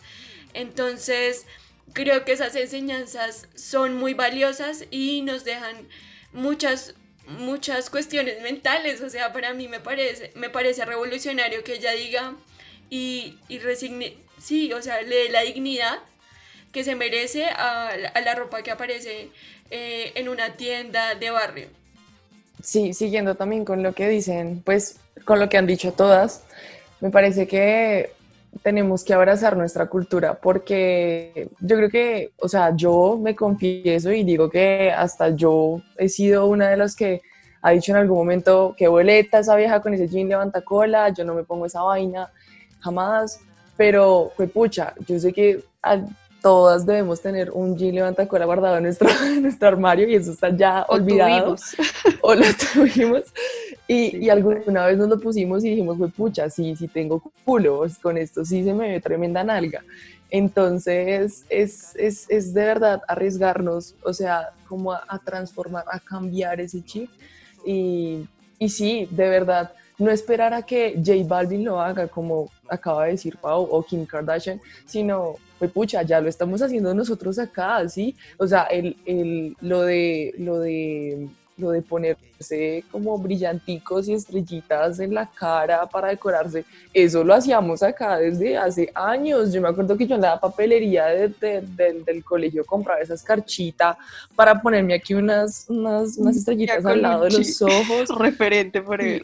Entonces, 0.54 1.45
creo 1.91 2.24
que 2.24 2.32
esas 2.32 2.56
enseñanzas 2.56 3.50
son 3.54 3.95
muy 3.95 4.13
valiosas 4.13 4.86
y 4.89 5.21
nos 5.21 5.43
dejan 5.43 5.89
muchas 6.32 6.95
muchas 7.28 7.89
cuestiones 7.89 8.41
mentales, 8.43 9.02
o 9.02 9.10
sea, 9.10 9.34
para 9.34 9.54
mí 9.54 9.67
me 9.67 9.82
parece 9.82 10.32
me 10.36 10.50
parece 10.50 10.86
revolucionario 10.86 11.65
que 11.65 11.74
ella 11.74 11.91
diga 11.91 12.34
y, 12.89 13.39
y 13.50 13.60
resigne, 13.60 14.15
sí, 14.41 14.71
o 14.71 14.82
sea, 14.82 15.02
le 15.02 15.24
dé 15.24 15.30
la 15.32 15.41
dignidad 15.41 16.00
que 16.75 16.83
se 16.83 16.93
merece 16.93 17.45
a, 17.45 17.88
la 18.25 18.35
ropa 18.35 18.61
que 18.61 18.69
aparece 18.69 19.29
eh, 19.71 20.11
en 20.15 20.27
una 20.27 20.57
tienda 20.57 21.15
de 21.15 21.29
barrio. 21.29 21.67
Sí, 22.61 22.93
siguiendo 22.93 23.35
también 23.35 23.63
con 23.63 23.81
lo 23.81 23.93
que 23.93 24.09
dicen, 24.09 24.61
pues 24.65 24.99
con 25.23 25.39
lo 25.39 25.47
que 25.47 25.57
han 25.57 25.67
dicho 25.67 25.93
todas, 25.93 26.43
me 26.99 27.11
parece 27.11 27.47
que 27.47 28.11
tenemos 28.61 29.05
que 29.05 29.13
abrazar 29.13 29.55
nuestra 29.55 29.85
cultura 29.85 30.33
porque 30.33 31.47
yo 31.61 31.77
creo 31.77 31.89
que, 31.89 32.31
o 32.39 32.49
sea, 32.49 32.75
yo 32.75 33.17
me 33.23 33.38
confieso 33.38 34.11
y 34.11 34.25
digo 34.25 34.49
que 34.49 34.91
hasta 34.91 35.29
yo 35.29 35.81
he 35.97 36.09
sido 36.09 36.45
una 36.47 36.67
de 36.67 36.75
las 36.75 36.93
que 36.93 37.21
ha 37.61 37.71
dicho 37.71 37.93
en 37.93 37.99
algún 37.99 38.17
momento 38.17 38.75
que 38.77 38.89
boleta 38.89 39.39
esa 39.39 39.55
vieja 39.55 39.81
con 39.81 39.93
ese 39.93 40.09
jean 40.09 40.27
levanta 40.27 40.59
cola, 40.59 41.07
yo 41.07 41.23
no 41.23 41.35
me 41.35 41.45
pongo 41.45 41.67
esa 41.67 41.83
vaina, 41.83 42.29
jamás, 42.81 43.39
pero 43.77 44.33
fue 44.35 44.47
pucha, 44.49 44.93
yo 45.07 45.17
sé 45.17 45.31
que 45.31 45.63
todas 46.45 46.86
debemos 46.86 47.21
tener 47.21 47.49
un 47.49 47.75
jean 47.75 47.95
levanta 47.95 48.27
cola 48.27 48.45
guardado 48.45 48.77
en 48.77 48.84
nuestro, 48.84 49.10
nuestro 49.41 49.67
armario 49.67 50.08
y 50.08 50.13
eso 50.13 50.31
está 50.31 50.55
ya 50.55 50.86
olvidado. 50.88 51.55
O 52.21 52.36
lo 52.36 52.45
tuvimos. 52.53 53.23
Y, 53.88 54.17
y, 54.23 54.29
alguna 54.29 54.86
vez 54.86 54.95
nos 54.95 55.10
lo 55.10 55.19
pusimos 55.19 55.63
y 55.63 55.71
dijimos, 55.71 55.97
fue 55.97 56.08
pucha, 56.10 56.47
sí, 56.51 56.75
sí 56.75 56.88
tengo 56.88 57.19
culo, 57.43 57.79
pues, 57.79 57.97
con 57.97 58.15
esto 58.17 58.45
sí 58.45 58.63
se 58.63 58.75
me 58.75 58.91
ve 58.91 59.01
tremenda 59.01 59.43
nalga. 59.43 59.84
Entonces, 60.29 61.45
es, 61.49 61.95
es, 61.95 62.29
es 62.29 62.53
de 62.53 62.62
verdad 62.62 63.01
arriesgarnos, 63.08 63.95
o 64.03 64.13
sea, 64.13 64.51
como 64.67 64.91
a, 64.91 65.03
a 65.08 65.17
transformar, 65.17 65.86
a 65.91 65.99
cambiar 65.99 66.62
ese 66.62 66.84
chip. 66.84 67.10
Y, 67.65 68.27
y 68.60 68.69
sí, 68.69 69.08
de 69.10 69.29
verdad, 69.29 69.71
no 69.97 70.12
esperar 70.12 70.53
a 70.53 70.62
que 70.62 70.95
J 70.95 71.23
Balvin 71.25 71.63
lo 71.63 71.79
haga, 71.79 72.08
como 72.08 72.49
acaba 72.69 73.05
de 73.05 73.12
decir 73.12 73.38
Pau, 73.38 73.67
o 73.69 73.84
Kim 73.84 74.05
Kardashian, 74.05 74.60
sino 74.86 75.36
pues 75.58 75.71
pucha, 75.71 76.01
ya 76.01 76.19
lo 76.19 76.29
estamos 76.29 76.62
haciendo 76.62 76.93
nosotros 76.93 77.39
acá, 77.39 77.88
¿sí? 77.88 78.15
O 78.38 78.47
sea, 78.47 78.63
el, 78.63 78.97
el, 79.05 79.55
lo 79.62 79.84
de, 79.84 80.34
lo 80.38 80.60
de, 80.60 81.29
lo 81.58 81.71
de 81.71 81.81
ponerse 81.81 82.84
como 82.91 83.17
brillanticos 83.17 84.10
y 84.10 84.13
estrellitas 84.13 84.99
en 84.99 85.13
la 85.13 85.25
cara 85.27 85.86
para 85.86 86.10
decorarse, 86.10 86.65
eso 86.93 87.23
lo 87.23 87.34
hacíamos 87.34 87.81
acá 87.84 88.17
desde 88.17 88.58
hace 88.58 88.91
años. 88.93 89.53
Yo 89.53 89.62
me 89.62 89.69
acuerdo 89.69 89.95
que 89.95 90.05
yo 90.05 90.15
en 90.15 90.21
la 90.21 90.38
papelería 90.38 91.05
del 91.05 92.23
colegio 92.25 92.65
compraba 92.65 92.99
esa 92.99 93.13
escarchita 93.13 93.97
para 94.36 94.62
ponerme 94.62 94.95
aquí 94.95 95.13
unas, 95.13 95.65
unas, 95.69 96.17
unas 96.17 96.36
estrellitas 96.36 96.86
al 96.86 97.01
lado 97.01 97.23
de 97.23 97.31
los 97.31 97.62
ojos. 97.62 98.10
Referente 98.19 98.81
por 98.81 99.01
él 99.01 99.23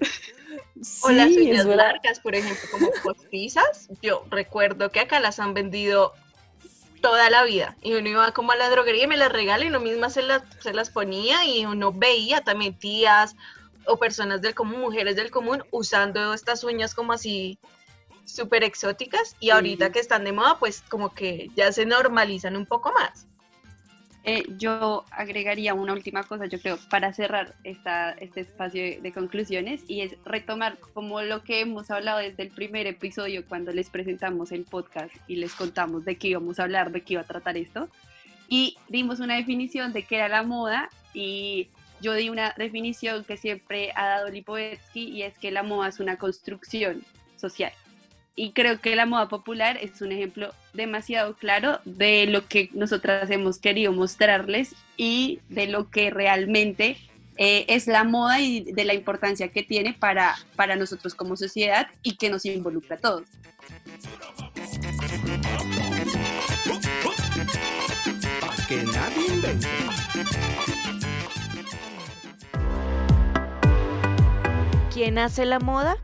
o 1.03 1.11
las 1.11 1.29
uñas 1.29 1.65
largas, 1.65 2.19
por 2.19 2.35
ejemplo, 2.35 2.69
como 2.71 2.89
postizas. 3.03 3.89
Yo 4.01 4.25
recuerdo 4.29 4.89
que 4.89 4.99
acá 4.99 5.19
las 5.19 5.39
han 5.39 5.53
vendido 5.53 6.13
toda 7.01 7.29
la 7.29 7.43
vida. 7.43 7.75
Y 7.81 7.93
uno 7.93 8.07
iba 8.07 8.31
como 8.31 8.51
a 8.51 8.55
la 8.55 8.69
droguería 8.69 9.03
y 9.03 9.07
me 9.07 9.17
las 9.17 9.31
regala 9.31 9.65
y 9.65 9.67
uno 9.67 9.79
misma 9.79 10.09
se 10.09 10.21
las, 10.21 10.43
se 10.59 10.73
las 10.73 10.89
ponía 10.89 11.45
y 11.45 11.65
uno 11.65 11.91
veía 11.91 12.41
también 12.41 12.77
tías 12.77 13.35
o 13.85 13.97
personas 13.97 14.41
del 14.41 14.53
común, 14.53 14.79
mujeres 14.79 15.15
del 15.15 15.31
común, 15.31 15.63
usando 15.71 16.33
estas 16.33 16.63
uñas 16.63 16.93
como 16.93 17.13
así 17.13 17.57
súper 18.25 18.63
exóticas 18.63 19.35
y 19.39 19.49
ahorita 19.49 19.91
que 19.91 19.99
están 19.99 20.23
de 20.23 20.31
moda, 20.31 20.57
pues 20.59 20.83
como 20.87 21.13
que 21.13 21.49
ya 21.55 21.71
se 21.71 21.85
normalizan 21.85 22.55
un 22.55 22.65
poco 22.65 22.93
más. 22.93 23.27
Eh, 24.23 24.43
yo 24.57 25.03
agregaría 25.09 25.73
una 25.73 25.93
última 25.93 26.23
cosa, 26.23 26.45
yo 26.45 26.59
creo, 26.59 26.77
para 26.89 27.11
cerrar 27.11 27.55
esta, 27.63 28.11
este 28.11 28.41
espacio 28.41 29.01
de, 29.01 29.11
conclusiones 29.11 29.81
y 29.87 30.01
es 30.01 30.15
retomar 30.25 30.77
como 30.77 31.21
lo 31.21 31.43
que 31.43 31.61
hemos 31.61 31.89
hablado 31.89 32.19
desde 32.19 32.43
el 32.43 32.49
primer 32.49 32.85
episodio 32.85 33.43
cuando 33.47 33.71
les 33.71 33.89
presentamos 33.89 34.51
el 34.51 34.63
podcast 34.63 35.13
y 35.27 35.37
les 35.37 35.55
contamos 35.55 36.05
de 36.05 36.17
qué 36.17 36.29
íbamos 36.29 36.59
a 36.59 36.63
hablar, 36.63 36.91
de 36.91 37.01
qué 37.01 37.13
iba 37.13 37.23
a 37.23 37.27
tratar 37.27 37.57
esto. 37.57 37.89
Y 38.47 38.77
dimos 38.89 39.19
una 39.19 39.35
definición 39.35 39.91
de 39.91 40.03
qué 40.03 40.17
era 40.17 40.27
la 40.27 40.43
moda 40.43 40.89
y 41.15 41.69
yo 41.99 42.13
di 42.13 42.29
una 42.29 42.53
definición 42.57 43.23
que 43.23 43.37
siempre 43.37 43.91
ha 43.95 44.05
dado 44.05 44.29
Lipovetsky 44.29 45.09
y 45.09 45.23
es 45.23 45.37
que 45.39 45.49
la 45.49 45.63
moda 45.63 45.89
es 45.89 45.99
una 45.99 46.17
construcción 46.17 47.03
social. 47.37 47.73
Y 48.35 48.51
creo 48.53 48.79
que 48.79 48.95
la 48.95 49.05
moda 49.05 49.27
popular 49.27 49.77
es 49.81 50.01
un 50.01 50.11
ejemplo 50.11 50.53
demasiado 50.73 51.35
claro 51.35 51.79
de 51.83 52.25
lo 52.27 52.47
que 52.47 52.69
nosotras 52.73 53.29
hemos 53.29 53.59
querido 53.59 53.91
mostrarles 53.91 54.73
y 54.95 55.39
de 55.49 55.67
lo 55.67 55.89
que 55.89 56.09
realmente 56.09 56.97
eh, 57.37 57.65
es 57.67 57.87
la 57.87 58.03
moda 58.03 58.39
y 58.39 58.61
de 58.71 58.85
la 58.85 58.93
importancia 58.93 59.49
que 59.49 59.63
tiene 59.63 59.93
para, 59.93 60.35
para 60.55 60.75
nosotros 60.75 61.13
como 61.13 61.35
sociedad 61.35 61.87
y 62.03 62.15
que 62.15 62.29
nos 62.29 62.45
involucra 62.45 62.95
a 62.95 62.99
todos. 62.99 63.23
Que 68.67 68.83
nadie 68.83 69.27
invente. 69.27 69.67
¿Quién 74.93 75.17
hace 75.17 75.45
la 75.45 75.59
moda? 75.59 75.97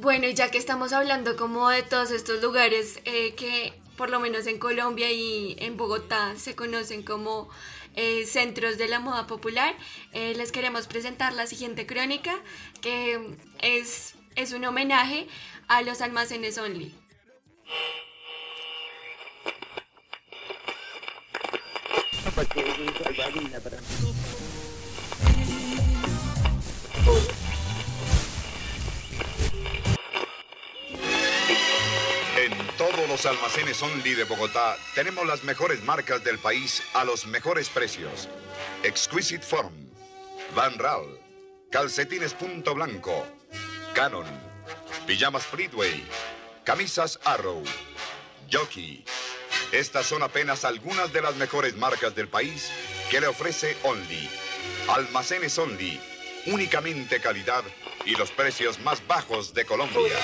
Bueno, 0.00 0.26
y 0.26 0.32
ya 0.32 0.50
que 0.50 0.56
estamos 0.56 0.94
hablando 0.94 1.36
como 1.36 1.68
de 1.68 1.82
todos 1.82 2.10
estos 2.10 2.40
lugares 2.42 3.00
eh, 3.04 3.34
que 3.34 3.74
por 3.98 4.08
lo 4.08 4.18
menos 4.18 4.46
en 4.46 4.58
Colombia 4.58 5.12
y 5.12 5.56
en 5.58 5.76
Bogotá 5.76 6.36
se 6.38 6.56
conocen 6.56 7.02
como 7.02 7.50
eh, 7.96 8.24
centros 8.24 8.78
de 8.78 8.88
la 8.88 8.98
moda 8.98 9.26
popular, 9.26 9.74
eh, 10.14 10.32
les 10.36 10.52
queremos 10.52 10.86
presentar 10.86 11.34
la 11.34 11.46
siguiente 11.46 11.86
crónica 11.86 12.34
que 12.80 13.36
es, 13.60 14.14
es 14.36 14.54
un 14.54 14.64
homenaje 14.64 15.26
a 15.68 15.82
los 15.82 16.00
almacenes 16.00 16.56
Only. 16.56 16.94
Los 33.10 33.26
almacenes 33.26 33.82
Only 33.82 34.14
de 34.14 34.22
Bogotá 34.22 34.76
tenemos 34.94 35.26
las 35.26 35.42
mejores 35.42 35.82
marcas 35.82 36.22
del 36.22 36.38
país 36.38 36.80
a 36.94 37.04
los 37.04 37.26
mejores 37.26 37.68
precios. 37.68 38.28
Exquisite 38.84 39.44
Form, 39.44 39.74
Van 40.54 40.78
Raal, 40.78 41.18
Calcetines 41.72 42.34
Punto 42.34 42.72
Blanco, 42.72 43.26
Canon, 43.94 44.26
Pijamas 45.08 45.42
Speedway, 45.42 46.04
Camisas 46.62 47.18
Arrow, 47.24 47.64
Jockey. 48.48 49.04
Estas 49.72 50.06
son 50.06 50.22
apenas 50.22 50.64
algunas 50.64 51.12
de 51.12 51.22
las 51.22 51.34
mejores 51.34 51.76
marcas 51.76 52.14
del 52.14 52.28
país 52.28 52.70
que 53.10 53.20
le 53.20 53.26
ofrece 53.26 53.76
Only. 53.82 54.30
Almacenes 54.88 55.58
Only, 55.58 56.00
únicamente 56.46 57.20
calidad 57.20 57.64
y 58.06 58.12
los 58.12 58.30
precios 58.30 58.78
más 58.78 59.04
bajos 59.08 59.52
de 59.52 59.64
Colombia. 59.64 60.16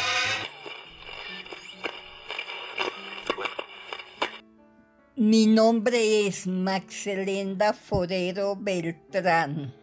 Mi 5.18 5.46
nombre 5.46 6.26
es 6.26 6.46
Maxelenda 6.46 7.72
Forero 7.72 8.54
Beltrán. 8.54 9.74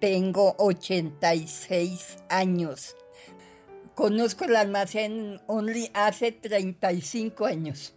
Tengo 0.00 0.56
86 0.58 2.16
años. 2.28 2.96
Conozco 3.94 4.46
el 4.46 4.56
almacén 4.56 5.40
Only 5.46 5.88
hace 5.94 6.32
35 6.32 7.46
años. 7.46 7.94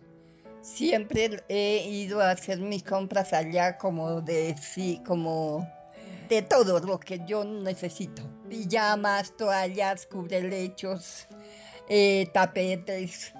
Siempre 0.61 1.43
he 1.49 1.89
ido 1.89 2.21
a 2.21 2.29
hacer 2.29 2.59
mis 2.59 2.83
compras 2.83 3.33
allá 3.33 3.79
como 3.79 4.21
de 4.21 4.55
sí, 4.55 5.01
como 5.07 5.67
de 6.29 6.43
todo 6.43 6.79
lo 6.81 6.99
que 6.99 7.21
yo 7.25 7.43
necesito. 7.43 8.21
Pijamas, 8.47 9.35
toallas, 9.35 10.05
cubrelechos, 10.05 11.25
eh, 11.89 12.29
tapetes, 12.31 13.33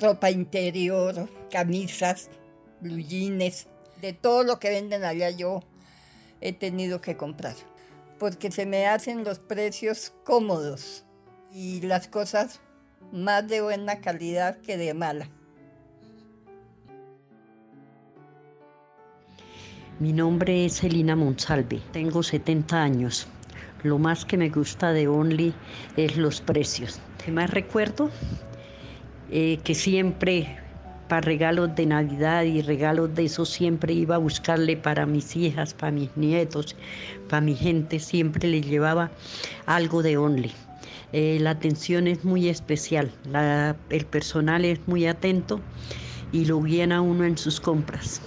ropa 0.00 0.30
interior, 0.30 1.28
camisas, 1.50 2.28
blujines, 2.80 3.68
de 4.00 4.12
todo 4.12 4.44
lo 4.44 4.58
que 4.58 4.70
venden 4.70 5.04
allá 5.04 5.30
yo 5.30 5.62
he 6.40 6.52
tenido 6.52 7.00
que 7.00 7.16
comprar, 7.16 7.54
porque 8.18 8.50
se 8.50 8.66
me 8.66 8.86
hacen 8.86 9.24
los 9.24 9.38
precios 9.38 10.12
cómodos 10.24 11.04
y 11.52 11.80
las 11.80 12.08
cosas 12.08 12.60
más 13.12 13.48
de 13.48 13.62
buena 13.62 14.00
calidad 14.00 14.58
que 14.58 14.76
de 14.76 14.92
mala. 14.94 15.28
Mi 19.98 20.12
nombre 20.12 20.66
es 20.66 20.80
Celina 20.80 21.16
Monsalve, 21.16 21.80
tengo 21.92 22.22
70 22.22 22.82
años. 22.82 23.26
Lo 23.82 23.98
más 23.98 24.26
que 24.26 24.36
me 24.36 24.50
gusta 24.50 24.92
de 24.92 25.08
Only 25.08 25.54
es 25.96 26.18
los 26.18 26.42
precios. 26.42 27.00
¿Qué 27.24 27.30
más 27.30 27.48
recuerdo? 27.48 28.10
Eh, 29.30 29.58
que 29.64 29.74
siempre 29.74 30.56
para 31.08 31.20
regalos 31.20 31.74
de 31.74 31.86
Navidad 31.86 32.42
y 32.42 32.62
regalos 32.62 33.14
de 33.14 33.24
eso 33.24 33.44
siempre 33.44 33.92
iba 33.92 34.16
a 34.16 34.18
buscarle 34.18 34.76
para 34.76 35.06
mis 35.06 35.36
hijas, 35.36 35.74
para 35.74 35.92
mis 35.92 36.16
nietos, 36.16 36.76
para 37.28 37.40
mi 37.40 37.54
gente, 37.54 37.98
siempre 37.98 38.48
les 38.48 38.66
llevaba 38.66 39.10
algo 39.66 40.02
de 40.02 40.16
Only. 40.16 40.52
Eh, 41.12 41.38
la 41.40 41.50
atención 41.50 42.08
es 42.08 42.24
muy 42.24 42.48
especial, 42.48 43.12
el 43.90 44.06
personal 44.06 44.64
es 44.64 44.80
muy 44.86 45.06
atento 45.06 45.60
y 46.32 46.44
lo 46.44 46.60
guían 46.60 46.92
a 46.92 47.00
uno 47.00 47.24
en 47.24 47.38
sus 47.38 47.60
compras. 47.60 48.20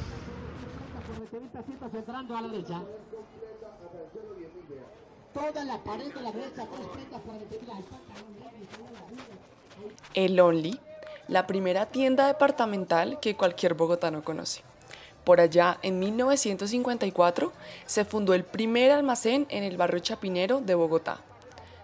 El 10.13 10.39
Only, 10.39 10.79
la 11.29 11.45
primera 11.45 11.85
tienda 11.85 12.27
departamental 12.27 13.19
que 13.19 13.35
cualquier 13.35 13.75
bogotano 13.75 14.23
conoce. 14.23 14.63
Por 15.23 15.39
allá, 15.39 15.77
en 15.83 15.99
1954, 15.99 17.53
se 17.85 18.03
fundó 18.03 18.33
el 18.33 18.43
primer 18.43 18.91
almacén 18.91 19.45
en 19.49 19.63
el 19.63 19.77
barrio 19.77 19.99
Chapinero 19.99 20.59
de 20.59 20.73
Bogotá. 20.73 21.21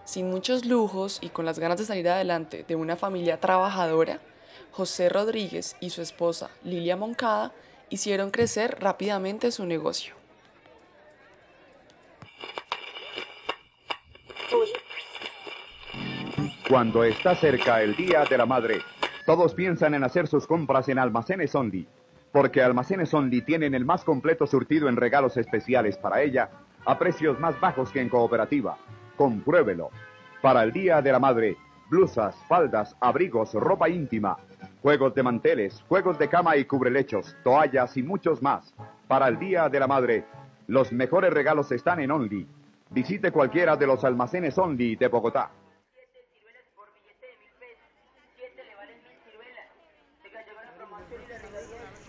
Sin 0.04 0.30
muchos 0.30 0.64
lujos 0.64 1.18
y 1.20 1.28
con 1.28 1.44
las 1.44 1.58
ganas 1.58 1.78
de 1.78 1.84
salir 1.84 2.08
adelante 2.08 2.64
de 2.66 2.74
una 2.74 2.96
familia 2.96 3.38
trabajadora, 3.38 4.20
José 4.72 5.08
Rodríguez 5.08 5.76
y 5.80 5.90
su 5.90 6.02
esposa 6.02 6.50
Lilia 6.64 6.96
Moncada 6.96 7.52
hicieron 7.88 8.30
crecer 8.30 8.78
rápidamente 8.80 9.52
su 9.52 9.64
negocio. 9.64 10.14
Cuando 16.68 17.04
está 17.04 17.36
cerca 17.36 17.80
el 17.80 17.94
Día 17.94 18.24
de 18.24 18.38
la 18.38 18.44
Madre, 18.44 18.82
todos 19.26 19.54
piensan 19.54 19.92
en 19.94 20.04
hacer 20.04 20.28
sus 20.28 20.46
compras 20.46 20.88
en 20.88 21.00
Almacenes 21.00 21.54
Only, 21.54 21.88
porque 22.30 22.62
Almacenes 22.62 23.12
Only 23.12 23.42
tienen 23.42 23.74
el 23.74 23.84
más 23.84 24.04
completo 24.04 24.46
surtido 24.46 24.88
en 24.88 24.96
regalos 24.96 25.36
especiales 25.36 25.98
para 25.98 26.22
ella 26.22 26.48
a 26.84 26.96
precios 26.96 27.38
más 27.40 27.58
bajos 27.60 27.90
que 27.90 28.00
en 28.00 28.08
cooperativa. 28.08 28.78
Compruébelo. 29.16 29.90
Para 30.40 30.62
el 30.62 30.72
Día 30.72 31.02
de 31.02 31.10
la 31.10 31.18
Madre, 31.18 31.56
blusas, 31.90 32.36
faldas, 32.48 32.94
abrigos, 33.00 33.52
ropa 33.54 33.88
íntima, 33.88 34.38
juegos 34.80 35.12
de 35.16 35.24
manteles, 35.24 35.82
juegos 35.88 36.16
de 36.18 36.28
cama 36.28 36.56
y 36.56 36.64
cubrelechos, 36.64 37.36
toallas 37.42 37.96
y 37.96 38.04
muchos 38.04 38.40
más. 38.42 38.72
Para 39.08 39.26
el 39.26 39.40
Día 39.40 39.68
de 39.68 39.80
la 39.80 39.88
Madre, 39.88 40.24
los 40.68 40.92
mejores 40.92 41.32
regalos 41.32 41.72
están 41.72 41.98
en 41.98 42.12
Only. 42.12 42.46
Visite 42.90 43.32
cualquiera 43.32 43.76
de 43.76 43.88
los 43.88 44.04
almacenes 44.04 44.56
Only 44.56 44.94
de 44.94 45.08
Bogotá. 45.08 45.50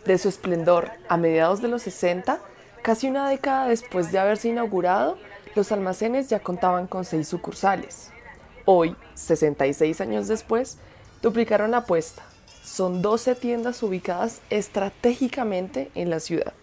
De 0.07 0.17
su 0.17 0.29
esplendor 0.29 0.89
a 1.09 1.17
mediados 1.17 1.61
de 1.61 1.67
los 1.67 1.81
60, 1.81 2.39
casi 2.81 3.09
una 3.09 3.27
década 3.27 3.67
después 3.67 4.09
de 4.09 4.19
haberse 4.19 4.47
inaugurado, 4.47 5.17
los 5.53 5.73
almacenes 5.73 6.29
ya 6.29 6.39
contaban 6.39 6.87
con 6.87 7.03
seis 7.03 7.27
sucursales. 7.27 8.09
Hoy, 8.63 8.95
66 9.15 9.99
años 9.99 10.29
después, 10.29 10.77
duplicaron 11.21 11.71
la 11.71 11.79
apuesta. 11.79 12.23
Son 12.63 13.01
12 13.01 13.35
tiendas 13.35 13.83
ubicadas 13.83 14.39
estratégicamente 14.49 15.91
en 15.93 16.09
la 16.09 16.21
ciudad. 16.21 16.53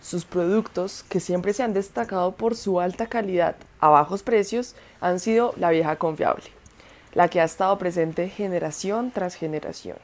Sus 0.00 0.24
productos, 0.24 1.02
que 1.10 1.20
siempre 1.20 1.52
se 1.52 1.64
han 1.64 1.74
destacado 1.74 2.32
por 2.32 2.56
su 2.56 2.80
alta 2.80 3.08
calidad 3.08 3.56
a 3.78 3.90
bajos 3.90 4.22
precios, 4.22 4.74
han 5.02 5.20
sido 5.20 5.52
la 5.58 5.68
vieja 5.68 5.96
confiable, 5.96 6.46
la 7.12 7.28
que 7.28 7.42
ha 7.42 7.44
estado 7.44 7.76
presente 7.76 8.30
generación 8.30 9.10
tras 9.10 9.34
generación. 9.34 9.98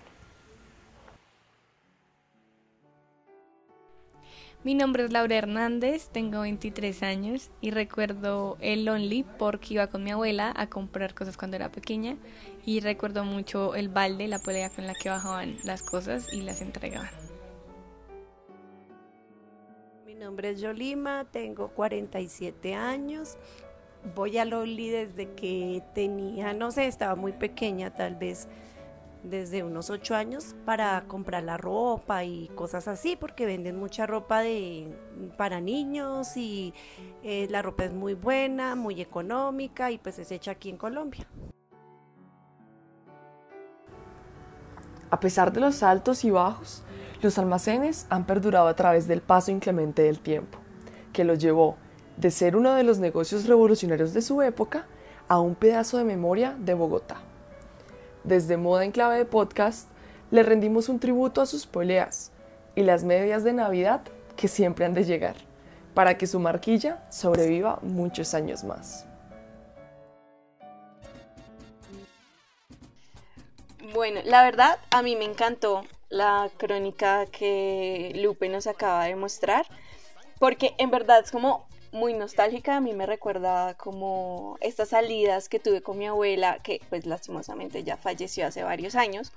Mi 4.65 4.75
nombre 4.75 5.05
es 5.05 5.13
Laura 5.13 5.37
Hernández, 5.37 6.09
tengo 6.09 6.41
23 6.41 7.05
años 7.05 7.49
y 7.61 7.71
recuerdo 7.71 8.57
el 8.61 8.89
Only 8.89 9.25
porque 9.39 9.75
iba 9.75 9.87
con 9.87 10.03
mi 10.03 10.11
abuela 10.11 10.53
a 10.57 10.69
comprar 10.69 11.15
cosas 11.15 11.37
cuando 11.37 11.57
era 11.57 11.71
pequeña 11.71 12.17
y 12.67 12.81
recuerdo 12.81 13.25
mucho 13.25 13.77
el 13.77 13.89
balde, 13.89 14.27
la 14.27 14.41
polea 14.41 14.69
con 14.71 14.89
la 14.89 14.95
que 14.95 15.11
bajaban 15.11 15.59
las 15.63 15.85
cosas 15.85 16.33
y 16.33 16.43
las 16.43 16.61
entregaban. 16.61 17.09
Mi 20.05 20.17
nombre 20.17 20.51
es 20.51 20.61
Yolima, 20.61 21.25
tengo 21.31 21.69
47 21.69 22.75
años. 22.75 23.39
Voy 24.17 24.39
al 24.39 24.53
Only 24.53 24.91
desde 24.91 25.35
que 25.35 25.85
tenía, 25.95 26.53
no 26.53 26.73
sé, 26.73 26.87
estaba 26.87 27.15
muy 27.15 27.31
pequeña, 27.31 27.95
tal 27.95 28.17
vez 28.17 28.49
desde 29.23 29.63
unos 29.63 29.91
ocho 29.91 30.15
años 30.15 30.55
para 30.65 31.05
comprar 31.07 31.43
la 31.43 31.57
ropa 31.57 32.25
y 32.25 32.49
cosas 32.55 32.89
así, 32.89 33.17
porque 33.17 33.47
venden 33.47 33.79
mucha 33.79 34.07
ropa 34.07 34.41
de, 34.41 34.97
para 35.37 35.61
niños 35.61 36.37
y 36.37 36.75
eh, 37.23 37.47
la 37.51 37.63
ropa 37.63 37.85
es 37.85 37.93
muy 37.93 38.15
buena, 38.15 38.75
muy 38.75 39.01
económica 39.01 39.91
y 39.91 39.99
pues 39.99 40.19
es 40.19 40.31
hecha 40.31 40.53
aquí 40.53 40.71
en 40.71 40.77
Colombia. 40.77 41.27
A 45.11 45.21
pesar 45.21 45.53
de 45.53 45.61
los 45.61 45.83
altos 45.83 46.25
y 46.25 46.31
bajos, 46.31 46.85
los 47.23 47.39
almacenes 47.39 48.07
han 48.11 48.27
perdurado 48.27 48.69
a 48.69 48.77
través 48.77 49.09
del 49.09 49.23
paso 49.23 49.51
inclemente 49.51 50.03
del 50.03 50.21
tiempo, 50.21 50.59
que 51.13 51.25
los 51.25 51.39
llevó 51.39 51.77
de 52.17 52.31
ser 52.31 52.57
uno 52.57 52.75
de 52.75 52.83
los 52.83 52.99
negocios 52.99 53.47
revolucionarios 53.47 54.13
de 54.13 54.23
su 54.23 54.43
época 54.43 54.87
a 55.29 55.41
un 55.41 55.55
pedazo 55.55 55.99
de 55.99 56.05
memoria 56.05 56.57
de 56.59 56.75
Bogotá. 56.75 57.28
Desde 58.29 58.59
Moda 58.59 58.85
en 58.85 58.93
Clave 58.93 59.17
de 59.17 59.25
Podcast, 59.25 59.89
le 60.31 60.43
rendimos 60.43 60.91
un 60.91 61.01
tributo 61.01 61.41
a 61.41 61.47
sus 61.47 61.65
poleas 61.65 62.31
y 62.75 62.83
las 62.83 63.03
medias 63.03 63.43
de 63.43 63.55
Navidad 63.55 64.03
que 64.37 64.49
siempre 64.49 64.85
han 64.85 64.93
de 64.93 65.05
llegar, 65.05 65.37
para 65.95 66.19
que 66.19 66.27
su 66.27 66.39
marquilla 66.39 67.03
sobreviva 67.11 67.79
muchos 67.81 68.35
años 68.35 68.65
más. 68.65 69.07
Bueno, 73.95 74.21
la 74.27 74.43
verdad, 74.43 74.79
a 74.91 75.01
mí 75.01 75.17
me 75.17 75.25
encantó 75.25 75.85
la 76.11 76.51
crónica 76.59 77.25
que 77.25 78.13
Lupe 78.17 78.51
nos 78.51 78.67
acaba 78.67 79.05
de 79.05 79.17
mostrar, 79.17 79.65
porque 80.39 80.75
en 80.77 80.91
verdad 80.91 81.21
es 81.25 81.31
como 81.31 81.67
muy 81.93 82.15
nostálgica, 82.15 82.77
a 82.77 82.81
mí 82.81 82.93
me 82.93 83.07
recuerda 83.07 83.75
como 83.75 84.57
estas 84.61 84.91
salidas 84.91 85.49
que 85.49 85.59
tuve 85.59 85.83
con 85.83 85.99
mi 85.99 86.07
abuela, 86.07 86.59
que 86.63 86.81
pues 86.89 87.07
lastimosamente 87.07 87.85
ya 87.85 87.97
falleció 87.97 88.47
hace 88.47 88.63
varios 88.63 88.95
años, 88.95 89.33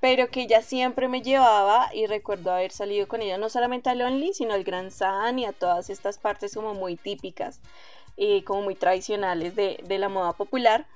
pero 0.00 0.28
que 0.28 0.42
ella 0.42 0.62
siempre 0.62 1.08
me 1.08 1.22
llevaba 1.22 1.90
y 1.92 2.06
recuerdo 2.06 2.52
haber 2.52 2.72
salido 2.72 3.06
con 3.06 3.22
ella 3.22 3.38
no 3.38 3.48
solamente 3.48 3.90
al 3.90 4.02
Only, 4.02 4.34
sino 4.34 4.54
al 4.54 4.64
Gran 4.64 4.90
San 4.90 5.38
y 5.38 5.44
a 5.44 5.52
todas 5.52 5.90
estas 5.90 6.18
partes 6.18 6.54
como 6.54 6.74
muy 6.74 6.96
típicas 6.96 7.60
y 8.16 8.42
como 8.42 8.62
muy 8.62 8.74
tradicionales 8.74 9.54
de, 9.54 9.80
de 9.86 9.98
la 9.98 10.08
moda 10.08 10.32
popular. 10.32 10.86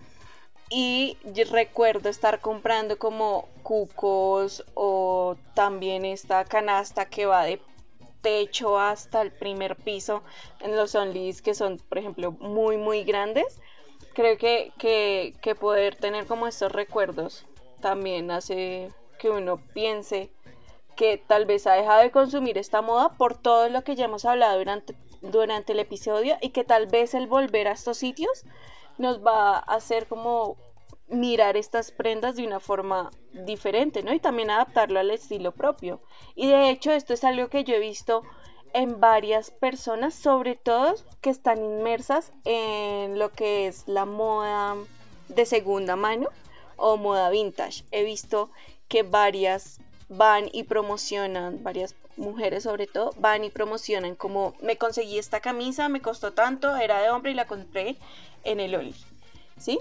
Y 0.68 1.16
recuerdo 1.52 2.08
estar 2.08 2.40
comprando 2.40 2.98
como 2.98 3.48
cucos 3.62 4.64
o 4.74 5.36
también 5.54 6.04
esta 6.04 6.44
canasta 6.44 7.04
que 7.04 7.26
va 7.26 7.44
de 7.44 7.60
techo 8.26 8.76
hasta 8.76 9.22
el 9.22 9.30
primer 9.30 9.76
piso 9.76 10.24
en 10.58 10.74
los 10.74 10.96
onlys 10.96 11.42
que 11.42 11.54
son, 11.54 11.78
por 11.88 11.98
ejemplo, 11.98 12.32
muy, 12.32 12.76
muy 12.76 13.04
grandes. 13.04 13.60
Creo 14.14 14.36
que, 14.36 14.72
que, 14.78 15.54
poder 15.54 15.94
tener 15.94 16.26
como 16.26 16.48
estos 16.48 16.72
recuerdos 16.72 17.46
también 17.80 18.32
hace 18.32 18.90
que 19.20 19.30
uno 19.30 19.60
piense 19.74 20.32
que 20.96 21.18
tal 21.18 21.46
vez 21.46 21.68
ha 21.68 21.74
dejado 21.74 22.02
de 22.02 22.10
consumir 22.10 22.58
esta 22.58 22.82
moda 22.82 23.10
por 23.10 23.38
todo 23.38 23.68
lo 23.68 23.84
que 23.84 23.94
ya 23.94 24.06
hemos 24.06 24.24
hablado 24.24 24.58
durante, 24.58 24.96
durante 25.20 25.72
el 25.74 25.78
episodio 25.78 26.36
y 26.40 26.48
que 26.48 26.64
tal 26.64 26.88
vez 26.88 27.14
el 27.14 27.28
volver 27.28 27.68
a 27.68 27.72
estos 27.72 27.96
sitios 27.96 28.44
nos 28.98 29.24
va 29.24 29.58
a 29.58 29.60
hacer 29.60 30.08
como 30.08 30.56
mirar 31.08 31.56
estas 31.56 31.92
prendas 31.92 32.36
de 32.36 32.46
una 32.46 32.60
forma 32.60 33.10
diferente, 33.32 34.02
¿no? 34.02 34.12
Y 34.12 34.20
también 34.20 34.50
adaptarlo 34.50 34.98
al 34.98 35.10
estilo 35.10 35.52
propio. 35.52 36.00
Y 36.34 36.48
de 36.48 36.70
hecho 36.70 36.90
esto 36.92 37.14
es 37.14 37.24
algo 37.24 37.48
que 37.48 37.64
yo 37.64 37.74
he 37.74 37.80
visto 37.80 38.22
en 38.72 39.00
varias 39.00 39.50
personas, 39.50 40.14
sobre 40.14 40.56
todo 40.56 40.94
que 41.20 41.30
están 41.30 41.64
inmersas 41.64 42.32
en 42.44 43.18
lo 43.18 43.32
que 43.32 43.66
es 43.68 43.86
la 43.86 44.04
moda 44.04 44.76
de 45.28 45.46
segunda 45.46 45.96
mano 45.96 46.28
o 46.76 46.96
moda 46.96 47.30
vintage. 47.30 47.84
He 47.90 48.04
visto 48.04 48.50
que 48.88 49.02
varias 49.02 49.80
van 50.08 50.48
y 50.52 50.64
promocionan, 50.64 51.62
varias 51.62 51.94
mujeres 52.16 52.64
sobre 52.64 52.86
todo, 52.86 53.12
van 53.18 53.44
y 53.44 53.50
promocionan 53.50 54.14
como 54.14 54.54
me 54.60 54.76
conseguí 54.76 55.18
esta 55.18 55.40
camisa, 55.40 55.88
me 55.88 56.00
costó 56.00 56.32
tanto, 56.32 56.76
era 56.76 57.00
de 57.00 57.10
hombre 57.10 57.32
y 57.32 57.34
la 57.34 57.46
compré 57.46 57.96
en 58.44 58.60
el 58.60 58.74
Oli, 58.74 58.94
¿sí? 59.58 59.80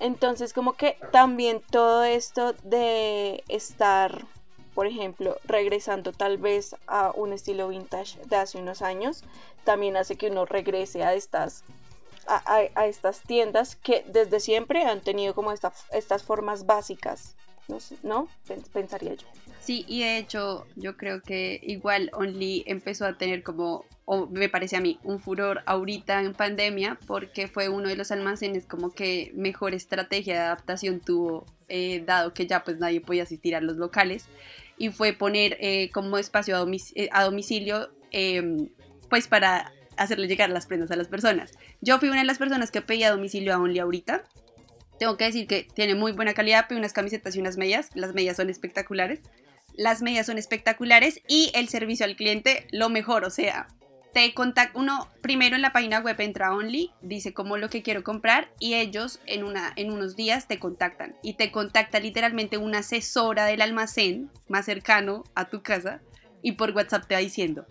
Entonces 0.00 0.52
como 0.52 0.74
que 0.74 0.98
también 1.12 1.62
todo 1.70 2.04
esto 2.04 2.52
de 2.64 3.44
estar, 3.48 4.26
por 4.74 4.86
ejemplo, 4.86 5.36
regresando 5.44 6.12
tal 6.12 6.38
vez 6.38 6.76
a 6.86 7.12
un 7.14 7.32
estilo 7.32 7.68
vintage 7.68 8.18
de 8.26 8.36
hace 8.36 8.58
unos 8.58 8.82
años, 8.82 9.22
también 9.64 9.96
hace 9.96 10.16
que 10.16 10.30
uno 10.30 10.44
regrese 10.44 11.04
a 11.04 11.14
estas, 11.14 11.64
a, 12.26 12.86
estas 12.86 13.20
tiendas 13.20 13.76
que 13.76 14.04
desde 14.08 14.40
siempre 14.40 14.84
han 14.84 15.00
tenido 15.00 15.34
como 15.34 15.52
estas 15.52 16.22
formas 16.22 16.66
básicas, 16.66 17.36
¿no? 18.02 18.28
Pensaría 18.72 19.14
yo. 19.14 19.26
Sí, 19.60 19.84
y 19.88 20.00
de 20.00 20.18
hecho 20.18 20.66
yo 20.76 20.96
creo 20.96 21.22
que 21.22 21.60
igual 21.62 22.10
Only 22.12 22.64
empezó 22.66 23.06
a 23.06 23.16
tener 23.16 23.42
como, 23.42 23.86
o 24.04 24.26
me 24.26 24.48
parece 24.48 24.76
a 24.76 24.80
mí, 24.80 24.98
un 25.02 25.20
furor 25.20 25.62
ahorita 25.64 26.20
en 26.20 26.34
pandemia 26.34 26.98
porque 27.06 27.48
fue 27.48 27.68
uno 27.68 27.88
de 27.88 27.96
los 27.96 28.10
almacenes 28.10 28.66
como 28.66 28.90
que 28.92 29.32
mejor 29.34 29.74
estrategia 29.74 30.34
de 30.34 30.40
adaptación 30.40 31.00
tuvo, 31.00 31.46
eh, 31.68 32.02
dado 32.06 32.34
que 32.34 32.46
ya 32.46 32.62
pues 32.62 32.78
nadie 32.78 33.00
podía 33.00 33.22
asistir 33.22 33.56
a 33.56 33.60
los 33.60 33.76
locales, 33.76 34.26
y 34.76 34.90
fue 34.90 35.12
poner 35.12 35.56
eh, 35.60 35.90
como 35.92 36.18
espacio 36.18 36.56
a, 36.56 36.66
eh, 36.94 37.08
domicilio 37.24 37.90
em, 38.10 38.68
pues 39.08 39.28
para 39.28 39.72
hacerle 39.96 40.26
llegar 40.26 40.50
las 40.50 40.66
prendas 40.66 40.90
a 40.90 40.96
las 40.96 41.08
personas. 41.08 41.52
Yo 41.80 41.98
fui 41.98 42.08
una 42.08 42.20
de 42.20 42.26
las 42.26 42.38
personas 42.38 42.70
que 42.70 42.82
pedía 42.82 43.10
domicilio 43.10 43.54
a 43.54 43.58
Only 43.58 43.78
ahorita. 43.78 44.24
Tengo 44.98 45.16
que 45.16 45.24
decir 45.24 45.46
que 45.46 45.66
tiene 45.74 45.94
muy 45.94 46.12
buena 46.12 46.34
calidad, 46.34 46.68
pedí 46.68 46.78
unas 46.78 46.92
camisetas 46.92 47.36
y 47.36 47.40
unas 47.40 47.56
medias, 47.56 47.90
las 47.94 48.14
medias 48.14 48.36
son 48.36 48.50
espectaculares. 48.50 49.20
Las 49.76 50.02
medias 50.02 50.26
son 50.26 50.38
espectaculares 50.38 51.20
y 51.26 51.50
el 51.54 51.68
servicio 51.68 52.06
al 52.06 52.14
cliente 52.14 52.66
lo 52.70 52.90
mejor, 52.90 53.24
o 53.24 53.30
sea, 53.30 53.66
te 54.14 54.32
contacta 54.32 54.78
uno 54.78 55.08
primero 55.20 55.56
en 55.56 55.62
la 55.62 55.72
página 55.72 55.98
web 55.98 56.20
entra 56.20 56.54
Only, 56.54 56.92
dice 57.02 57.34
como 57.34 57.56
lo 57.56 57.68
que 57.68 57.82
quiero 57.82 58.04
comprar 58.04 58.48
y 58.60 58.74
ellos 58.74 59.18
en, 59.26 59.42
una, 59.42 59.72
en 59.74 59.90
unos 59.90 60.14
días 60.14 60.46
te 60.46 60.60
contactan 60.60 61.16
y 61.20 61.34
te 61.34 61.50
contacta 61.50 61.98
literalmente 61.98 62.56
una 62.56 62.78
asesora 62.78 63.44
del 63.46 63.60
almacén 63.60 64.30
más 64.46 64.66
cercano 64.66 65.24
a 65.34 65.50
tu 65.50 65.62
casa 65.62 66.00
y 66.42 66.52
por 66.52 66.70
WhatsApp 66.70 67.08
te 67.08 67.14
va 67.16 67.20
diciendo, 67.20 67.66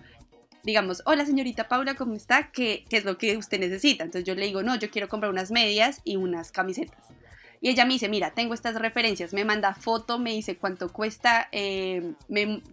digamos, 0.64 1.02
hola 1.06 1.26
señorita 1.26 1.68
Paula, 1.68 1.96
¿cómo 1.96 2.16
está? 2.16 2.52
¿Qué, 2.52 2.86
¿Qué 2.90 2.98
es 2.98 3.06
lo 3.06 3.18
que 3.18 3.38
usted 3.38 3.60
necesita? 3.60 4.04
Entonces 4.04 4.26
yo 4.26 4.36
le 4.36 4.46
digo, 4.46 4.64
no, 4.64 4.76
yo 4.76 4.90
quiero 4.90 5.10
comprar 5.10 5.32
unas 5.32 5.52
medias 5.52 6.02
y 6.04 6.16
unas 6.16 6.52
camisetas. 6.52 7.14
Y 7.64 7.70
ella 7.70 7.86
me 7.86 7.94
dice, 7.94 8.10
mira, 8.10 8.32
tengo 8.32 8.54
estas 8.54 8.76
referencias, 8.76 9.32
me 9.32 9.46
manda 9.46 9.74
foto, 9.74 10.20
me 10.20 10.32
dice 10.32 10.58
cuánto 10.58 10.92
cuesta, 10.92 11.48
eh, 11.54 12.14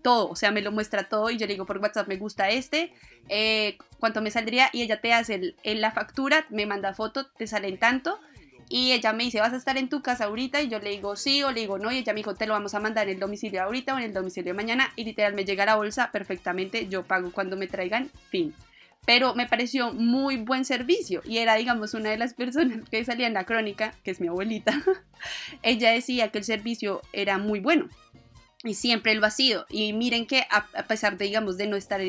todo, 0.02 0.28
o 0.28 0.34
sea, 0.34 0.50
me 0.50 0.62
lo 0.62 0.72
muestra 0.72 1.08
todo 1.08 1.30
y 1.30 1.36
yo 1.36 1.46
le 1.46 1.52
digo 1.52 1.64
por 1.64 1.78
WhatsApp, 1.78 2.08
me 2.08 2.16
gusta 2.16 2.48
este, 2.50 2.92
eh, 3.28 3.78
cuánto 4.00 4.20
me 4.20 4.32
saldría 4.32 4.68
y 4.72 4.82
ella 4.82 5.00
te 5.00 5.12
hace 5.12 5.54
la 5.62 5.92
factura, 5.92 6.44
me 6.50 6.66
manda 6.66 6.92
foto, 6.92 7.26
te 7.26 7.46
salen 7.46 7.78
tanto. 7.78 8.18
Y 8.70 8.92
ella 8.92 9.12
me 9.12 9.24
dice, 9.24 9.40
¿vas 9.40 9.52
a 9.52 9.56
estar 9.56 9.76
en 9.76 9.88
tu 9.88 10.00
casa 10.00 10.24
ahorita? 10.24 10.62
Y 10.62 10.68
yo 10.68 10.78
le 10.78 10.90
digo 10.90 11.16
sí 11.16 11.42
o 11.42 11.50
le 11.50 11.60
digo 11.60 11.78
no. 11.78 11.92
Y 11.92 11.98
ella 11.98 12.14
me 12.14 12.20
dijo, 12.20 12.34
te 12.34 12.46
lo 12.46 12.54
vamos 12.54 12.74
a 12.74 12.80
mandar 12.80 13.08
en 13.08 13.14
el 13.14 13.20
domicilio 13.20 13.62
ahorita 13.62 13.94
o 13.94 13.98
en 13.98 14.04
el 14.04 14.14
domicilio 14.14 14.54
mañana. 14.54 14.92
Y 14.96 15.04
literal 15.04 15.34
me 15.34 15.44
llega 15.44 15.66
la 15.66 15.74
bolsa 15.74 16.10
perfectamente. 16.12 16.86
Yo 16.88 17.02
pago 17.02 17.32
cuando 17.32 17.56
me 17.56 17.66
traigan. 17.66 18.10
Fin 18.30 18.54
pero 19.06 19.34
me 19.34 19.46
pareció 19.46 19.92
muy 19.92 20.36
buen 20.36 20.64
servicio 20.64 21.22
y 21.24 21.38
era, 21.38 21.56
digamos, 21.56 21.94
una 21.94 22.10
de 22.10 22.18
las 22.18 22.34
personas 22.34 22.88
que 22.88 23.04
salía 23.04 23.26
en 23.26 23.34
la 23.34 23.44
crónica, 23.44 23.94
que 24.04 24.10
es 24.10 24.20
mi 24.20 24.28
abuelita, 24.28 24.82
ella 25.62 25.90
decía 25.90 26.28
que 26.28 26.38
el 26.38 26.44
servicio 26.44 27.00
era 27.12 27.38
muy 27.38 27.60
bueno 27.60 27.88
y 28.62 28.74
siempre 28.74 29.14
lo 29.14 29.26
ha 29.26 29.30
sido. 29.30 29.66
Y 29.68 29.92
miren 29.94 30.26
que 30.26 30.44
a, 30.50 30.66
pesar 30.86 31.16
de, 31.16 31.24
digamos, 31.24 31.56
de 31.56 31.66
no 31.66 31.76
estar 31.76 32.00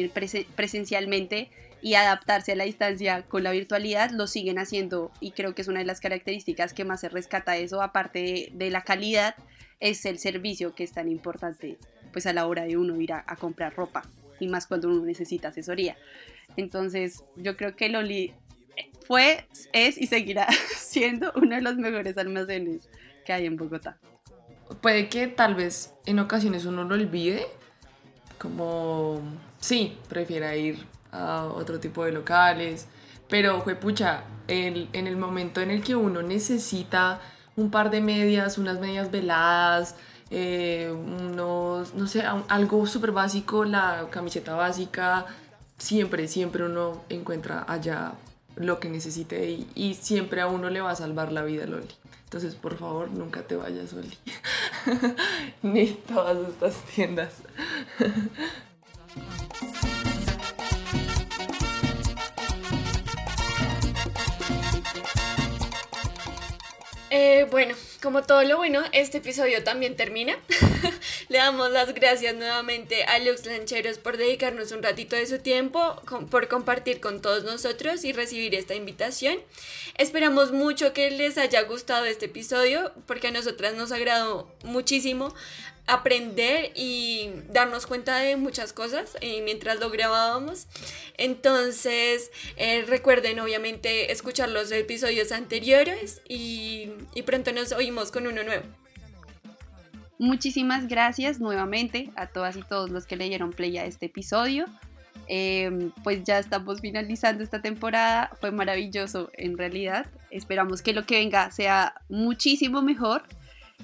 presencialmente 0.55 1.49
y 1.81 1.95
adaptarse 1.95 2.51
a 2.51 2.55
la 2.55 2.65
distancia 2.65 3.23
con 3.23 3.43
la 3.43 3.51
virtualidad, 3.51 4.11
lo 4.11 4.27
siguen 4.27 4.59
haciendo 4.59 5.11
y 5.19 5.31
creo 5.31 5.55
que 5.55 5.61
es 5.61 5.67
una 5.67 5.79
de 5.79 5.85
las 5.85 5.99
características 5.99 6.73
que 6.73 6.85
más 6.85 7.01
se 7.01 7.09
rescata 7.09 7.57
eso, 7.57 7.81
aparte 7.81 8.51
de, 8.53 8.69
la 8.69 8.83
calidad, 8.83 9.35
es 9.79 10.05
el 10.05 10.19
servicio 10.19 10.75
que 10.75 10.83
es 10.83 10.91
tan 10.91 11.09
importante 11.09 11.77
pues 12.13 12.27
a 12.27 12.33
la 12.33 12.45
hora 12.45 12.65
de 12.65 12.77
uno 12.77 12.99
ir 12.99 13.13
a 13.13 13.35
comprar 13.37 13.73
ropa 13.73 14.03
y 14.39 14.47
más 14.47 14.67
cuando 14.67 14.89
uno 14.89 15.05
necesita 15.05 15.49
asesoría. 15.49 15.97
Entonces, 16.57 17.23
yo 17.37 17.55
creo 17.55 17.75
que 17.75 17.89
Loli 17.89 18.33
fue, 19.05 19.45
es 19.73 19.97
y 19.97 20.07
seguirá 20.07 20.47
siendo 20.77 21.31
uno 21.35 21.55
de 21.55 21.61
los 21.61 21.77
mejores 21.77 22.17
almacenes 22.17 22.89
que 23.25 23.33
hay 23.33 23.45
en 23.45 23.55
Bogotá. 23.55 23.97
Puede 24.81 25.09
que 25.09 25.27
tal 25.27 25.55
vez 25.55 25.93
en 26.05 26.19
ocasiones 26.19 26.65
uno 26.65 26.83
lo 26.83 26.95
olvide, 26.95 27.45
como 28.37 29.21
sí, 29.59 29.97
prefiera 30.09 30.55
ir 30.55 30.77
a 31.11 31.45
otro 31.45 31.79
tipo 31.79 32.05
de 32.05 32.11
locales, 32.11 32.87
pero 33.29 33.61
fue 33.61 33.75
pucha, 33.75 34.23
en 34.47 35.07
el 35.07 35.17
momento 35.17 35.61
en 35.61 35.71
el 35.71 35.81
que 35.83 35.95
uno 35.95 36.21
necesita 36.21 37.21
un 37.55 37.71
par 37.71 37.89
de 37.89 38.01
medias, 38.01 38.57
unas 38.57 38.79
medias 38.79 39.11
veladas, 39.11 39.95
eh, 40.29 40.89
unos, 40.91 41.93
no 41.93 42.07
sé, 42.07 42.23
algo 42.47 42.87
súper 42.87 43.11
básico, 43.11 43.65
la 43.65 44.07
camiseta 44.09 44.55
básica, 44.55 45.25
siempre, 45.77 46.27
siempre 46.27 46.63
uno 46.63 47.03
encuentra 47.09 47.65
allá 47.67 48.13
lo 48.55 48.79
que 48.79 48.89
necesite 48.89 49.49
y, 49.75 49.93
siempre 49.95 50.41
a 50.41 50.47
uno 50.47 50.69
le 50.69 50.81
va 50.81 50.91
a 50.91 50.95
salvar 50.95 51.31
la 51.31 51.43
vida, 51.43 51.65
Loli. 51.65 51.87
Entonces, 52.23 52.55
por 52.55 52.77
favor, 52.77 53.11
nunca 53.11 53.41
te 53.41 53.57
vayas, 53.57 53.91
Loli. 53.91 54.17
ni 55.61 55.87
todas 55.87 56.47
estas 56.47 56.75
tiendas. 56.95 57.33
Eh, 67.13 67.45
bueno, 67.51 67.75
como 68.01 68.23
todo 68.23 68.41
lo 68.43 68.55
bueno, 68.55 68.83
este 68.93 69.17
episodio 69.17 69.65
también 69.65 69.97
termina. 69.97 70.37
Le 71.27 71.39
damos 71.39 71.69
las 71.69 71.93
gracias 71.93 72.33
nuevamente 72.35 73.03
a 73.03 73.19
Lux 73.19 73.45
Lancheros 73.45 73.97
por 73.97 74.15
dedicarnos 74.15 74.71
un 74.71 74.81
ratito 74.81 75.17
de 75.17 75.27
su 75.27 75.39
tiempo, 75.39 76.01
por 76.29 76.47
compartir 76.47 77.01
con 77.01 77.21
todos 77.21 77.43
nosotros 77.43 78.05
y 78.05 78.13
recibir 78.13 78.55
esta 78.55 78.75
invitación. 78.75 79.39
Esperamos 79.97 80.53
mucho 80.53 80.93
que 80.93 81.11
les 81.11 81.37
haya 81.37 81.63
gustado 81.63 82.05
este 82.05 82.27
episodio 82.27 82.93
porque 83.07 83.27
a 83.27 83.31
nosotras 83.31 83.73
nos 83.73 83.91
agradó 83.91 84.49
muchísimo 84.63 85.35
aprender 85.87 86.71
y 86.75 87.29
darnos 87.51 87.85
cuenta 87.85 88.17
de 88.17 88.37
muchas 88.37 88.73
cosas 88.73 89.17
eh, 89.21 89.41
mientras 89.43 89.79
lo 89.79 89.89
grabábamos. 89.89 90.67
Entonces, 91.17 92.31
eh, 92.57 92.85
recuerden 92.87 93.39
obviamente 93.39 94.11
escuchar 94.11 94.49
los 94.49 94.71
episodios 94.71 95.31
anteriores 95.31 96.21
y, 96.27 96.91
pronto 97.25 97.51
nos 97.51 97.71
oímos 97.71 98.11
con 98.11 98.27
uno 98.27 98.43
nuevo. 98.43 98.65
Muchísimas 100.17 100.87
gracias 100.87 101.39
nuevamente 101.39 102.11
a 102.15 102.27
todas 102.27 102.55
y 102.55 102.61
todos 102.61 102.89
los 102.89 103.05
que 103.05 103.15
le 103.15 103.27
dieron 103.27 103.51
play 103.51 103.77
a 103.77 103.85
este 103.85 104.05
episodio. 104.05 104.65
Em, 105.27 105.91
pues 106.03 106.23
ya 106.23 106.39
estamos 106.39 106.81
finalizando 106.81 107.43
esta 107.43 107.61
temporada. 107.61 108.31
Fue 108.39 108.51
maravilloso 108.51 109.31
en 109.33 109.57
realidad. 109.57 110.05
Esperamos 110.29 110.81
que 110.81 110.93
lo 110.93 111.05
que 111.05 111.15
venga 111.15 111.49
sea 111.51 111.95
muchísimo 112.09 112.81
mejor 112.81 113.23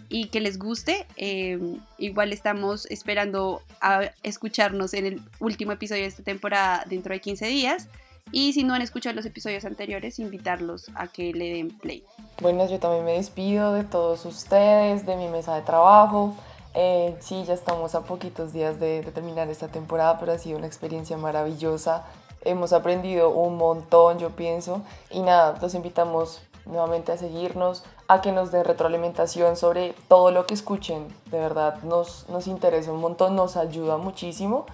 y 0.09 0.27
que 0.27 0.39
les 0.39 0.57
guste. 0.57 1.05
Em, 1.15 1.79
igual 1.97 2.33
estamos 2.33 2.85
esperando 2.87 3.61
a 3.81 4.11
escucharnos 4.23 4.93
en 4.93 5.05
el 5.05 5.21
último 5.39 5.71
episodio 5.71 6.03
de 6.03 6.07
esta 6.07 6.23
temporada 6.23 6.83
dentro 6.87 7.13
de 7.13 7.21
15 7.21 7.47
días. 7.47 7.87
Y 8.31 8.53
si 8.53 8.63
no 8.63 8.73
han 8.73 8.81
escuchado 8.81 9.15
los 9.15 9.25
episodios 9.25 9.63
anteriores, 9.65 10.19
invitarlos 10.19 10.91
a 10.95 11.07
que 11.07 11.31
le 11.33 11.53
den 11.53 11.69
play. 11.69 12.03
Bueno, 12.41 12.69
yo 12.69 12.79
también 12.79 13.05
me 13.05 13.13
despido 13.13 13.73
de 13.73 13.83
todos 13.83 14.25
ustedes, 14.25 15.05
de 15.05 15.15
mi 15.15 15.27
mesa 15.27 15.55
de 15.55 15.61
trabajo. 15.61 16.35
Eh, 16.73 17.15
sí, 17.21 17.43
ya 17.47 17.53
estamos 17.53 17.95
a 17.95 18.01
poquitos 18.01 18.53
días 18.53 18.79
de, 18.79 19.01
de 19.01 19.11
terminar 19.11 19.49
esta 19.49 19.69
temporada, 19.69 20.19
pero 20.19 20.33
ha 20.33 20.37
sido 20.37 20.57
una 20.57 20.67
experiencia 20.67 21.17
maravillosa. 21.17 22.05
Hemos 22.41 22.73
aprendido 22.73 23.29
un 23.29 23.57
montón, 23.57 24.19
yo 24.19 24.31
pienso. 24.31 24.81
Y 25.09 25.21
nada, 25.21 25.57
los 25.61 25.73
invitamos 25.73 26.41
nuevamente 26.68 27.11
a 27.11 27.18
seguirnos, 27.18 27.84
a 28.07 28.22
que 28.22 28.32
nos 28.32 28.51
den 28.51 28.65
retroalimentación 28.65 29.57
sobre 29.57 29.93
todo 30.07 30.32
lo 30.32 30.45
que 30.45 30.53
escuchen. 30.53 31.07
De 31.32 31.39
verdad, 31.39 31.82
nos, 31.84 32.28
nos 32.30 32.47
interesa 32.47 32.91
un 32.91 33.01
montón, 33.01 33.36
nos 33.36 33.57
ayuda 33.57 33.97
muchísimo. 33.97 34.65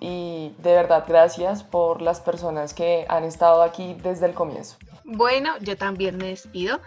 Y 0.00 0.52
de 0.58 0.74
verdad, 0.74 1.04
gracias 1.06 1.62
por 1.62 2.02
las 2.02 2.20
personas 2.20 2.74
que 2.74 3.06
han 3.08 3.24
estado 3.24 3.62
aquí 3.62 3.94
desde 4.02 4.26
el 4.26 4.34
comienzo. 4.34 4.76
Bueno, 5.04 5.52
yo 5.60 5.76
también 5.76 6.16
me 6.16 6.28
despido. 6.28 6.80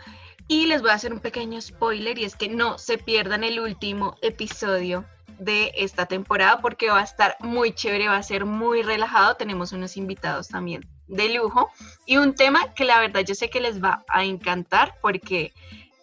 Y 0.48 0.68
les 0.68 0.82
voy 0.82 0.92
a 0.92 0.96
hacer 0.96 1.14
un 1.14 1.20
pequeño 1.20 1.60
spoiler 1.62 2.20
y 2.20 2.26
es 2.26 2.36
que 2.36 2.50
no 2.50 2.78
se 2.78 2.98
pierdan 2.98 3.44
el 3.44 3.60
último 3.60 4.16
episodio 4.22 5.06
de 5.40 5.72
esta 5.76 6.06
temporada 6.06 6.62
porque 6.62 6.90
va 6.90 7.00
a 7.00 7.04
estar 7.04 7.36
muy 7.40 7.74
chévere, 7.74 8.08
va 8.08 8.18
a 8.18 8.24
ser 8.24 8.46
muy 8.46 8.84
relajado. 8.84 9.36
Tenemos 9.36 9.72
unos 9.72 9.98
invitados 9.98 10.50
también 10.50 10.88
de 11.08 11.30
lujo 11.30 11.70
y 12.06 12.18
un 12.18 12.36
tema 12.36 12.74
que 12.74 12.86
la 12.86 13.00
verdad 13.00 13.22
yo 13.22 13.36
sé 13.36 13.50
que 13.50 13.62
les 13.62 13.84
va 13.84 14.04
a 14.08 14.24
encantar 14.24 14.98
porque 15.02 15.54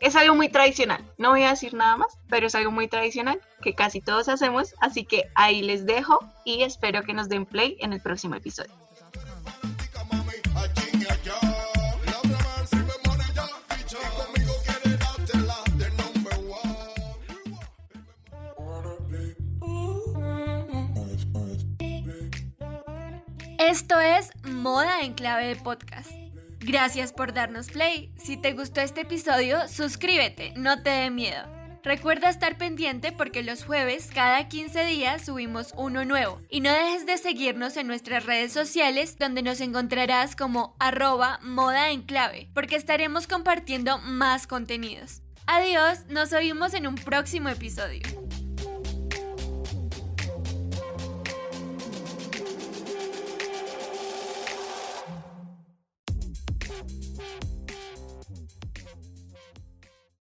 es 0.00 0.16
algo 0.16 0.34
muy 0.34 0.48
tradicional. 0.48 1.04
No 1.16 1.30
voy 1.30 1.44
a 1.44 1.50
decir 1.50 1.74
nada 1.74 1.96
más, 1.96 2.18
pero 2.28 2.48
es 2.48 2.54
algo 2.56 2.72
muy 2.72 2.88
tradicional 2.88 3.40
que 3.62 3.74
casi 3.74 4.00
todos 4.00 4.28
hacemos. 4.28 4.74
Así 4.80 5.04
que 5.04 5.24
ahí 5.36 5.62
les 5.62 5.86
dejo 5.86 6.18
y 6.44 6.64
espero 6.64 7.02
que 7.04 7.14
nos 7.14 7.28
den 7.28 7.46
play 7.46 7.76
en 7.80 7.92
el 7.92 8.00
próximo 8.00 8.34
episodio. 8.34 8.81
Esto 23.72 23.98
es 24.00 24.28
Moda 24.44 25.00
en 25.00 25.14
Clave 25.14 25.46
de 25.46 25.56
Podcast. 25.56 26.10
Gracias 26.60 27.10
por 27.10 27.32
darnos 27.32 27.70
play. 27.70 28.12
Si 28.18 28.36
te 28.36 28.52
gustó 28.52 28.82
este 28.82 29.00
episodio, 29.00 29.66
suscríbete, 29.66 30.52
no 30.56 30.82
te 30.82 30.90
dé 30.90 31.08
miedo. 31.08 31.42
Recuerda 31.82 32.28
estar 32.28 32.58
pendiente 32.58 33.12
porque 33.12 33.42
los 33.42 33.64
jueves 33.64 34.10
cada 34.12 34.46
15 34.46 34.84
días 34.84 35.24
subimos 35.24 35.72
uno 35.74 36.04
nuevo. 36.04 36.38
Y 36.50 36.60
no 36.60 36.70
dejes 36.70 37.06
de 37.06 37.16
seguirnos 37.16 37.78
en 37.78 37.86
nuestras 37.86 38.26
redes 38.26 38.52
sociales 38.52 39.16
donde 39.18 39.40
nos 39.40 39.58
encontrarás 39.62 40.36
como 40.36 40.76
arroba 40.78 41.38
moda 41.42 41.92
en 41.92 42.02
clave 42.02 42.50
porque 42.52 42.76
estaremos 42.76 43.26
compartiendo 43.26 43.96
más 44.00 44.46
contenidos. 44.46 45.22
Adiós, 45.46 46.00
nos 46.10 46.34
oímos 46.34 46.74
en 46.74 46.86
un 46.86 46.96
próximo 46.96 47.48
episodio. 47.48 48.02